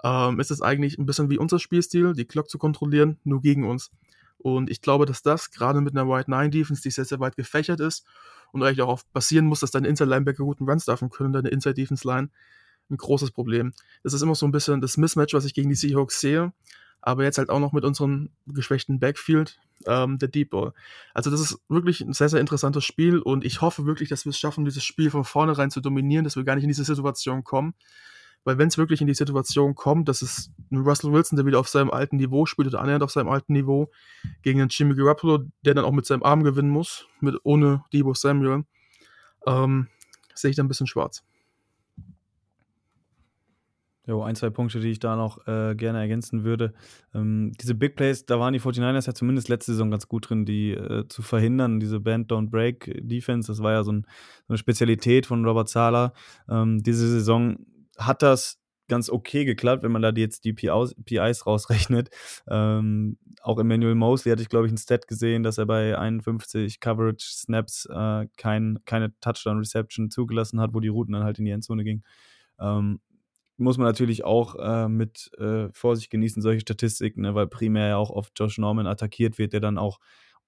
ähm, 0.02 0.40
ist 0.40 0.50
es 0.50 0.62
eigentlich 0.62 0.98
ein 0.98 1.06
bisschen 1.06 1.30
wie 1.30 1.38
unser 1.38 1.58
Spielstil, 1.58 2.12
die 2.12 2.24
Clock 2.24 2.48
zu 2.50 2.58
kontrollieren, 2.58 3.18
nur 3.24 3.40
gegen 3.40 3.68
uns. 3.68 3.90
Und 4.42 4.70
ich 4.70 4.80
glaube, 4.80 5.06
dass 5.06 5.22
das 5.22 5.50
gerade 5.50 5.80
mit 5.80 5.96
einer 5.96 6.08
White 6.08 6.30
Nine 6.30 6.50
Defense, 6.50 6.82
die 6.82 6.90
sehr, 6.90 7.04
sehr 7.04 7.20
weit 7.20 7.36
gefächert 7.36 7.80
ist 7.80 8.06
und 8.52 8.62
eigentlich 8.62 8.82
auch 8.82 8.88
auf 8.88 9.04
basieren 9.06 9.46
muss, 9.46 9.60
dass 9.60 9.70
deine 9.70 9.88
Inside 9.88 10.08
Linebacker 10.08 10.44
guten 10.44 10.68
Run 10.68 10.80
stuffen 10.80 11.10
können, 11.10 11.32
deine 11.32 11.48
Inside 11.48 11.74
Defense 11.74 12.06
Line, 12.06 12.30
ein 12.90 12.96
großes 12.96 13.30
Problem. 13.30 13.72
Das 14.02 14.14
ist 14.14 14.22
immer 14.22 14.34
so 14.34 14.46
ein 14.46 14.52
bisschen 14.52 14.80
das 14.80 14.96
Mismatch, 14.96 15.34
was 15.34 15.44
ich 15.44 15.54
gegen 15.54 15.68
die 15.68 15.74
Seahawks 15.74 16.20
sehe. 16.20 16.52
Aber 17.02 17.24
jetzt 17.24 17.38
halt 17.38 17.48
auch 17.48 17.60
noch 17.60 17.72
mit 17.72 17.84
unserem 17.84 18.28
geschwächten 18.46 19.00
Backfield, 19.00 19.58
ähm, 19.86 20.18
der 20.18 20.28
Deep 20.28 20.50
Ball. 20.50 20.72
Also 21.14 21.30
das 21.30 21.40
ist 21.40 21.58
wirklich 21.68 22.00
ein 22.02 22.12
sehr, 22.12 22.28
sehr 22.28 22.40
interessantes 22.40 22.84
Spiel 22.84 23.20
und 23.20 23.44
ich 23.44 23.62
hoffe 23.62 23.86
wirklich, 23.86 24.10
dass 24.10 24.26
wir 24.26 24.30
es 24.30 24.38
schaffen, 24.38 24.66
dieses 24.66 24.84
Spiel 24.84 25.10
von 25.10 25.24
vornherein 25.24 25.70
zu 25.70 25.80
dominieren, 25.80 26.24
dass 26.24 26.36
wir 26.36 26.44
gar 26.44 26.56
nicht 26.56 26.64
in 26.64 26.68
diese 26.68 26.84
Situation 26.84 27.42
kommen, 27.42 27.74
Weil 28.44 28.58
wenn 28.58 28.68
es 28.68 28.78
wirklich 28.78 29.00
in 29.00 29.06
die 29.06 29.14
Situation 29.14 29.74
kommt, 29.74 30.08
dass 30.08 30.22
es 30.22 30.50
ein 30.70 30.78
Russell 30.78 31.12
Wilson, 31.12 31.36
der 31.36 31.46
wieder 31.46 31.60
auf 31.60 31.68
seinem 31.68 31.90
alten 31.90 32.16
Niveau 32.16 32.46
spielt 32.46 32.68
oder 32.68 32.80
annähernd 32.80 33.02
auf 33.02 33.10
seinem 33.10 33.28
alten 33.28 33.52
Niveau, 33.52 33.90
gegen 34.42 34.60
einen 34.60 34.70
Jimmy 34.70 34.94
Garoppolo, 34.94 35.44
der 35.64 35.74
dann 35.74 35.84
auch 35.84 35.92
mit 35.92 36.06
seinem 36.06 36.22
Arm 36.22 36.42
gewinnen 36.42 36.70
muss, 36.70 37.06
mit, 37.20 37.36
ohne 37.42 37.84
Debo 37.92 38.14
Samuel, 38.14 38.64
ähm, 39.46 39.88
sehe 40.34 40.50
ich 40.50 40.56
da 40.56 40.62
ein 40.62 40.68
bisschen 40.68 40.86
schwarz. 40.86 41.22
Jo, 44.06 44.22
ein, 44.22 44.34
zwei 44.34 44.50
Punkte, 44.50 44.80
die 44.80 44.90
ich 44.90 44.98
da 44.98 45.14
noch 45.14 45.46
äh, 45.46 45.76
gerne 45.76 46.00
ergänzen 46.00 46.42
würde. 46.42 46.72
Ähm, 47.14 47.52
diese 47.60 47.76
Big 47.76 47.94
Plays, 47.94 48.26
da 48.26 48.40
waren 48.40 48.52
die 48.52 48.60
49ers 48.60 49.06
ja 49.06 49.14
zumindest 49.14 49.48
letzte 49.48 49.70
Saison 49.70 49.90
ganz 49.90 50.08
gut 50.08 50.28
drin, 50.28 50.44
die 50.44 50.72
äh, 50.72 51.06
zu 51.06 51.22
verhindern. 51.22 51.78
Diese 51.78 52.00
Band 52.00 52.32
Don't 52.32 52.50
Break 52.50 52.90
Defense, 53.02 53.46
das 53.46 53.62
war 53.62 53.70
ja 53.70 53.84
so, 53.84 53.92
ein, 53.92 54.06
so 54.48 54.52
eine 54.52 54.58
Spezialität 54.58 55.26
von 55.26 55.44
Robert 55.44 55.68
Zahler. 55.68 56.12
Ähm, 56.48 56.82
diese 56.82 57.08
Saison 57.08 57.58
hat 58.00 58.22
das 58.22 58.60
ganz 58.88 59.08
okay 59.08 59.44
geklappt, 59.46 59.82
wenn 59.82 59.92
man 59.92 60.02
da 60.02 60.10
jetzt 60.10 60.44
die 60.44 60.52
PIs 60.52 61.46
rausrechnet. 61.46 62.10
Ähm, 62.48 63.16
auch 63.40 63.58
Emmanuel 63.58 63.94
Mosley 63.94 64.32
hatte 64.32 64.42
ich, 64.42 64.48
glaube 64.50 64.66
ich, 64.66 64.72
ein 64.72 64.78
Stat 64.78 65.06
gesehen, 65.06 65.42
dass 65.42 65.56
er 65.56 65.64
bei 65.66 65.96
51 65.96 66.80
Coverage-Snaps 66.80 67.86
äh, 67.86 68.26
kein, 68.36 68.80
keine 68.84 69.18
Touchdown-Reception 69.20 70.10
zugelassen 70.10 70.60
hat, 70.60 70.74
wo 70.74 70.80
die 70.80 70.88
Routen 70.88 71.12
dann 71.12 71.24
halt 71.24 71.38
in 71.38 71.46
die 71.46 71.52
Endzone 71.52 71.84
gingen. 71.84 72.04
Ähm, 72.58 73.00
muss 73.56 73.78
man 73.78 73.86
natürlich 73.86 74.24
auch 74.24 74.56
äh, 74.56 74.88
mit 74.88 75.30
äh, 75.38 75.68
Vorsicht 75.72 76.10
genießen, 76.10 76.42
solche 76.42 76.60
Statistiken, 76.60 77.20
ne, 77.22 77.34
weil 77.34 77.46
primär 77.46 77.88
ja 77.88 77.96
auch 77.96 78.10
oft 78.10 78.32
Josh 78.38 78.58
Norman 78.58 78.86
attackiert 78.86 79.38
wird, 79.38 79.52
der 79.52 79.60
dann 79.60 79.78
auch 79.78 80.00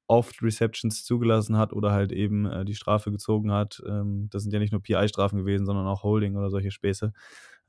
oft 0.06 0.42
Receptions 0.42 1.04
zugelassen 1.04 1.56
hat 1.56 1.72
oder 1.72 1.92
halt 1.92 2.12
eben 2.12 2.46
äh, 2.46 2.64
die 2.64 2.74
Strafe 2.74 3.10
gezogen 3.10 3.52
hat. 3.52 3.82
Ähm, 3.86 4.28
das 4.30 4.42
sind 4.42 4.52
ja 4.52 4.58
nicht 4.58 4.72
nur 4.72 4.82
PI-Strafen 4.82 5.38
gewesen, 5.38 5.66
sondern 5.66 5.86
auch 5.86 6.02
Holding 6.02 6.36
oder 6.36 6.50
solche 6.50 6.70
Späße. 6.70 7.12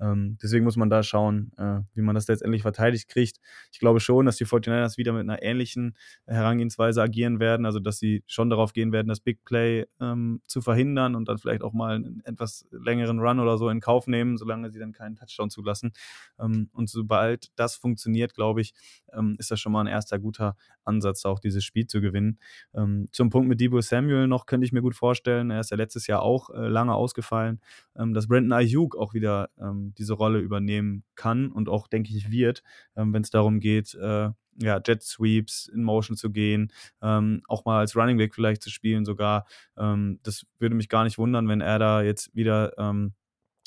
Ähm, 0.03 0.37
deswegen 0.43 0.65
muss 0.65 0.75
man 0.75 0.89
da 0.89 1.01
schauen, 1.01 1.51
äh, 1.57 1.79
wie 1.93 2.01
man 2.01 2.13
das 2.13 2.27
letztendlich 2.27 2.61
verteidigt 2.61 3.07
kriegt. 3.07 3.39
Ich 3.71 3.79
glaube 3.79 4.01
schon, 4.01 4.25
dass 4.25 4.35
die 4.35 4.45
49ers 4.45 4.97
wieder 4.97 5.13
mit 5.13 5.21
einer 5.21 5.41
ähnlichen 5.41 5.95
Herangehensweise 6.25 7.01
agieren 7.01 7.39
werden, 7.39 7.65
also 7.65 7.79
dass 7.79 7.99
sie 7.99 8.23
schon 8.27 8.49
darauf 8.49 8.73
gehen 8.73 8.91
werden, 8.91 9.07
das 9.07 9.21
Big 9.21 9.45
Play 9.45 9.85
ähm, 10.01 10.41
zu 10.45 10.61
verhindern 10.61 11.15
und 11.15 11.29
dann 11.29 11.37
vielleicht 11.37 11.61
auch 11.61 11.73
mal 11.73 11.95
einen 11.95 12.21
etwas 12.25 12.67
längeren 12.71 13.19
Run 13.19 13.39
oder 13.39 13.57
so 13.57 13.69
in 13.69 13.79
Kauf 13.79 14.07
nehmen, 14.07 14.37
solange 14.37 14.71
sie 14.71 14.79
dann 14.79 14.91
keinen 14.91 15.15
Touchdown 15.15 15.49
zulassen. 15.49 15.93
Ähm, 16.37 16.69
und 16.73 16.89
sobald 16.89 17.51
das 17.55 17.75
funktioniert, 17.75 18.33
glaube 18.33 18.61
ich, 18.61 18.73
ähm, 19.13 19.37
ist 19.39 19.51
das 19.51 19.59
schon 19.59 19.71
mal 19.71 19.81
ein 19.81 19.87
erster 19.87 20.19
guter 20.19 20.57
Ansatz, 20.83 21.25
auch 21.25 21.39
dieses 21.39 21.63
Spiel 21.63 21.87
zu 21.87 22.01
gewinnen. 22.01 22.39
Ähm, 22.73 23.07
zum 23.11 23.29
Punkt 23.29 23.47
mit 23.47 23.61
Debo 23.61 23.79
Samuel 23.79 24.27
noch 24.27 24.45
könnte 24.47 24.65
ich 24.65 24.73
mir 24.73 24.81
gut 24.81 24.95
vorstellen, 24.95 25.49
er 25.49 25.61
ist 25.61 25.71
ja 25.71 25.77
letztes 25.77 26.07
Jahr 26.07 26.23
auch 26.23 26.49
äh, 26.49 26.67
lange 26.67 26.93
ausgefallen, 26.93 27.61
ähm, 27.95 28.13
dass 28.13 28.27
Brandon 28.27 28.51
Ayuk 28.51 28.97
auch 28.97 29.13
wieder 29.13 29.49
diese 29.97 30.13
Rolle 30.13 30.39
übernehmen 30.39 31.03
kann 31.15 31.51
und 31.51 31.69
auch, 31.69 31.87
denke 31.87 32.15
ich, 32.15 32.31
wird, 32.31 32.63
wenn 32.95 33.21
es 33.21 33.29
darum 33.29 33.59
geht, 33.59 33.93
äh, 33.95 34.29
ja, 34.61 34.81
Jet 34.85 35.03
Sweeps 35.03 35.67
in 35.67 35.83
Motion 35.83 36.17
zu 36.17 36.31
gehen, 36.31 36.71
ähm, 37.01 37.41
auch 37.47 37.65
mal 37.65 37.79
als 37.79 37.95
Running 37.95 38.17
Back 38.17 38.35
vielleicht 38.35 38.61
zu 38.61 38.69
spielen 38.69 39.05
sogar. 39.05 39.45
Ähm, 39.77 40.19
das 40.23 40.45
würde 40.59 40.75
mich 40.75 40.89
gar 40.89 41.03
nicht 41.03 41.17
wundern, 41.17 41.47
wenn 41.47 41.61
er 41.61 41.79
da 41.79 42.01
jetzt 42.01 42.33
wieder 42.35 42.77
ähm, 42.77 43.13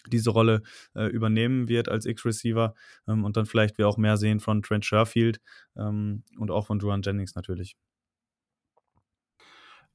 diese 0.09 0.31
Rolle 0.31 0.63
äh, 0.95 1.07
übernehmen 1.07 1.69
wird 1.69 1.89
als 1.89 2.07
X-Receiver 2.07 2.75
ähm, 3.09 3.25
und 3.25 3.37
dann 3.37 3.47
vielleicht 3.47 3.79
wir 3.79 3.89
auch 3.89 3.97
mehr 3.97 4.17
sehen 4.17 4.41
von 4.41 4.63
Trent 4.63 4.85
Sherfield 4.85 5.41
ähm, 5.77 6.23
und 6.39 6.51
auch 6.51 6.67
von 6.67 6.79
Juan 6.79 7.03
Jennings 7.03 7.35
natürlich. 7.35 7.77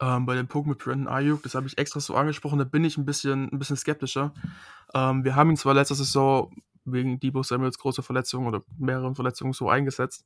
Ähm, 0.02 0.26
bei 0.26 0.36
dem 0.36 0.48
Punkt 0.48 0.68
mit 0.68 0.80
Brandon 0.80 1.08
Ayuk, 1.08 1.44
das 1.44 1.54
habe 1.54 1.68
ich 1.68 1.78
extra 1.78 2.00
so 2.00 2.16
angesprochen, 2.16 2.58
da 2.58 2.66
bin 2.66 2.84
ich 2.84 2.98
ein 2.98 3.06
bisschen, 3.06 3.50
ein 3.52 3.60
bisschen 3.60 3.78
skeptischer. 3.78 4.34
Ähm, 4.96 5.24
wir 5.24 5.36
haben 5.36 5.52
ihn 5.52 5.58
zwar 5.58 5.76
letzte 5.76 5.94
Saison 5.94 6.52
wegen 6.86 7.20
Debo 7.20 7.44
Samuels 7.44 7.78
großer 7.78 8.02
Verletzung 8.02 8.48
oder 8.48 8.64
mehreren 8.80 9.14
Verletzungen 9.14 9.54
so 9.54 9.70
eingesetzt, 9.70 10.26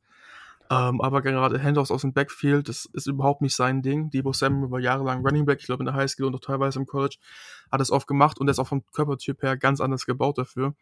ähm, 0.69 1.01
aber 1.01 1.21
gerade 1.21 1.61
Handoffs 1.61 1.91
aus 1.91 2.01
dem 2.01 2.13
Backfield, 2.13 2.69
das 2.69 2.85
ist 2.85 3.07
überhaupt 3.07 3.41
nicht 3.41 3.55
sein 3.55 3.81
Ding. 3.81 4.09
Debo 4.09 4.31
Samuel 4.31 4.71
war 4.71 4.79
jahrelang 4.79 5.25
Running 5.25 5.45
Back, 5.45 5.59
ich 5.59 5.65
glaube 5.65 5.81
in 5.81 5.87
der 5.87 5.95
High 5.95 6.09
School 6.09 6.27
und 6.27 6.35
auch 6.35 6.39
teilweise 6.39 6.79
im 6.79 6.85
College, 6.85 7.17
hat 7.69 7.81
es 7.81 7.91
oft 7.91 8.07
gemacht 8.07 8.39
und 8.39 8.47
er 8.47 8.51
ist 8.51 8.59
auch 8.59 8.67
vom 8.67 8.83
Körpertyp 8.93 9.43
her 9.43 9.57
ganz 9.57 9.81
anders 9.81 10.05
gebaut 10.05 10.37
dafür. 10.37 10.73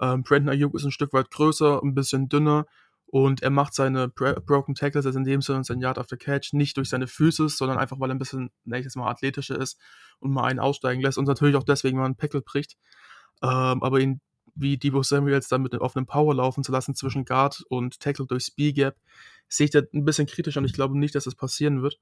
Ähm, 0.00 0.22
Brandon 0.22 0.50
Ayuk 0.50 0.74
ist 0.74 0.84
ein 0.84 0.90
Stück 0.90 1.14
weit 1.14 1.30
größer, 1.30 1.80
ein 1.82 1.94
bisschen 1.94 2.28
dünner 2.28 2.66
und 3.14 3.44
er 3.44 3.50
macht 3.50 3.74
seine 3.74 4.08
Broken 4.08 4.74
Tackles, 4.74 5.06
also 5.06 5.16
in 5.20 5.24
dem 5.24 5.40
Sinne 5.40 5.62
sein 5.62 5.78
Yard 5.78 5.98
after 5.98 6.16
Catch, 6.16 6.52
nicht 6.52 6.76
durch 6.76 6.88
seine 6.88 7.06
Füße, 7.06 7.48
sondern 7.48 7.78
einfach, 7.78 8.00
weil 8.00 8.10
er 8.10 8.16
ein 8.16 8.18
bisschen, 8.18 8.50
jetzt 8.64 8.96
mal, 8.96 9.08
athletischer 9.08 9.56
ist 9.56 9.78
und 10.18 10.32
mal 10.32 10.46
einen 10.46 10.58
aussteigen 10.58 11.00
lässt 11.00 11.16
und 11.16 11.28
natürlich 11.28 11.54
auch 11.54 11.62
deswegen 11.62 11.96
mal 11.96 12.06
einen 12.06 12.16
Tackle 12.16 12.40
bricht. 12.42 12.76
Ähm, 13.40 13.84
aber 13.84 14.00
ihn 14.00 14.20
wie 14.56 14.78
Debo 14.78 15.04
Samuels 15.04 15.46
dann 15.46 15.62
mit 15.62 15.76
auf 15.76 15.96
einem 15.96 16.06
Power 16.06 16.34
laufen 16.34 16.64
zu 16.64 16.72
lassen 16.72 16.96
zwischen 16.96 17.24
Guard 17.24 17.62
und 17.68 18.00
Tackle 18.00 18.26
durch 18.26 18.46
Speed 18.46 18.74
Gap, 18.74 18.96
sehe 19.46 19.66
ich 19.66 19.70
da 19.70 19.82
ein 19.94 20.04
bisschen 20.04 20.26
kritisch 20.26 20.56
und 20.56 20.64
ich 20.64 20.72
glaube 20.72 20.98
nicht, 20.98 21.14
dass 21.14 21.22
das 21.22 21.36
passieren 21.36 21.82
wird. 21.82 22.00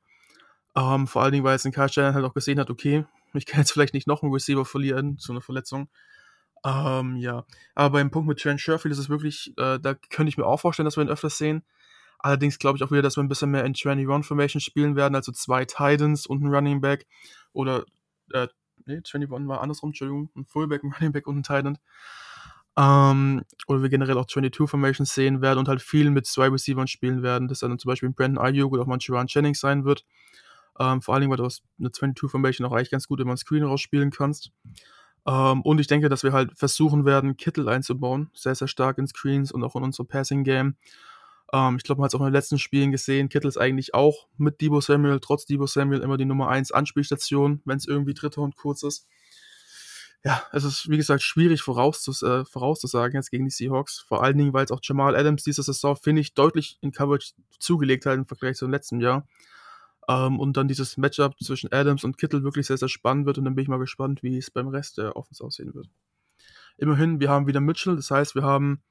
Ähm, 0.75 1.07
vor 1.07 1.21
allen 1.21 1.33
Dingen, 1.33 1.45
weil 1.45 1.53
jetzt 1.53 1.67
ein 1.67 1.73
Kyle 1.73 1.91
Shannon 1.91 2.15
halt 2.15 2.25
auch 2.25 2.33
gesehen 2.33 2.59
hat, 2.59 2.71
okay, 2.71 3.05
ich 3.35 3.45
kann 3.45 3.61
jetzt 3.61 3.73
vielleicht 3.73 3.93
nicht 3.93 4.07
noch 4.07 4.23
einen 4.23 4.33
Receiver 4.33 4.65
verlieren 4.65 5.19
zu 5.19 5.33
einer 5.33 5.43
Verletzung. 5.43 5.91
Ähm, 6.65 7.17
ja, 7.17 7.45
aber 7.75 7.99
beim 7.99 8.11
Punkt 8.11 8.29
mit 8.29 8.41
Trent 8.41 8.61
Sherfield 8.61 8.93
ist 8.93 8.99
es 8.99 9.09
wirklich, 9.09 9.53
äh, 9.57 9.81
da 9.81 9.95
könnte 9.95 10.29
ich 10.29 10.39
mir 10.39 10.47
auch 10.47 10.61
vorstellen, 10.61 10.85
dass 10.85 10.97
wir 10.97 11.03
ihn 11.03 11.11
öfters 11.11 11.39
sehen. 11.39 11.63
Allerdings 12.19 12.59
glaube 12.59 12.79
ich 12.79 12.85
auch 12.85 12.93
wieder, 12.93 13.03
dass 13.03 13.17
wir 13.17 13.23
ein 13.25 13.29
bisschen 13.29 13.51
mehr 13.51 13.65
in 13.65 13.75
21 13.75 14.27
Formation 14.27 14.61
spielen 14.61 14.95
werden, 14.95 15.17
also 15.17 15.33
zwei 15.33 15.65
Titans 15.65 16.27
und 16.27 16.43
ein 16.43 16.55
Running 16.55 16.81
Back. 16.81 17.07
Oder, 17.53 17.85
äh, 18.33 18.47
nee, 18.87 18.95
21 18.95 19.29
war 19.49 19.61
andersrum, 19.61 19.91
Entschuldigung, 19.91 20.31
ein 20.37 20.45
Fullback, 20.47 20.85
ein 20.85 20.93
Running 20.93 21.13
Back 21.13 21.27
und 21.27 21.39
ein 21.39 21.43
Titan. 21.43 21.79
Ähm, 22.77 23.43
oder 23.67 23.83
wir 23.83 23.89
generell 23.89 24.17
auch 24.17 24.27
22 24.27 24.71
Formations 24.71 25.13
sehen 25.13 25.43
werden 25.43 25.59
und 25.59 25.69
halt 25.69 25.83
viel 25.83 26.11
mit 26.11 26.27
zwei 26.27 26.49
Receivers 26.49 26.91
spielen 26.91 27.23
werden, 27.23 27.49
das 27.49 27.59
dann 27.59 27.77
zum 27.79 27.89
Beispiel 27.89 28.11
Brandon 28.11 28.43
Ayuk 28.43 28.73
oder 28.73 28.83
auch 28.83 28.87
mal 28.87 28.99
Jaron 29.01 29.27
Jennings 29.29 29.61
sein 29.61 29.85
wird. 29.85 30.05
Ähm, 30.79 31.03
vor 31.03 31.15
allen 31.15 31.23
Dingen, 31.23 31.31
weil 31.31 31.39
du 31.39 31.45
aus 31.45 31.63
einer 31.79 31.93
22 31.93 32.31
Formation 32.31 32.67
auch 32.67 32.73
eigentlich 32.73 32.91
ganz 32.91 33.09
gut 33.09 33.21
immer 33.21 33.33
ein 33.33 33.37
Screen 33.37 33.65
rausspielen 33.65 34.11
kannst. 34.11 34.53
Ähm, 35.27 35.63
und 35.63 35.81
ich 35.81 35.87
denke, 35.87 36.09
dass 36.09 36.25
wir 36.25 36.33
halt 36.33 36.57
versuchen 36.57 37.05
werden, 37.05 37.37
Kittel 37.37 37.69
einzubauen, 37.69 38.31
sehr, 38.35 38.55
sehr 38.55 38.69
stark 38.69 38.99
in 38.99 39.07
Screens 39.07 39.53
und 39.53 39.63
auch 39.63 39.77
in 39.77 39.83
unser 39.83 40.05
Passing 40.05 40.45
Game. 40.45 40.77
Ähm, 41.53 41.77
ich 41.77 41.85
glaube, 41.85 42.01
man 42.01 42.07
hat 42.07 42.11
es 42.11 42.15
auch 42.15 42.21
in 42.21 42.27
den 42.27 42.33
letzten 42.33 42.59
Spielen 42.59 42.91
gesehen, 42.91 43.29
Kittel 43.29 43.49
ist 43.49 43.59
eigentlich 43.59 43.95
auch 43.95 44.27
mit 44.37 44.61
Debo 44.61 44.81
Samuel, 44.81 45.21
trotz 45.21 45.47
Debo 45.47 45.67
Samuel, 45.67 46.01
immer 46.01 46.17
die 46.17 46.25
Nummer 46.25 46.49
1 46.49 46.73
Anspielstation, 46.73 47.63
wenn 47.65 47.79
es 47.79 47.87
irgendwie 47.87 48.15
dritter 48.15 48.43
und 48.43 48.57
kurz 48.57 48.83
ist 48.83 49.07
ja, 50.25 50.43
es 50.53 50.63
ist 50.65 50.89
wie 50.89 50.97
gesagt 50.97 51.23
schwierig 51.23 51.63
vorauszus 51.63 52.23
äh, 52.23 52.45
vorauszusagen 52.45 53.17
jetzt 53.17 53.31
gegen 53.31 53.45
die 53.45 53.51
Seahawks. 53.51 54.05
Vor 54.07 54.23
allen 54.23 54.39
Dingen, 54.39 54.53
weil 54.53 54.65
es 54.65 54.71
auch 54.71 54.81
Jamal 54.83 55.17
Adams 55.17 55.43
diese 55.43 55.63
Saison, 55.63 55.97
finde 55.97 56.21
ich, 56.21 56.35
deutlich 56.35 56.79
in 56.81 56.93
Coverage 56.93 57.33
zugelegt 57.59 58.07
hat 58.07 58.15
im 58.15 58.27
Vergleich 58.27 58.57
zum 58.57 58.71
letzten 58.71 59.01
Jahr. 59.01 59.27
Ähm, 60.09 60.41
und 60.41 60.57
dann 60.57 60.69
dieses 60.69 60.97
Matchup 60.97 61.39
zwischen 61.41 61.73
Adams 61.73 62.05
und 62.05 62.19
Kittel 62.19 62.43
wirklich 62.43 62.67
sehr, 62.67 62.77
sehr 62.77 62.89
spannend 62.89 63.27
wird. 63.27 63.39
Und 63.39 63.45
dann 63.45 63.55
bin 63.55 63.63
ich 63.63 63.69
mal 63.69 63.79
gespannt, 63.79 64.23
wie 64.23 64.37
es 64.39 64.51
beim 64.51 64.69
Rest 64.69 64.99
der 64.99 65.17
Offense 65.17 65.43
aussehen 65.45 65.75
wird. 65.75 65.89
Immerhin, 66.79 67.21
wir 67.21 67.29
haben 67.29 67.47
wieder 67.47 67.61
Mitchell, 67.61 67.97
das 67.97 68.11
heißt, 68.11 68.35
wir 68.35 68.43
haben 68.43 68.83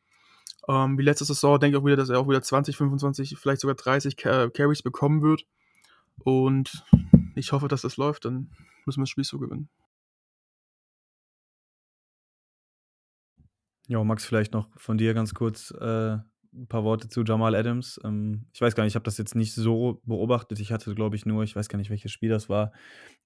ähm, 0.68 0.98
wie 0.98 1.04
letzte 1.04 1.26
Saison, 1.26 1.60
denke 1.60 1.78
ich 1.78 1.82
auch 1.82 1.86
wieder, 1.86 1.96
dass 1.96 2.10
er 2.10 2.20
auch 2.20 2.30
wieder 2.30 2.42
20, 2.42 2.78
25, 2.78 3.38
vielleicht 3.38 3.62
sogar 3.62 3.76
30 3.76 4.16
Carries 4.16 4.84
bekommen 4.84 5.22
wird. 5.22 5.46
Und 6.24 6.84
ich 7.36 7.52
hoffe, 7.52 7.68
dass 7.68 7.82
das 7.82 7.98
läuft, 7.98 8.26
dann 8.26 8.52
müssen 8.86 9.00
wir 9.00 9.04
das 9.04 9.10
Spiel 9.10 9.24
so 9.24 9.40
gewinnen. 9.40 9.70
Ja, 13.88 14.04
Max, 14.04 14.26
vielleicht 14.26 14.54
noch 14.54 14.70
von 14.78 14.98
dir 14.98 15.14
ganz 15.14 15.34
kurz 15.34 15.72
äh, 15.72 16.18
ein 16.54 16.68
paar 16.68 16.84
Worte 16.84 17.08
zu 17.08 17.24
Jamal 17.24 17.56
Adams. 17.56 18.00
Ähm, 18.04 18.46
ich 18.54 18.62
weiß 18.62 18.76
gar 18.76 18.84
nicht, 18.84 18.92
ich 18.92 18.96
habe 18.96 19.06
das 19.06 19.18
jetzt 19.18 19.36
nicht 19.36 19.54
so 19.54 20.02
beobachtet. 20.06 20.60
Ich 20.60 20.72
hatte, 20.72 20.94
glaube 20.96 21.16
ich, 21.16 21.26
nur, 21.26 21.44
ich 21.44 21.56
weiß 21.56 21.70
gar 21.70 21.78
nicht, 21.78 21.90
welches 21.90 22.12
Spiel 22.12 22.30
das 22.30 22.50
war, 22.50 22.72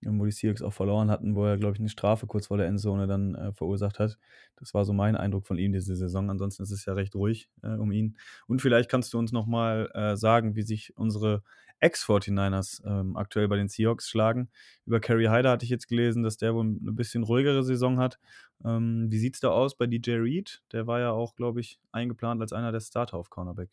ähm, 0.06 0.20
wo 0.20 0.26
die 0.26 0.32
Seahawks 0.32 0.62
auch 0.62 0.74
verloren 0.74 1.10
hatten, 1.10 1.36
wo 1.36 1.46
er, 1.46 1.58
glaube 1.58 1.74
ich, 1.74 1.80
eine 1.80 1.90
Strafe 1.90 2.28
kurz 2.28 2.48
vor 2.48 2.58
der 2.58 2.68
Endzone 2.68 3.08
dann 3.08 3.36
äh, 3.36 3.52
verursacht 3.54 4.00
hat. 4.00 4.18
Das 4.58 4.74
war 4.74 4.86
so 4.86 4.94
mein 4.94 5.16
Eindruck 5.16 5.48
von 5.48 5.58
ihm 5.58 5.74
diese 5.74 5.96
Saison. 5.96 6.30
Ansonsten 6.30 6.64
ist 6.64 6.72
es 6.72 6.86
ja 6.86 6.94
recht 6.94 7.16
ruhig 7.16 7.50
äh, 7.64 7.76
um 7.76 7.92
ihn. 7.92 8.18
Und 8.48 8.62
vielleicht 8.62 8.90
kannst 8.90 9.14
du 9.14 9.18
uns 9.18 9.32
nochmal 9.32 9.90
äh, 9.94 10.16
sagen, 10.16 10.56
wie 10.56 10.64
sich 10.64 10.96
unsere 10.96 11.44
Ex-49ers 11.80 12.82
ähm, 12.86 13.16
aktuell 13.18 13.48
bei 13.48 13.58
den 13.58 13.68
Seahawks 13.68 14.10
schlagen. 14.10 14.50
Über 14.86 15.00
Kerry 15.00 15.26
Hyder 15.26 15.52
hatte 15.52 15.66
ich 15.66 15.70
jetzt 15.70 15.88
gelesen, 15.88 16.24
dass 16.24 16.38
der 16.38 16.56
wohl 16.56 16.64
eine 16.66 16.92
bisschen 16.92 17.24
ruhigere 17.24 17.64
Saison 17.64 18.00
hat. 18.00 18.20
Ähm, 18.64 19.08
wie 19.10 19.20
sieht 19.20 19.36
es 19.36 19.42
da 19.42 19.50
aus 19.50 19.76
bei 19.76 19.88
DJ 19.88 20.14
Reed? 20.14 20.62
Der 20.72 20.88
war 20.88 21.00
ja 21.00 21.12
auch, 21.12 21.36
glaube 21.36 21.60
ich, 21.60 21.80
eingeplant 21.92 22.42
als 22.42 22.54
einer 22.54 22.72
der 22.72 22.80
Starter 22.80 23.18
auf 23.18 23.30
Cornerback. 23.30 23.70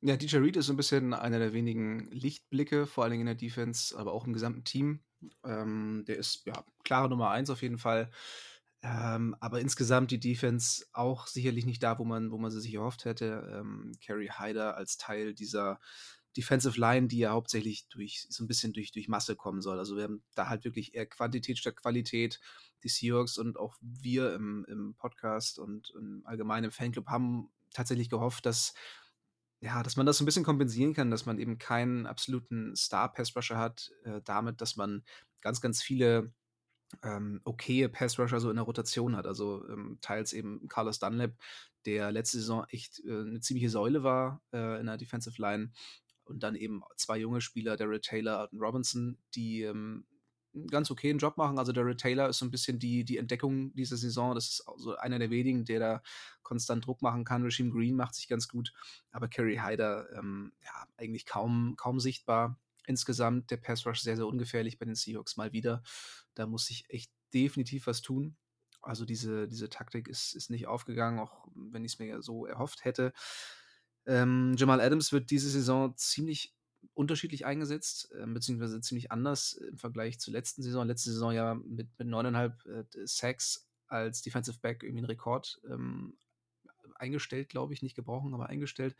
Ja, 0.00 0.16
DJ 0.16 0.38
Reed 0.38 0.56
ist 0.56 0.66
so 0.66 0.72
ein 0.72 0.76
bisschen 0.76 1.14
einer 1.14 1.38
der 1.38 1.52
wenigen 1.52 2.10
Lichtblicke, 2.10 2.86
vor 2.86 3.04
allen 3.04 3.12
Dingen 3.12 3.22
in 3.22 3.26
der 3.26 3.34
Defense, 3.36 3.96
aber 3.96 4.12
auch 4.12 4.26
im 4.26 4.32
gesamten 4.32 4.64
Team. 4.64 5.00
Ähm, 5.44 6.04
der 6.08 6.16
ist 6.16 6.44
ja 6.44 6.64
klare 6.82 7.08
Nummer 7.08 7.30
eins 7.30 7.50
auf 7.50 7.62
jeden 7.62 7.78
Fall. 7.78 8.10
Ähm, 8.82 9.36
aber 9.38 9.60
insgesamt 9.60 10.10
die 10.10 10.18
Defense 10.18 10.84
auch 10.92 11.28
sicherlich 11.28 11.66
nicht 11.66 11.84
da, 11.84 12.00
wo 12.00 12.04
man, 12.04 12.32
wo 12.32 12.38
man 12.38 12.50
sie 12.50 12.60
sich 12.60 12.74
erhofft 12.74 13.04
hätte. 13.04 13.48
Ähm, 13.60 13.92
Carrie 14.04 14.30
Hyder 14.30 14.76
als 14.76 14.96
Teil 14.96 15.34
dieser 15.34 15.78
Defensive 16.36 16.78
Line, 16.80 17.08
die 17.08 17.18
ja 17.18 17.30
hauptsächlich 17.32 17.88
durch 17.88 18.26
so 18.28 18.42
ein 18.42 18.46
bisschen 18.46 18.72
durch, 18.72 18.92
durch 18.92 19.08
Masse 19.08 19.36
kommen 19.36 19.60
soll. 19.60 19.78
Also 19.78 19.96
wir 19.96 20.04
haben 20.04 20.22
da 20.34 20.48
halt 20.48 20.64
wirklich 20.64 20.94
eher 20.94 21.06
Quantität 21.06 21.58
statt 21.58 21.76
Qualität. 21.76 22.40
Die 22.84 22.88
Seahawks 22.88 23.38
und 23.38 23.58
auch 23.58 23.76
wir 23.80 24.34
im, 24.34 24.64
im 24.68 24.94
Podcast 24.94 25.58
und 25.58 25.92
im 25.96 26.22
allgemeinen 26.24 26.70
Fanclub 26.70 27.06
haben 27.08 27.50
tatsächlich 27.72 28.10
gehofft, 28.10 28.46
dass 28.46 28.74
ja, 29.60 29.80
dass 29.84 29.96
man 29.96 30.06
das 30.06 30.18
so 30.18 30.24
ein 30.24 30.26
bisschen 30.26 30.42
kompensieren 30.42 30.92
kann, 30.92 31.12
dass 31.12 31.24
man 31.24 31.38
eben 31.38 31.56
keinen 31.56 32.06
absoluten 32.06 32.74
Star-Pass-Rusher 32.74 33.58
hat, 33.58 33.92
äh, 34.02 34.20
damit, 34.24 34.60
dass 34.60 34.74
man 34.74 35.04
ganz, 35.40 35.60
ganz 35.60 35.80
viele 35.80 36.32
ähm, 37.04 37.40
okaye 37.44 37.88
Pass-Rusher 37.88 38.40
so 38.40 38.50
in 38.50 38.56
der 38.56 38.64
Rotation 38.64 39.16
hat. 39.16 39.26
Also 39.26 39.64
ähm, 39.68 39.98
teils 40.00 40.32
eben 40.32 40.66
Carlos 40.68 40.98
Dunlap, 40.98 41.34
der 41.86 42.10
letzte 42.10 42.38
Saison 42.38 42.64
echt 42.70 43.00
äh, 43.04 43.20
eine 43.20 43.40
ziemliche 43.40 43.70
Säule 43.70 44.02
war 44.02 44.42
äh, 44.52 44.80
in 44.80 44.86
der 44.86 44.96
Defensive 44.96 45.40
Line. 45.40 45.70
Und 46.32 46.42
dann 46.42 46.54
eben 46.54 46.82
zwei 46.96 47.18
junge 47.18 47.40
Spieler, 47.40 47.76
Derek 47.76 48.02
Taylor 48.02 48.48
und 48.50 48.60
Robinson, 48.60 49.18
die 49.34 49.62
ähm, 49.62 50.06
einen 50.54 50.66
ganz 50.66 50.90
okayen 50.90 51.18
Job 51.18 51.36
machen. 51.36 51.58
Also 51.58 51.72
der 51.72 51.96
Taylor 51.96 52.28
ist 52.28 52.38
so 52.38 52.44
ein 52.44 52.50
bisschen 52.50 52.78
die, 52.78 53.04
die 53.04 53.16
Entdeckung 53.16 53.74
dieser 53.74 53.96
Saison. 53.96 54.34
Das 54.34 54.48
ist 54.48 54.64
so 54.76 54.96
einer 54.96 55.18
der 55.18 55.30
wenigen, 55.30 55.64
der 55.64 55.80
da 55.80 56.02
konstant 56.42 56.86
Druck 56.86 57.02
machen 57.02 57.24
kann. 57.24 57.42
Regime 57.42 57.70
Green 57.70 57.96
macht 57.96 58.14
sich 58.14 58.28
ganz 58.28 58.48
gut, 58.48 58.72
aber 59.10 59.28
Kerry 59.28 59.56
Hyder 59.56 60.10
ähm, 60.16 60.52
ja, 60.64 60.86
eigentlich 60.96 61.26
kaum, 61.26 61.74
kaum 61.76 62.00
sichtbar. 62.00 62.58
Insgesamt 62.86 63.50
der 63.50 63.58
Pass 63.58 63.86
Rush 63.86 64.00
sehr, 64.00 64.16
sehr 64.16 64.26
ungefährlich 64.26 64.78
bei 64.78 64.84
den 64.84 64.94
Seahawks 64.94 65.36
mal 65.36 65.52
wieder. 65.52 65.82
Da 66.34 66.46
muss 66.46 66.66
sich 66.66 66.84
echt 66.88 67.12
definitiv 67.32 67.86
was 67.86 68.02
tun. 68.02 68.36
Also 68.82 69.04
diese, 69.04 69.46
diese 69.46 69.68
Taktik 69.68 70.08
ist, 70.08 70.34
ist 70.34 70.50
nicht 70.50 70.66
aufgegangen, 70.66 71.20
auch 71.20 71.46
wenn 71.54 71.84
ich 71.84 71.92
es 71.92 71.98
mir 72.00 72.20
so 72.20 72.46
erhofft 72.46 72.84
hätte. 72.84 73.12
Ähm, 74.06 74.54
Jamal 74.56 74.80
Adams 74.80 75.12
wird 75.12 75.30
diese 75.30 75.48
Saison 75.48 75.96
ziemlich 75.96 76.54
unterschiedlich 76.94 77.46
eingesetzt, 77.46 78.12
äh, 78.12 78.26
beziehungsweise 78.26 78.80
ziemlich 78.80 79.10
anders 79.12 79.54
im 79.54 79.78
Vergleich 79.78 80.18
zur 80.18 80.32
letzten 80.32 80.62
Saison. 80.62 80.86
Letzte 80.86 81.12
Saison 81.12 81.32
ja 81.32 81.54
mit, 81.54 81.88
mit 81.98 82.08
9,5 82.08 82.68
äh, 82.68 83.06
Sacks 83.06 83.68
als 83.86 84.22
Defensive 84.22 84.58
Back 84.60 84.82
irgendwie 84.82 85.00
einen 85.00 85.06
Rekord 85.06 85.60
ähm, 85.70 86.16
eingestellt, 86.96 87.48
glaube 87.48 87.74
ich, 87.74 87.82
nicht 87.82 87.94
gebrochen, 87.94 88.34
aber 88.34 88.48
eingestellt. 88.48 88.96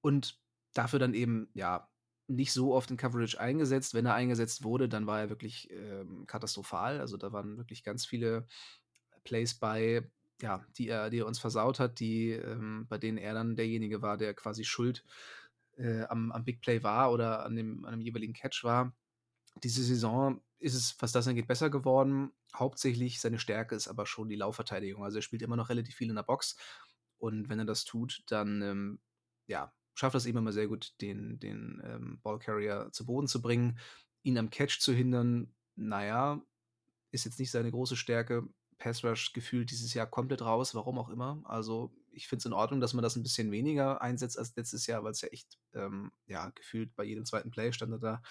Und 0.00 0.38
dafür 0.72 0.98
dann 0.98 1.14
eben, 1.14 1.50
ja, 1.54 1.88
nicht 2.26 2.52
so 2.52 2.74
oft 2.74 2.90
in 2.90 2.96
Coverage 2.96 3.40
eingesetzt. 3.40 3.92
Wenn 3.92 4.06
er 4.06 4.14
eingesetzt 4.14 4.62
wurde, 4.62 4.88
dann 4.88 5.06
war 5.06 5.20
er 5.20 5.30
wirklich 5.30 5.68
ähm, 5.70 6.26
katastrophal. 6.26 7.00
Also 7.00 7.16
da 7.16 7.32
waren 7.32 7.56
wirklich 7.56 7.82
ganz 7.82 8.06
viele 8.06 8.46
Plays 9.24 9.54
bei, 9.54 10.08
ja, 10.40 10.64
die 10.76 10.88
er, 10.88 11.10
die 11.10 11.18
er 11.18 11.26
uns 11.26 11.38
versaut 11.38 11.80
hat, 11.80 12.00
die, 12.00 12.30
ähm, 12.30 12.86
bei 12.88 12.98
denen 12.98 13.18
er 13.18 13.34
dann 13.34 13.56
derjenige 13.56 14.02
war, 14.02 14.16
der 14.16 14.34
quasi 14.34 14.64
schuld 14.64 15.04
äh, 15.76 16.02
am, 16.04 16.32
am 16.32 16.44
Big 16.44 16.60
Play 16.60 16.82
war 16.82 17.12
oder 17.12 17.44
an 17.44 17.56
dem, 17.56 17.84
an 17.84 17.92
dem 17.92 18.00
jeweiligen 18.00 18.34
Catch 18.34 18.64
war. 18.64 18.94
Diese 19.62 19.82
Saison 19.82 20.40
ist 20.58 20.74
es, 20.74 20.96
was 21.00 21.12
das 21.12 21.26
angeht, 21.26 21.48
besser 21.48 21.70
geworden. 21.70 22.32
Hauptsächlich 22.54 23.20
seine 23.20 23.38
Stärke 23.38 23.74
ist 23.74 23.88
aber 23.88 24.06
schon 24.06 24.28
die 24.28 24.36
Laufverteidigung. 24.36 25.04
Also 25.04 25.18
er 25.18 25.22
spielt 25.22 25.42
immer 25.42 25.56
noch 25.56 25.68
relativ 25.68 25.94
viel 25.94 26.10
in 26.10 26.16
der 26.16 26.22
Box. 26.22 26.56
Und 27.18 27.48
wenn 27.48 27.58
er 27.58 27.64
das 27.64 27.84
tut, 27.84 28.22
dann 28.28 28.62
ähm, 28.62 29.00
ja, 29.46 29.72
schafft 29.94 30.16
es 30.16 30.26
eben 30.26 30.38
immer 30.38 30.52
sehr 30.52 30.68
gut, 30.68 30.94
den, 31.00 31.38
den 31.38 31.82
ähm, 31.84 32.20
Ballcarrier 32.22 32.88
zu 32.92 33.04
Boden 33.04 33.26
zu 33.26 33.42
bringen, 33.42 33.78
ihn 34.22 34.38
am 34.38 34.50
Catch 34.50 34.80
zu 34.80 34.92
hindern. 34.92 35.54
Naja, 35.76 36.40
ist 37.10 37.24
jetzt 37.24 37.38
nicht 37.38 37.50
seine 37.50 37.70
große 37.70 37.96
Stärke. 37.96 38.48
Pass 38.80 39.04
Rush 39.04 39.32
gefühlt 39.32 39.70
dieses 39.70 39.94
Jahr 39.94 40.06
komplett 40.06 40.42
raus, 40.42 40.74
warum 40.74 40.98
auch 40.98 41.10
immer. 41.10 41.40
Also 41.44 41.92
ich 42.10 42.26
finde 42.26 42.40
es 42.40 42.46
in 42.46 42.52
Ordnung, 42.52 42.80
dass 42.80 42.94
man 42.94 43.04
das 43.04 43.14
ein 43.14 43.22
bisschen 43.22 43.52
weniger 43.52 44.02
einsetzt 44.02 44.38
als 44.38 44.56
letztes 44.56 44.86
Jahr, 44.86 45.04
weil 45.04 45.12
es 45.12 45.20
ja 45.20 45.28
echt, 45.28 45.58
ähm, 45.74 46.10
ja, 46.26 46.50
gefühlt 46.50 46.96
bei 46.96 47.04
jedem 47.04 47.24
zweiten 47.24 47.50
Play 47.50 47.72
stand 47.72 47.92
er 47.92 47.98
da 47.98 48.22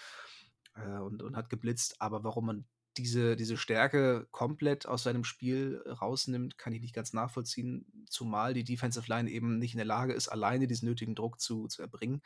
äh, 0.74 0.98
und, 0.98 1.22
und 1.22 1.36
hat 1.36 1.48
geblitzt. 1.48 1.96
Aber 2.00 2.24
warum 2.24 2.46
man 2.46 2.64
diese, 2.96 3.36
diese 3.36 3.56
Stärke 3.56 4.26
komplett 4.32 4.86
aus 4.86 5.04
seinem 5.04 5.24
Spiel 5.24 5.82
rausnimmt, 5.86 6.58
kann 6.58 6.72
ich 6.72 6.80
nicht 6.80 6.94
ganz 6.94 7.12
nachvollziehen, 7.12 7.86
zumal 8.08 8.52
die 8.52 8.64
Defensive 8.64 9.08
Line 9.08 9.30
eben 9.30 9.58
nicht 9.58 9.72
in 9.72 9.78
der 9.78 9.86
Lage 9.86 10.12
ist, 10.12 10.28
alleine 10.28 10.66
diesen 10.66 10.88
nötigen 10.88 11.14
Druck 11.14 11.40
zu, 11.40 11.68
zu 11.68 11.80
erbringen. 11.80 12.22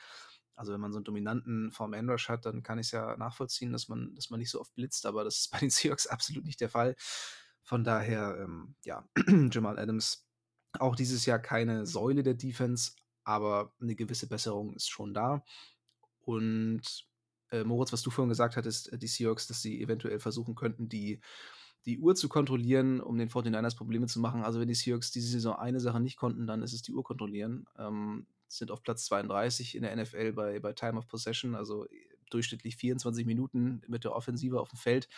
Also 0.57 0.73
wenn 0.73 0.81
man 0.81 0.93
so 0.93 0.99
einen 0.99 1.05
dominanten 1.05 1.73
Form 1.73 1.95
Rush 1.95 2.29
hat, 2.29 2.47
dann 2.47 2.63
kann 2.63 2.79
ich 2.79 2.87
es 2.87 2.93
ja 2.93 3.17
nachvollziehen, 3.17 3.73
dass 3.73 3.89
man, 3.89 4.15
dass 4.15 4.31
man 4.31 4.41
nicht 4.41 4.51
so 4.51 4.61
oft 4.61 4.75
blitzt, 4.75 5.05
aber 5.05 5.25
das 5.25 5.41
ist 5.41 5.51
bei 5.51 5.59
den 5.59 5.71
Seahawks 5.71 6.07
absolut 6.07 6.45
nicht 6.45 6.61
der 6.61 6.71
Fall. 6.71 6.97
Von 7.65 7.83
daher, 7.83 8.39
ähm, 8.41 8.77
ja, 8.85 9.09
Jamal 9.51 9.79
Adams 9.79 10.29
auch 10.79 10.97
dieses 10.97 11.25
Jahr 11.25 11.39
keine 11.39 11.87
Säule 11.87 12.23
der 12.23 12.35
Defense, 12.35 12.93
aber 13.25 13.73
eine 13.81 13.97
gewisse 13.97 14.29
Besserung 14.29 14.75
ist 14.75 14.91
schon 14.91 15.15
da. 15.15 15.43
Und 16.21 16.83
äh, 17.51 17.65
Moritz, 17.65 17.93
was 17.93 18.03
du 18.03 18.11
vorhin 18.11 18.29
gesagt 18.29 18.57
hattest, 18.57 18.93
äh, 18.93 18.99
die 18.99 19.07
Seahawks, 19.07 19.47
dass 19.47 19.63
sie 19.63 19.81
eventuell 19.81 20.19
versuchen 20.19 20.55
könnten, 20.55 20.89
die, 20.89 21.21
die 21.87 21.99
Uhr 21.99 22.15
zu 22.15 22.29
kontrollieren, 22.29 23.01
um 23.01 23.17
den 23.17 23.31
49ers 23.31 23.77
Probleme 23.77 24.07
zu 24.07 24.21
machen. 24.21 24.43
Also 24.43 24.61
wenn 24.61 24.69
die 24.69 24.75
Seahawks 24.75 25.11
diese 25.11 25.29
Saison 25.29 25.57
eine 25.57 25.81
Sache 25.81 26.01
nicht 26.01 26.17
konnten, 26.17 26.47
dann 26.47 26.63
ist 26.63 26.73
es 26.73 26.83
die 26.83 26.93
Uhr 26.93 27.05
kontrollieren. 27.05 27.67
Ähm, 27.79 28.27
sind 28.49 28.71
auf 28.71 28.83
Platz 28.83 29.07
32 29.07 29.75
in 29.75 29.83
der 29.83 29.97
NFL 29.97 30.33
bei, 30.33 30.61
bei 30.61 30.73
Time 30.73 30.99
of 30.99 31.09
Possession, 31.09 31.55
also 31.55 31.87
durchschnittlich 32.35 32.77
24 32.77 33.25
Minuten 33.27 33.83
mit 33.87 34.05
der 34.05 34.15
Offensive 34.15 34.61
auf 34.61 34.69
dem 34.69 34.79
Feld. 34.79 35.09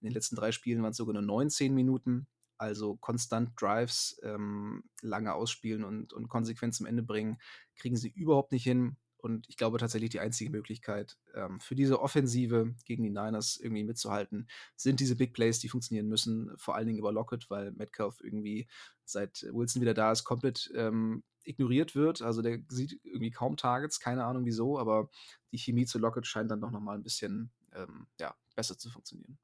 In 0.00 0.08
den 0.08 0.14
letzten 0.14 0.36
drei 0.36 0.52
Spielen 0.52 0.82
waren 0.82 0.92
es 0.92 0.96
sogar 0.96 1.12
nur 1.12 1.22
19 1.22 1.74
Minuten. 1.74 2.26
Also 2.56 2.96
konstant 2.96 3.52
Drives, 3.60 4.20
ähm, 4.22 4.84
lange 5.00 5.34
ausspielen 5.34 5.82
und, 5.82 6.12
und 6.12 6.28
konsequent 6.28 6.74
zum 6.74 6.86
Ende 6.86 7.02
bringen, 7.02 7.38
kriegen 7.76 7.96
sie 7.96 8.10
überhaupt 8.10 8.52
nicht 8.52 8.64
hin. 8.64 8.96
Und 9.20 9.48
ich 9.48 9.56
glaube 9.56 9.78
tatsächlich, 9.78 10.10
die 10.10 10.20
einzige 10.20 10.50
Möglichkeit 10.50 11.18
ähm, 11.34 11.60
für 11.60 11.74
diese 11.74 12.00
Offensive 12.00 12.74
gegen 12.84 13.02
die 13.02 13.10
Niners 13.10 13.58
irgendwie 13.60 13.84
mitzuhalten, 13.84 14.48
sind 14.76 15.00
diese 15.00 15.16
Big 15.16 15.34
Plays, 15.34 15.58
die 15.58 15.68
funktionieren 15.68 16.08
müssen, 16.08 16.52
vor 16.56 16.74
allen 16.74 16.86
Dingen 16.86 16.98
über 16.98 17.12
Lockett, 17.12 17.50
weil 17.50 17.72
Metcalf 17.72 18.20
irgendwie 18.22 18.68
seit 19.04 19.46
Wilson 19.52 19.82
wieder 19.82 19.94
da 19.94 20.12
ist, 20.12 20.24
komplett 20.24 20.70
ähm, 20.74 21.22
ignoriert 21.44 21.94
wird. 21.94 22.22
Also 22.22 22.42
der 22.42 22.60
sieht 22.68 23.00
irgendwie 23.04 23.30
kaum 23.30 23.56
Targets, 23.56 24.00
keine 24.00 24.24
Ahnung 24.24 24.44
wieso, 24.44 24.78
aber 24.78 25.10
die 25.52 25.58
Chemie 25.58 25.86
zu 25.86 25.98
Lockett 25.98 26.26
scheint 26.26 26.50
dann 26.50 26.60
doch 26.60 26.70
nochmal 26.70 26.96
ein 26.96 27.02
bisschen 27.02 27.50
ähm, 27.74 28.06
ja, 28.18 28.34
besser 28.54 28.78
zu 28.78 28.90
funktionieren. 28.90 29.38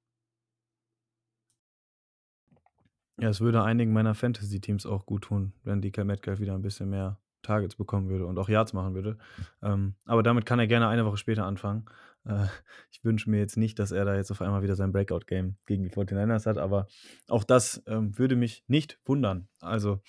Ja, 3.19 3.31
es 3.31 3.41
würde 3.41 3.63
einigen 3.63 3.93
meiner 3.93 4.15
Fantasy-Teams 4.15 4.85
auch 4.85 5.07
gut 5.07 5.25
tun, 5.25 5.55
wenn 5.65 5.81
DK 5.81 6.05
Metcalf 6.05 6.39
wieder 6.39 6.55
ein 6.55 6.63
bisschen 6.63 6.91
mehr 6.91 7.19
Targets 7.43 7.77
bekommen 7.77 8.09
würde 8.09 8.27
und 8.27 8.39
auch 8.39 8.49
Yards 8.49 8.73
machen 8.73 8.95
würde. 8.95 9.19
Ähm, 9.63 9.95
aber 10.05 10.23
damit 10.23 10.47
kann 10.47 10.59
er 10.59 10.67
gerne 10.67 10.89
eine 10.89 11.05
Woche 11.05 11.17
später 11.17 11.45
anfangen. 11.45 11.87
Äh, 12.25 12.47
ich 12.91 13.05
wünsche 13.05 13.31
mir 13.31 13.39
jetzt 13.39 13.57
nicht, 13.57 13.79
dass 13.79 13.93
er 13.93 14.05
da 14.05 14.17
jetzt 14.17 14.31
auf 14.31 14.43
einmal 14.43 14.63
wieder 14.63 14.77
sein 14.77 14.93
Breakout-Game 14.93 15.57
gegen 15.67 15.85
die 15.85 15.91
49ers 15.91 16.47
hat, 16.47 16.59
aber 16.59 16.87
auch 17.29 17.45
das 17.45 17.83
ähm, 17.87 18.19
würde 18.19 18.37
mich 18.37 18.65
nicht 18.67 18.99
wundern. 19.05 19.49
Also 19.61 20.01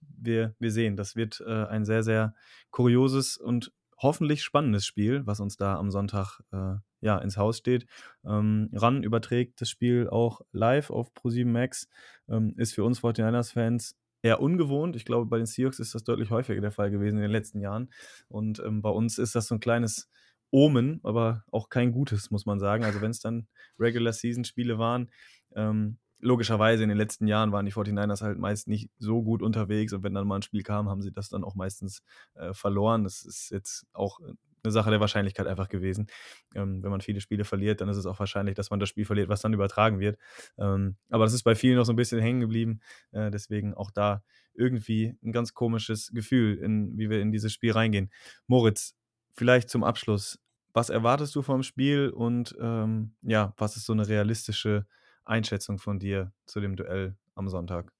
wir, 0.00 0.54
wir 0.58 0.70
sehen, 0.70 0.96
das 0.96 1.16
wird 1.16 1.42
äh, 1.46 1.66
ein 1.66 1.84
sehr, 1.84 2.02
sehr 2.02 2.34
kurioses 2.70 3.36
und 3.36 3.72
hoffentlich 4.02 4.42
spannendes 4.42 4.86
Spiel, 4.86 5.26
was 5.26 5.40
uns 5.40 5.56
da 5.56 5.76
am 5.76 5.90
Sonntag 5.90 6.40
äh, 6.52 6.76
ja, 7.00 7.18
ins 7.18 7.36
Haus 7.36 7.58
steht. 7.58 7.86
Ähm, 8.24 8.70
RAN 8.72 9.02
überträgt 9.02 9.60
das 9.60 9.70
Spiel 9.70 10.08
auch 10.08 10.40
live 10.52 10.90
auf 10.90 11.12
Pro7 11.12 11.46
Max. 11.46 11.88
Ähm, 12.28 12.54
ist 12.56 12.74
für 12.74 12.84
uns 12.84 13.00
49ers-Fans 13.00 13.96
eher 14.22 14.40
ungewohnt. 14.40 14.96
Ich 14.96 15.04
glaube, 15.04 15.26
bei 15.26 15.38
den 15.38 15.46
Seahawks 15.46 15.78
ist 15.78 15.94
das 15.94 16.04
deutlich 16.04 16.30
häufiger 16.30 16.60
der 16.60 16.72
Fall 16.72 16.90
gewesen 16.90 17.16
in 17.16 17.22
den 17.22 17.30
letzten 17.30 17.60
Jahren. 17.60 17.90
Und 18.28 18.60
ähm, 18.60 18.82
bei 18.82 18.90
uns 18.90 19.18
ist 19.18 19.34
das 19.34 19.46
so 19.46 19.54
ein 19.54 19.60
kleines 19.60 20.08
Omen, 20.50 21.00
aber 21.04 21.44
auch 21.50 21.68
kein 21.68 21.92
gutes, 21.92 22.30
muss 22.30 22.46
man 22.46 22.58
sagen. 22.58 22.84
Also 22.84 23.00
wenn 23.00 23.10
es 23.10 23.20
dann 23.20 23.46
Regular-Season-Spiele 23.78 24.78
waren, 24.78 25.10
ähm, 25.54 25.98
logischerweise 26.20 26.82
in 26.82 26.88
den 26.88 26.98
letzten 26.98 27.26
Jahren 27.26 27.52
waren 27.52 27.66
die 27.66 27.72
49ers 27.72 28.22
halt 28.22 28.38
meist 28.38 28.68
nicht 28.68 28.90
so 28.98 29.22
gut 29.22 29.42
unterwegs 29.42 29.92
und 29.92 30.02
wenn 30.02 30.14
dann 30.14 30.26
mal 30.26 30.36
ein 30.36 30.42
Spiel 30.42 30.62
kam, 30.62 30.88
haben 30.88 31.02
sie 31.02 31.12
das 31.12 31.28
dann 31.28 31.44
auch 31.44 31.54
meistens 31.54 32.02
äh, 32.34 32.52
verloren. 32.52 33.04
Das 33.04 33.24
ist 33.24 33.50
jetzt 33.50 33.86
auch 33.92 34.20
eine 34.62 34.72
Sache 34.72 34.90
der 34.90 35.00
Wahrscheinlichkeit 35.00 35.46
einfach 35.46 35.68
gewesen. 35.68 36.06
Ähm, 36.54 36.82
wenn 36.82 36.90
man 36.90 37.00
viele 37.00 37.20
Spiele 37.20 37.44
verliert, 37.44 37.80
dann 37.80 37.88
ist 37.88 37.96
es 37.96 38.06
auch 38.06 38.18
wahrscheinlich, 38.18 38.54
dass 38.54 38.70
man 38.70 38.80
das 38.80 38.88
Spiel 38.88 39.04
verliert, 39.04 39.28
was 39.28 39.40
dann 39.40 39.52
übertragen 39.52 40.00
wird. 40.00 40.18
Ähm, 40.58 40.96
aber 41.08 41.24
das 41.24 41.34
ist 41.34 41.42
bei 41.42 41.54
vielen 41.54 41.76
noch 41.76 41.84
so 41.84 41.92
ein 41.92 41.96
bisschen 41.96 42.20
hängen 42.20 42.40
geblieben. 42.40 42.80
Äh, 43.12 43.30
deswegen 43.30 43.74
auch 43.74 43.90
da 43.90 44.22
irgendwie 44.54 45.16
ein 45.22 45.32
ganz 45.32 45.54
komisches 45.54 46.10
Gefühl, 46.12 46.58
in, 46.58 46.96
wie 46.98 47.10
wir 47.10 47.20
in 47.20 47.32
dieses 47.32 47.52
Spiel 47.52 47.72
reingehen. 47.72 48.10
Moritz, 48.46 48.96
vielleicht 49.34 49.70
zum 49.70 49.84
Abschluss. 49.84 50.38
Was 50.72 50.90
erwartest 50.90 51.34
du 51.34 51.42
vom 51.42 51.62
Spiel 51.62 52.10
und 52.10 52.56
ähm, 52.60 53.14
ja, 53.22 53.54
was 53.56 53.76
ist 53.76 53.86
so 53.86 53.92
eine 53.92 54.06
realistische 54.06 54.86
Einschätzung 55.24 55.78
von 55.78 55.98
dir 55.98 56.32
zu 56.46 56.60
dem 56.60 56.76
Duell 56.76 57.16
am 57.34 57.48
Sonntag? 57.48 57.92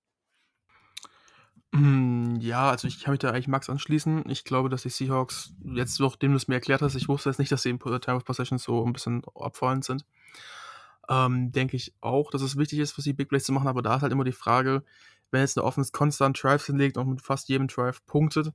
Hm, 1.73 2.39
ja, 2.41 2.69
also 2.71 2.89
ich 2.89 3.01
kann 3.01 3.13
mich 3.13 3.21
da 3.21 3.31
eigentlich 3.31 3.47
Max 3.47 3.71
anschließen. 3.71 4.29
Ich 4.29 4.45
glaube, 4.45 4.69
dass 4.69 4.83
die 4.83 4.89
Seahawks, 4.89 5.53
jetzt 5.63 6.01
nachdem 6.01 6.33
du 6.33 6.37
es 6.37 6.49
mir 6.49 6.55
erklärt 6.57 6.83
hast, 6.83 6.97
ich 6.97 7.09
wusste 7.09 7.31
jetzt 7.31 7.39
nicht, 7.39 7.53
dass 7.53 7.63
sie 7.63 7.71
im 7.71 7.79
Time 7.79 8.17
of 8.17 8.25
Possession 8.25 8.59
so 8.59 8.85
ein 8.85 8.93
bisschen 8.93 9.23
abfallend 9.37 9.85
sind. 9.85 10.05
Ähm, 11.09 11.51
denke 11.53 11.77
ich 11.77 11.93
auch, 12.01 12.31
dass 12.31 12.43
es 12.43 12.57
wichtig 12.57 12.79
ist, 12.79 12.93
für 12.93 13.03
sie 13.03 13.13
Big 13.13 13.29
Plays 13.29 13.45
zu 13.45 13.53
machen, 13.53 13.69
aber 13.69 13.83
da 13.83 13.97
ist 13.97 14.03
halt 14.03 14.13
immer 14.13 14.25
die 14.25 14.33
Frage, 14.33 14.85
wenn 15.31 15.41
jetzt 15.41 15.59
eine 15.59 15.65
Offense 15.67 15.93
konstant 15.93 16.41
Drives 16.41 16.67
hinlegt 16.67 16.97
und 16.97 17.09
mit 17.09 17.23
fast 17.23 17.49
jedem 17.49 17.69
Drive 17.69 18.05
punktet, 18.07 18.53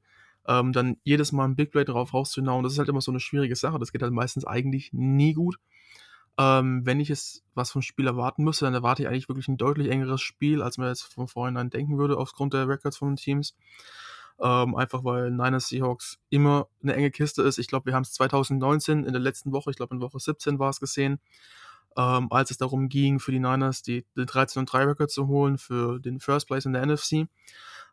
ähm, 0.48 0.72
dann 0.72 0.98
jedes 1.04 1.32
Mal 1.32 1.46
ein 1.46 1.56
Big 1.56 1.72
Play 1.72 1.84
drauf 1.86 2.14
rauszuhauen, 2.14 2.64
das 2.64 2.74
ist 2.74 2.80
halt 2.80 2.90
immer 2.90 3.02
so 3.02 3.12
eine 3.12 3.20
schwierige 3.20 3.56
Sache. 3.56 3.80
Das 3.80 3.92
geht 3.92 4.02
halt 4.04 4.14
meistens 4.14 4.46
eigentlich 4.46 4.94
nie 4.94 5.34
gut. 5.34 5.60
Ähm, 6.38 6.86
wenn 6.86 7.00
ich 7.00 7.10
es 7.10 7.44
was 7.54 7.72
vom 7.72 7.82
Spiel 7.82 8.08
erwarten 8.08 8.44
müsste, 8.44 8.66
dann 8.66 8.74
erwarte 8.74 9.04
ich 9.04 9.08
eigentlich 9.08 9.30
wirklich 9.30 9.48
ein 9.48 9.58
deutlich 9.58 9.90
engeres 9.90 10.22
Spiel, 10.22 10.62
als 10.62 10.78
man 10.78 10.90
jetzt 10.90 11.04
von 11.04 11.28
vornherein 11.28 11.70
denken 11.70 11.98
würde, 11.98 12.18
aufgrund 12.18 12.54
der 12.54 12.68
Records 12.68 12.98
von 12.98 13.12
den 13.12 13.16
Teams. 13.16 13.56
Ähm, 14.38 14.76
einfach 14.76 15.06
weil 15.06 15.32
Niners 15.32 15.70
Seahawks 15.70 16.20
immer 16.30 16.68
eine 16.84 16.94
enge 16.94 17.10
Kiste 17.10 17.42
ist. 17.42 17.58
Ich 17.58 17.68
glaube, 17.68 17.86
wir 17.86 17.94
haben 17.94 18.04
es 18.04 18.12
2019 18.14 19.06
in 19.06 19.14
der 19.14 19.22
letzten 19.22 19.54
Woche, 19.54 19.70
ich 19.70 19.78
glaube 19.78 19.96
in 19.96 20.02
Woche 20.02 20.20
17 20.20 20.60
war 20.60 20.70
es 20.70 20.82
gesehen, 20.82 21.22
ähm, 21.96 22.28
als 22.32 22.52
es 22.52 22.58
darum 22.58 22.90
ging, 22.90 23.20
für 23.20 23.32
die 23.32 23.40
Niners 23.40 23.82
die, 23.82 24.06
die 24.18 24.26
13 24.26 24.60
und 24.60 24.66
3 24.66 24.84
Record 24.84 25.10
zu 25.10 25.28
holen 25.28 25.58
für 25.58 26.00
den 26.00 26.20
First 26.20 26.48
Place 26.48 26.66
in 26.66 26.74
der 26.74 26.86
NFC. 26.86 27.30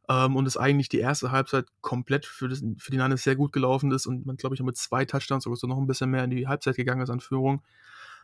Ähm, 0.09 0.35
und 0.35 0.47
es 0.47 0.57
eigentlich 0.57 0.89
die 0.89 0.99
erste 0.99 1.31
Halbzeit 1.31 1.67
komplett 1.81 2.27
für, 2.27 2.49
das, 2.49 2.61
für 2.79 2.91
die 2.91 2.97
Niners 2.97 3.23
sehr 3.23 3.37
gut 3.37 3.53
gelaufen 3.53 3.93
ist 3.93 4.07
und 4.07 4.27
man, 4.27 4.37
glaube 4.37 4.57
ich, 4.57 4.63
mit 4.63 4.77
zwei 4.77 5.05
Touchdowns 5.05 5.45
sogar 5.45 5.57
so 5.57 5.69
noch 5.69 5.79
ein 5.79 5.87
bisschen 5.87 6.11
mehr 6.11 6.25
in 6.25 6.31
die 6.31 6.49
Halbzeit 6.49 6.75
gegangen 6.75 7.03
ist 7.03 7.11
an 7.11 7.21
Führung. 7.21 7.63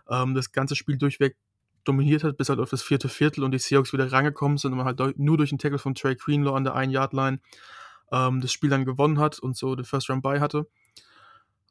Ähm, 0.09 0.35
das 0.35 0.53
ganze 0.53 0.77
Spiel 0.77 0.99
durchweg 0.99 1.37
dominiert 1.85 2.25
hat, 2.25 2.37
bis 2.37 2.49
halt 2.49 2.61
auf 2.61 2.71
das 2.71 2.83
vierte 2.83 3.09
Viertel 3.09 3.45
und 3.45 3.53
die 3.53 3.59
Seahawks 3.59 3.93
wieder 3.93 4.11
reingekommen 4.13 4.59
sind 4.59 4.73
und 4.73 4.79
man 4.79 4.87
halt 4.87 5.19
nur 5.19 5.37
durch 5.37 5.51
den 5.51 5.59
Tackle 5.59 5.79
von 5.79 5.95
Trey 5.95 6.17
Greenlaw 6.17 6.57
an 6.57 6.65
der 6.65 6.75
1-Yard-Line 6.75 7.41
ähm, 8.13 8.41
das 8.41 8.53
Spiel 8.53 8.71
dann 8.71 8.85
gewonnen 8.85 9.19
hat 9.19 9.39
und 9.39 9.57
so 9.57 9.75
den 9.75 9.85
First 9.85 10.11
Round 10.11 10.23
by 10.23 10.39
hatte. 10.39 10.67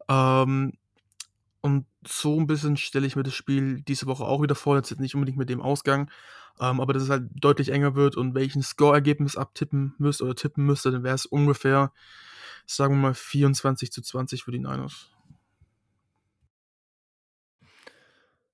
Ähm, 0.10 0.74
und 1.62 1.86
so 2.08 2.40
ein 2.40 2.48
bisschen 2.48 2.78
stelle 2.78 3.08
ich 3.08 3.16
mir 3.16 3.24
das 3.24 3.34
Spiel 3.34 3.82
diese 3.82 4.06
Woche 4.08 4.24
auch 4.24 4.42
wieder 4.42 4.56
vor, 4.56 4.76
jetzt 4.76 5.00
nicht 5.00 5.16
unbedingt 5.16 5.38
mit 5.38 5.50
dem 5.50 5.62
Ausgang, 5.62 6.10
ähm, 6.60 6.80
aber 6.80 6.94
dass 6.94 7.04
es 7.04 7.10
halt 7.10 7.30
deutlich 7.36 7.70
enger 7.70 7.96
wird 7.96 8.16
und 8.16 8.36
welchen 8.36 8.62
Score-Ergebnis 8.62 9.36
abtippen 9.36 9.94
müsst 9.98 10.22
oder 10.22 10.36
tippen 10.36 10.66
müsste, 10.66 10.92
dann 10.92 11.04
wäre 11.04 11.16
es 11.16 11.26
ungefähr, 11.26 11.92
sagen 12.66 12.96
wir 12.96 13.02
mal, 13.02 13.14
24 13.14 13.92
zu 13.92 14.02
20 14.02 14.44
für 14.44 14.52
die 14.52 14.60
Niners. 14.60 15.10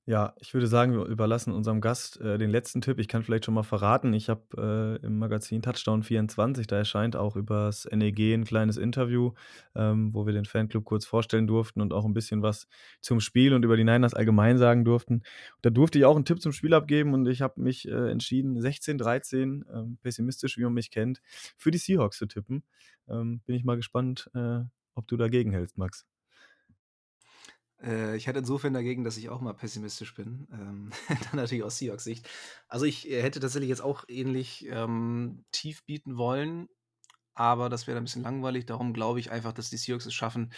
Ja, 0.06 0.34
ich 0.42 0.54
würde 0.54 0.68
sagen, 0.68 0.92
wir 0.92 1.06
überlassen 1.06 1.54
unserem 1.54 1.80
Gast 1.80 2.20
äh, 2.20 2.38
den 2.38 2.50
letzten 2.50 2.82
Tipp. 2.82 3.00
Ich 3.00 3.08
kann 3.08 3.24
vielleicht 3.24 3.46
schon 3.46 3.54
mal 3.54 3.64
verraten, 3.64 4.12
ich 4.14 4.28
habe 4.28 5.00
äh, 5.02 5.06
im 5.06 5.18
Magazin 5.18 5.62
Touchdown 5.62 6.04
24, 6.04 6.68
da 6.68 6.76
erscheint 6.76 7.16
auch 7.16 7.38
übers 7.38 7.88
NEG 7.90 8.34
ein 8.34 8.44
kleines 8.44 8.76
Interview, 8.76 9.32
ähm, 9.76 10.14
wo 10.14 10.26
wir 10.26 10.34
den 10.34 10.44
Fanclub 10.44 10.84
kurz 10.84 11.06
vorstellen 11.06 11.48
durften 11.48 11.80
und 11.80 11.94
auch 11.94 12.04
ein 12.04 12.14
bisschen 12.14 12.42
was 12.42 12.68
zum 13.00 13.22
Spiel 13.22 13.54
und 13.54 13.64
über 13.64 13.78
die 13.78 13.86
Niners 13.86 14.14
allgemein 14.14 14.58
sagen 14.58 14.84
durften. 14.84 15.24
Da 15.62 15.70
durfte 15.70 16.00
ich 16.00 16.04
auch 16.04 16.18
einen 16.18 16.26
Tipp 16.26 16.42
zum 16.42 16.52
Spiel 16.52 16.74
abgeben 16.74 17.14
und 17.14 17.26
ich 17.30 17.42
habe 17.42 17.62
mich 17.62 17.88
äh, 17.88 18.12
entschieden, 18.12 18.60
16-13, 18.60 19.64
ähm, 19.74 20.00
pessimistisch, 20.04 20.58
wie 20.58 20.64
man 20.66 20.74
mich 20.74 20.92
kennt, 20.92 21.22
für 21.56 21.72
die 21.72 21.78
Seahawks 21.78 22.18
zu 22.18 22.26
tippen. 22.26 22.64
Ähm, 23.08 23.40
bin 23.46 23.56
ich 23.56 23.64
mal 23.64 23.78
gespannt, 23.78 24.30
äh, 24.36 24.60
ob 24.96 25.08
du 25.08 25.16
dagegen 25.16 25.54
hältst, 25.54 25.78
Max. 25.78 26.06
Äh, 27.84 28.16
ich 28.16 28.28
hätte 28.28 28.40
insofern 28.40 28.74
dagegen, 28.74 29.04
dass 29.04 29.18
ich 29.18 29.30
auch 29.30 29.42
mal 29.42 29.54
pessimistisch 29.54 30.16
bin. 30.16 30.48
Ähm, 30.52 30.90
dann 31.32 31.36
natürlich 31.36 31.64
aus 31.64 31.78
Seahawks 31.78 32.04
Sicht. 32.04 32.30
Also 32.68 32.86
ich 32.86 33.10
äh, 33.10 33.22
hätte 33.22 33.40
tatsächlich 33.40 33.70
jetzt 33.70 33.82
auch 33.84 34.06
ähnlich 34.08 34.66
ähm, 34.70 35.46
tief 35.52 35.86
bieten 35.86 36.18
wollen, 36.18 36.70
aber 37.36 37.70
das 37.70 37.88
wäre 37.88 37.98
ein 37.98 38.04
bisschen 38.04 38.24
langweilig. 38.24 38.66
Darum 38.66 38.94
glaube 38.94 39.20
ich 39.20 39.32
einfach, 39.32 39.54
dass 39.54 39.70
die 39.70 39.78
Seahawks 39.78 40.06
es 40.06 40.14
schaffen, 40.14 40.54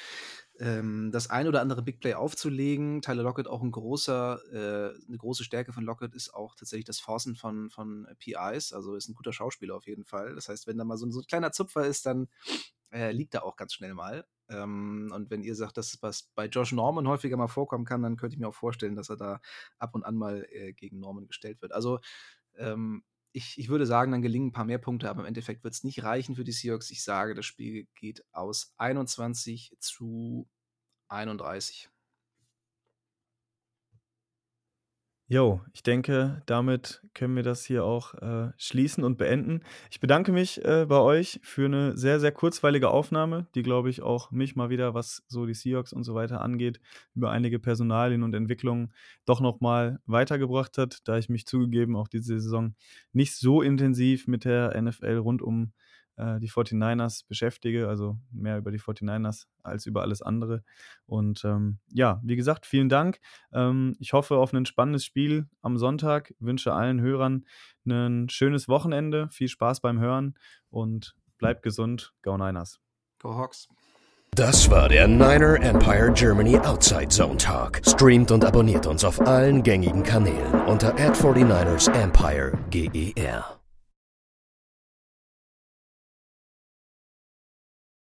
ähm, 0.60 1.10
das 1.12 1.30
ein 1.30 1.48
oder 1.48 1.62
andere 1.62 1.82
Big 1.82 2.00
Play 2.00 2.14
aufzulegen. 2.14 3.02
Tyler 3.02 3.24
Lockett 3.24 3.48
auch 3.48 3.62
ein 3.62 3.72
großer, 3.72 4.40
äh, 4.52 5.08
eine 5.08 5.18
große 5.18 5.44
Stärke 5.44 5.74
von 5.74 5.84
Lockett 5.84 6.14
ist 6.14 6.34
auch 6.34 6.56
tatsächlich 6.56 6.86
das 6.86 7.00
Forcen 7.00 7.36
von, 7.36 7.70
von 7.70 8.08
PIs. 8.20 8.74
Also 8.74 8.96
ist 8.96 9.10
ein 9.10 9.16
guter 9.16 9.34
Schauspieler 9.34 9.76
auf 9.76 9.88
jeden 9.88 10.06
Fall. 10.06 10.36
Das 10.36 10.50
heißt, 10.50 10.68
wenn 10.68 10.78
da 10.78 10.84
mal 10.84 10.98
so, 10.98 11.10
so 11.12 11.22
ein 11.22 11.28
kleiner 11.28 11.52
Zupfer 11.52 11.86
ist, 11.86 12.06
dann 12.06 12.28
äh, 12.92 13.12
liegt 13.12 13.34
er 13.34 13.44
auch 13.44 13.56
ganz 13.56 13.74
schnell 13.74 13.94
mal. 13.94 14.26
Ähm, 14.50 15.12
und 15.14 15.30
wenn 15.30 15.44
ihr 15.44 15.56
sagt, 15.56 15.78
dass 15.78 15.98
was 16.02 16.30
bei 16.36 16.46
Josh 16.48 16.72
Norman 16.72 17.08
häufiger 17.08 17.38
mal 17.38 17.48
vorkommen 17.48 17.86
kann, 17.86 18.04
dann 18.04 18.18
könnte 18.18 18.36
ich 18.36 18.40
mir 18.40 18.48
auch 18.48 18.56
vorstellen, 18.56 18.96
dass 18.96 19.10
er 19.10 19.18
da 19.18 19.40
ab 19.80 19.96
und 19.96 20.04
an 20.04 20.16
mal 20.16 20.46
äh, 20.52 20.74
gegen 20.74 21.00
Norman 21.00 21.28
gestellt 21.28 21.62
wird. 21.62 21.72
Also 21.72 22.00
ähm, 22.58 23.04
ich, 23.32 23.58
ich 23.58 23.68
würde 23.70 23.86
sagen, 23.86 24.12
dann 24.12 24.22
gelingen 24.22 24.48
ein 24.50 24.54
paar 24.54 24.66
mehr 24.66 24.78
Punkte, 24.78 25.10
aber 25.10 25.22
im 25.22 25.28
Endeffekt 25.28 25.64
wird 25.64 25.74
es 25.74 25.84
nicht 25.84 26.04
reichen 26.04 26.36
für 26.36 26.46
die 26.46 26.54
Seahawks. 26.54 26.90
Ich 26.92 27.04
sage, 27.04 27.36
das 27.36 27.46
Spiel 27.46 27.88
geht 27.96 28.24
aus 28.32 28.74
21 28.78 29.76
zu 29.80 30.48
31. 31.10 31.90
Jo, 35.28 35.60
ich 35.74 35.82
denke, 35.82 36.44
damit 36.46 37.02
können 37.16 37.36
wir 37.36 37.42
das 37.42 37.66
hier 37.66 37.84
auch 37.84 38.14
äh, 38.14 38.52
schließen 38.58 39.04
und 39.04 39.18
beenden. 39.18 39.62
Ich 39.90 40.00
bedanke 40.00 40.32
mich 40.32 40.64
äh, 40.64 40.86
bei 40.88 41.00
euch 41.00 41.40
für 41.42 41.66
eine 41.66 41.98
sehr, 41.98 42.20
sehr 42.20 42.32
kurzweilige 42.32 42.92
Aufnahme, 42.92 43.48
die, 43.56 43.64
glaube 43.64 43.90
ich, 43.90 44.04
auch 44.04 44.30
mich 44.30 44.56
mal 44.56 44.70
wieder, 44.70 44.94
was 44.94 45.24
so 45.28 45.48
die 45.48 45.56
Seahawks 45.56 45.94
und 45.94 46.04
so 46.04 46.14
weiter 46.14 46.42
angeht, 46.42 46.80
über 47.16 47.32
einige 47.32 47.58
Personalien 47.58 48.22
und 48.22 48.36
Entwicklungen 48.36 48.94
doch 49.26 49.42
nochmal 49.42 50.00
weitergebracht 50.06 50.78
hat, 50.78 51.00
da 51.08 51.18
ich 51.18 51.28
mich 51.28 51.48
zugegeben 51.48 51.96
auch 51.96 52.08
diese 52.08 52.40
Saison 52.40 52.76
nicht 53.12 53.36
so 53.36 53.64
intensiv 53.64 54.28
mit 54.28 54.46
der 54.46 54.80
NFL 54.80 55.18
rund 55.18 55.42
um 55.42 55.72
äh, 56.18 56.40
die 56.40 56.50
49ers 56.50 57.28
beschäftige, 57.28 57.88
also 57.88 58.18
mehr 58.32 58.58
über 58.58 58.72
die 58.72 58.80
49ers 58.80 59.46
als 59.64 59.86
über 59.86 60.02
alles 60.02 60.22
andere. 60.22 60.64
Und 61.06 61.44
ähm, 61.46 61.80
ja, 61.92 62.22
wie 62.24 62.36
gesagt, 62.36 62.66
vielen 62.66 62.90
Dank. 62.90 63.20
Ähm, 63.54 63.96
ich 64.00 64.14
hoffe 64.14 64.38
auf 64.38 64.54
ein 64.54 64.66
spannendes 64.66 65.06
Spiel 65.06 65.48
am 65.62 65.78
Sonntag. 65.78 66.34
Wünsche 66.40 66.74
allen 66.74 67.02
Hörern 67.02 67.46
ein 67.86 68.30
schönes 68.30 68.68
Wochenende, 68.68 69.30
viel 69.32 69.48
Spaß 69.48 69.82
beim 69.82 70.00
Hören 70.00 70.36
und 70.70 71.16
bleibt 71.38 71.64
gesund. 71.64 72.14
Go 72.22 72.38
Niners. 72.38 72.80
Go 73.20 73.36
Hawks. 73.36 73.68
Das 74.36 74.70
war 74.70 74.90
der 74.90 75.08
Niner 75.08 75.62
Empire 75.62 76.12
Germany 76.14 76.58
Outside 76.60 77.08
Zone 77.08 77.38
Talk. 77.38 77.80
Streamt 77.86 78.32
und 78.32 78.44
abonniert 78.44 78.86
uns 78.86 79.06
auf 79.06 79.22
allen 79.22 79.64
gängigen 79.64 80.04
Kanälen 80.04 80.54
unter 80.66 80.94
ad 80.96 81.18
49 81.18 81.88
ersempire 81.88 82.52
GER. 82.70 83.65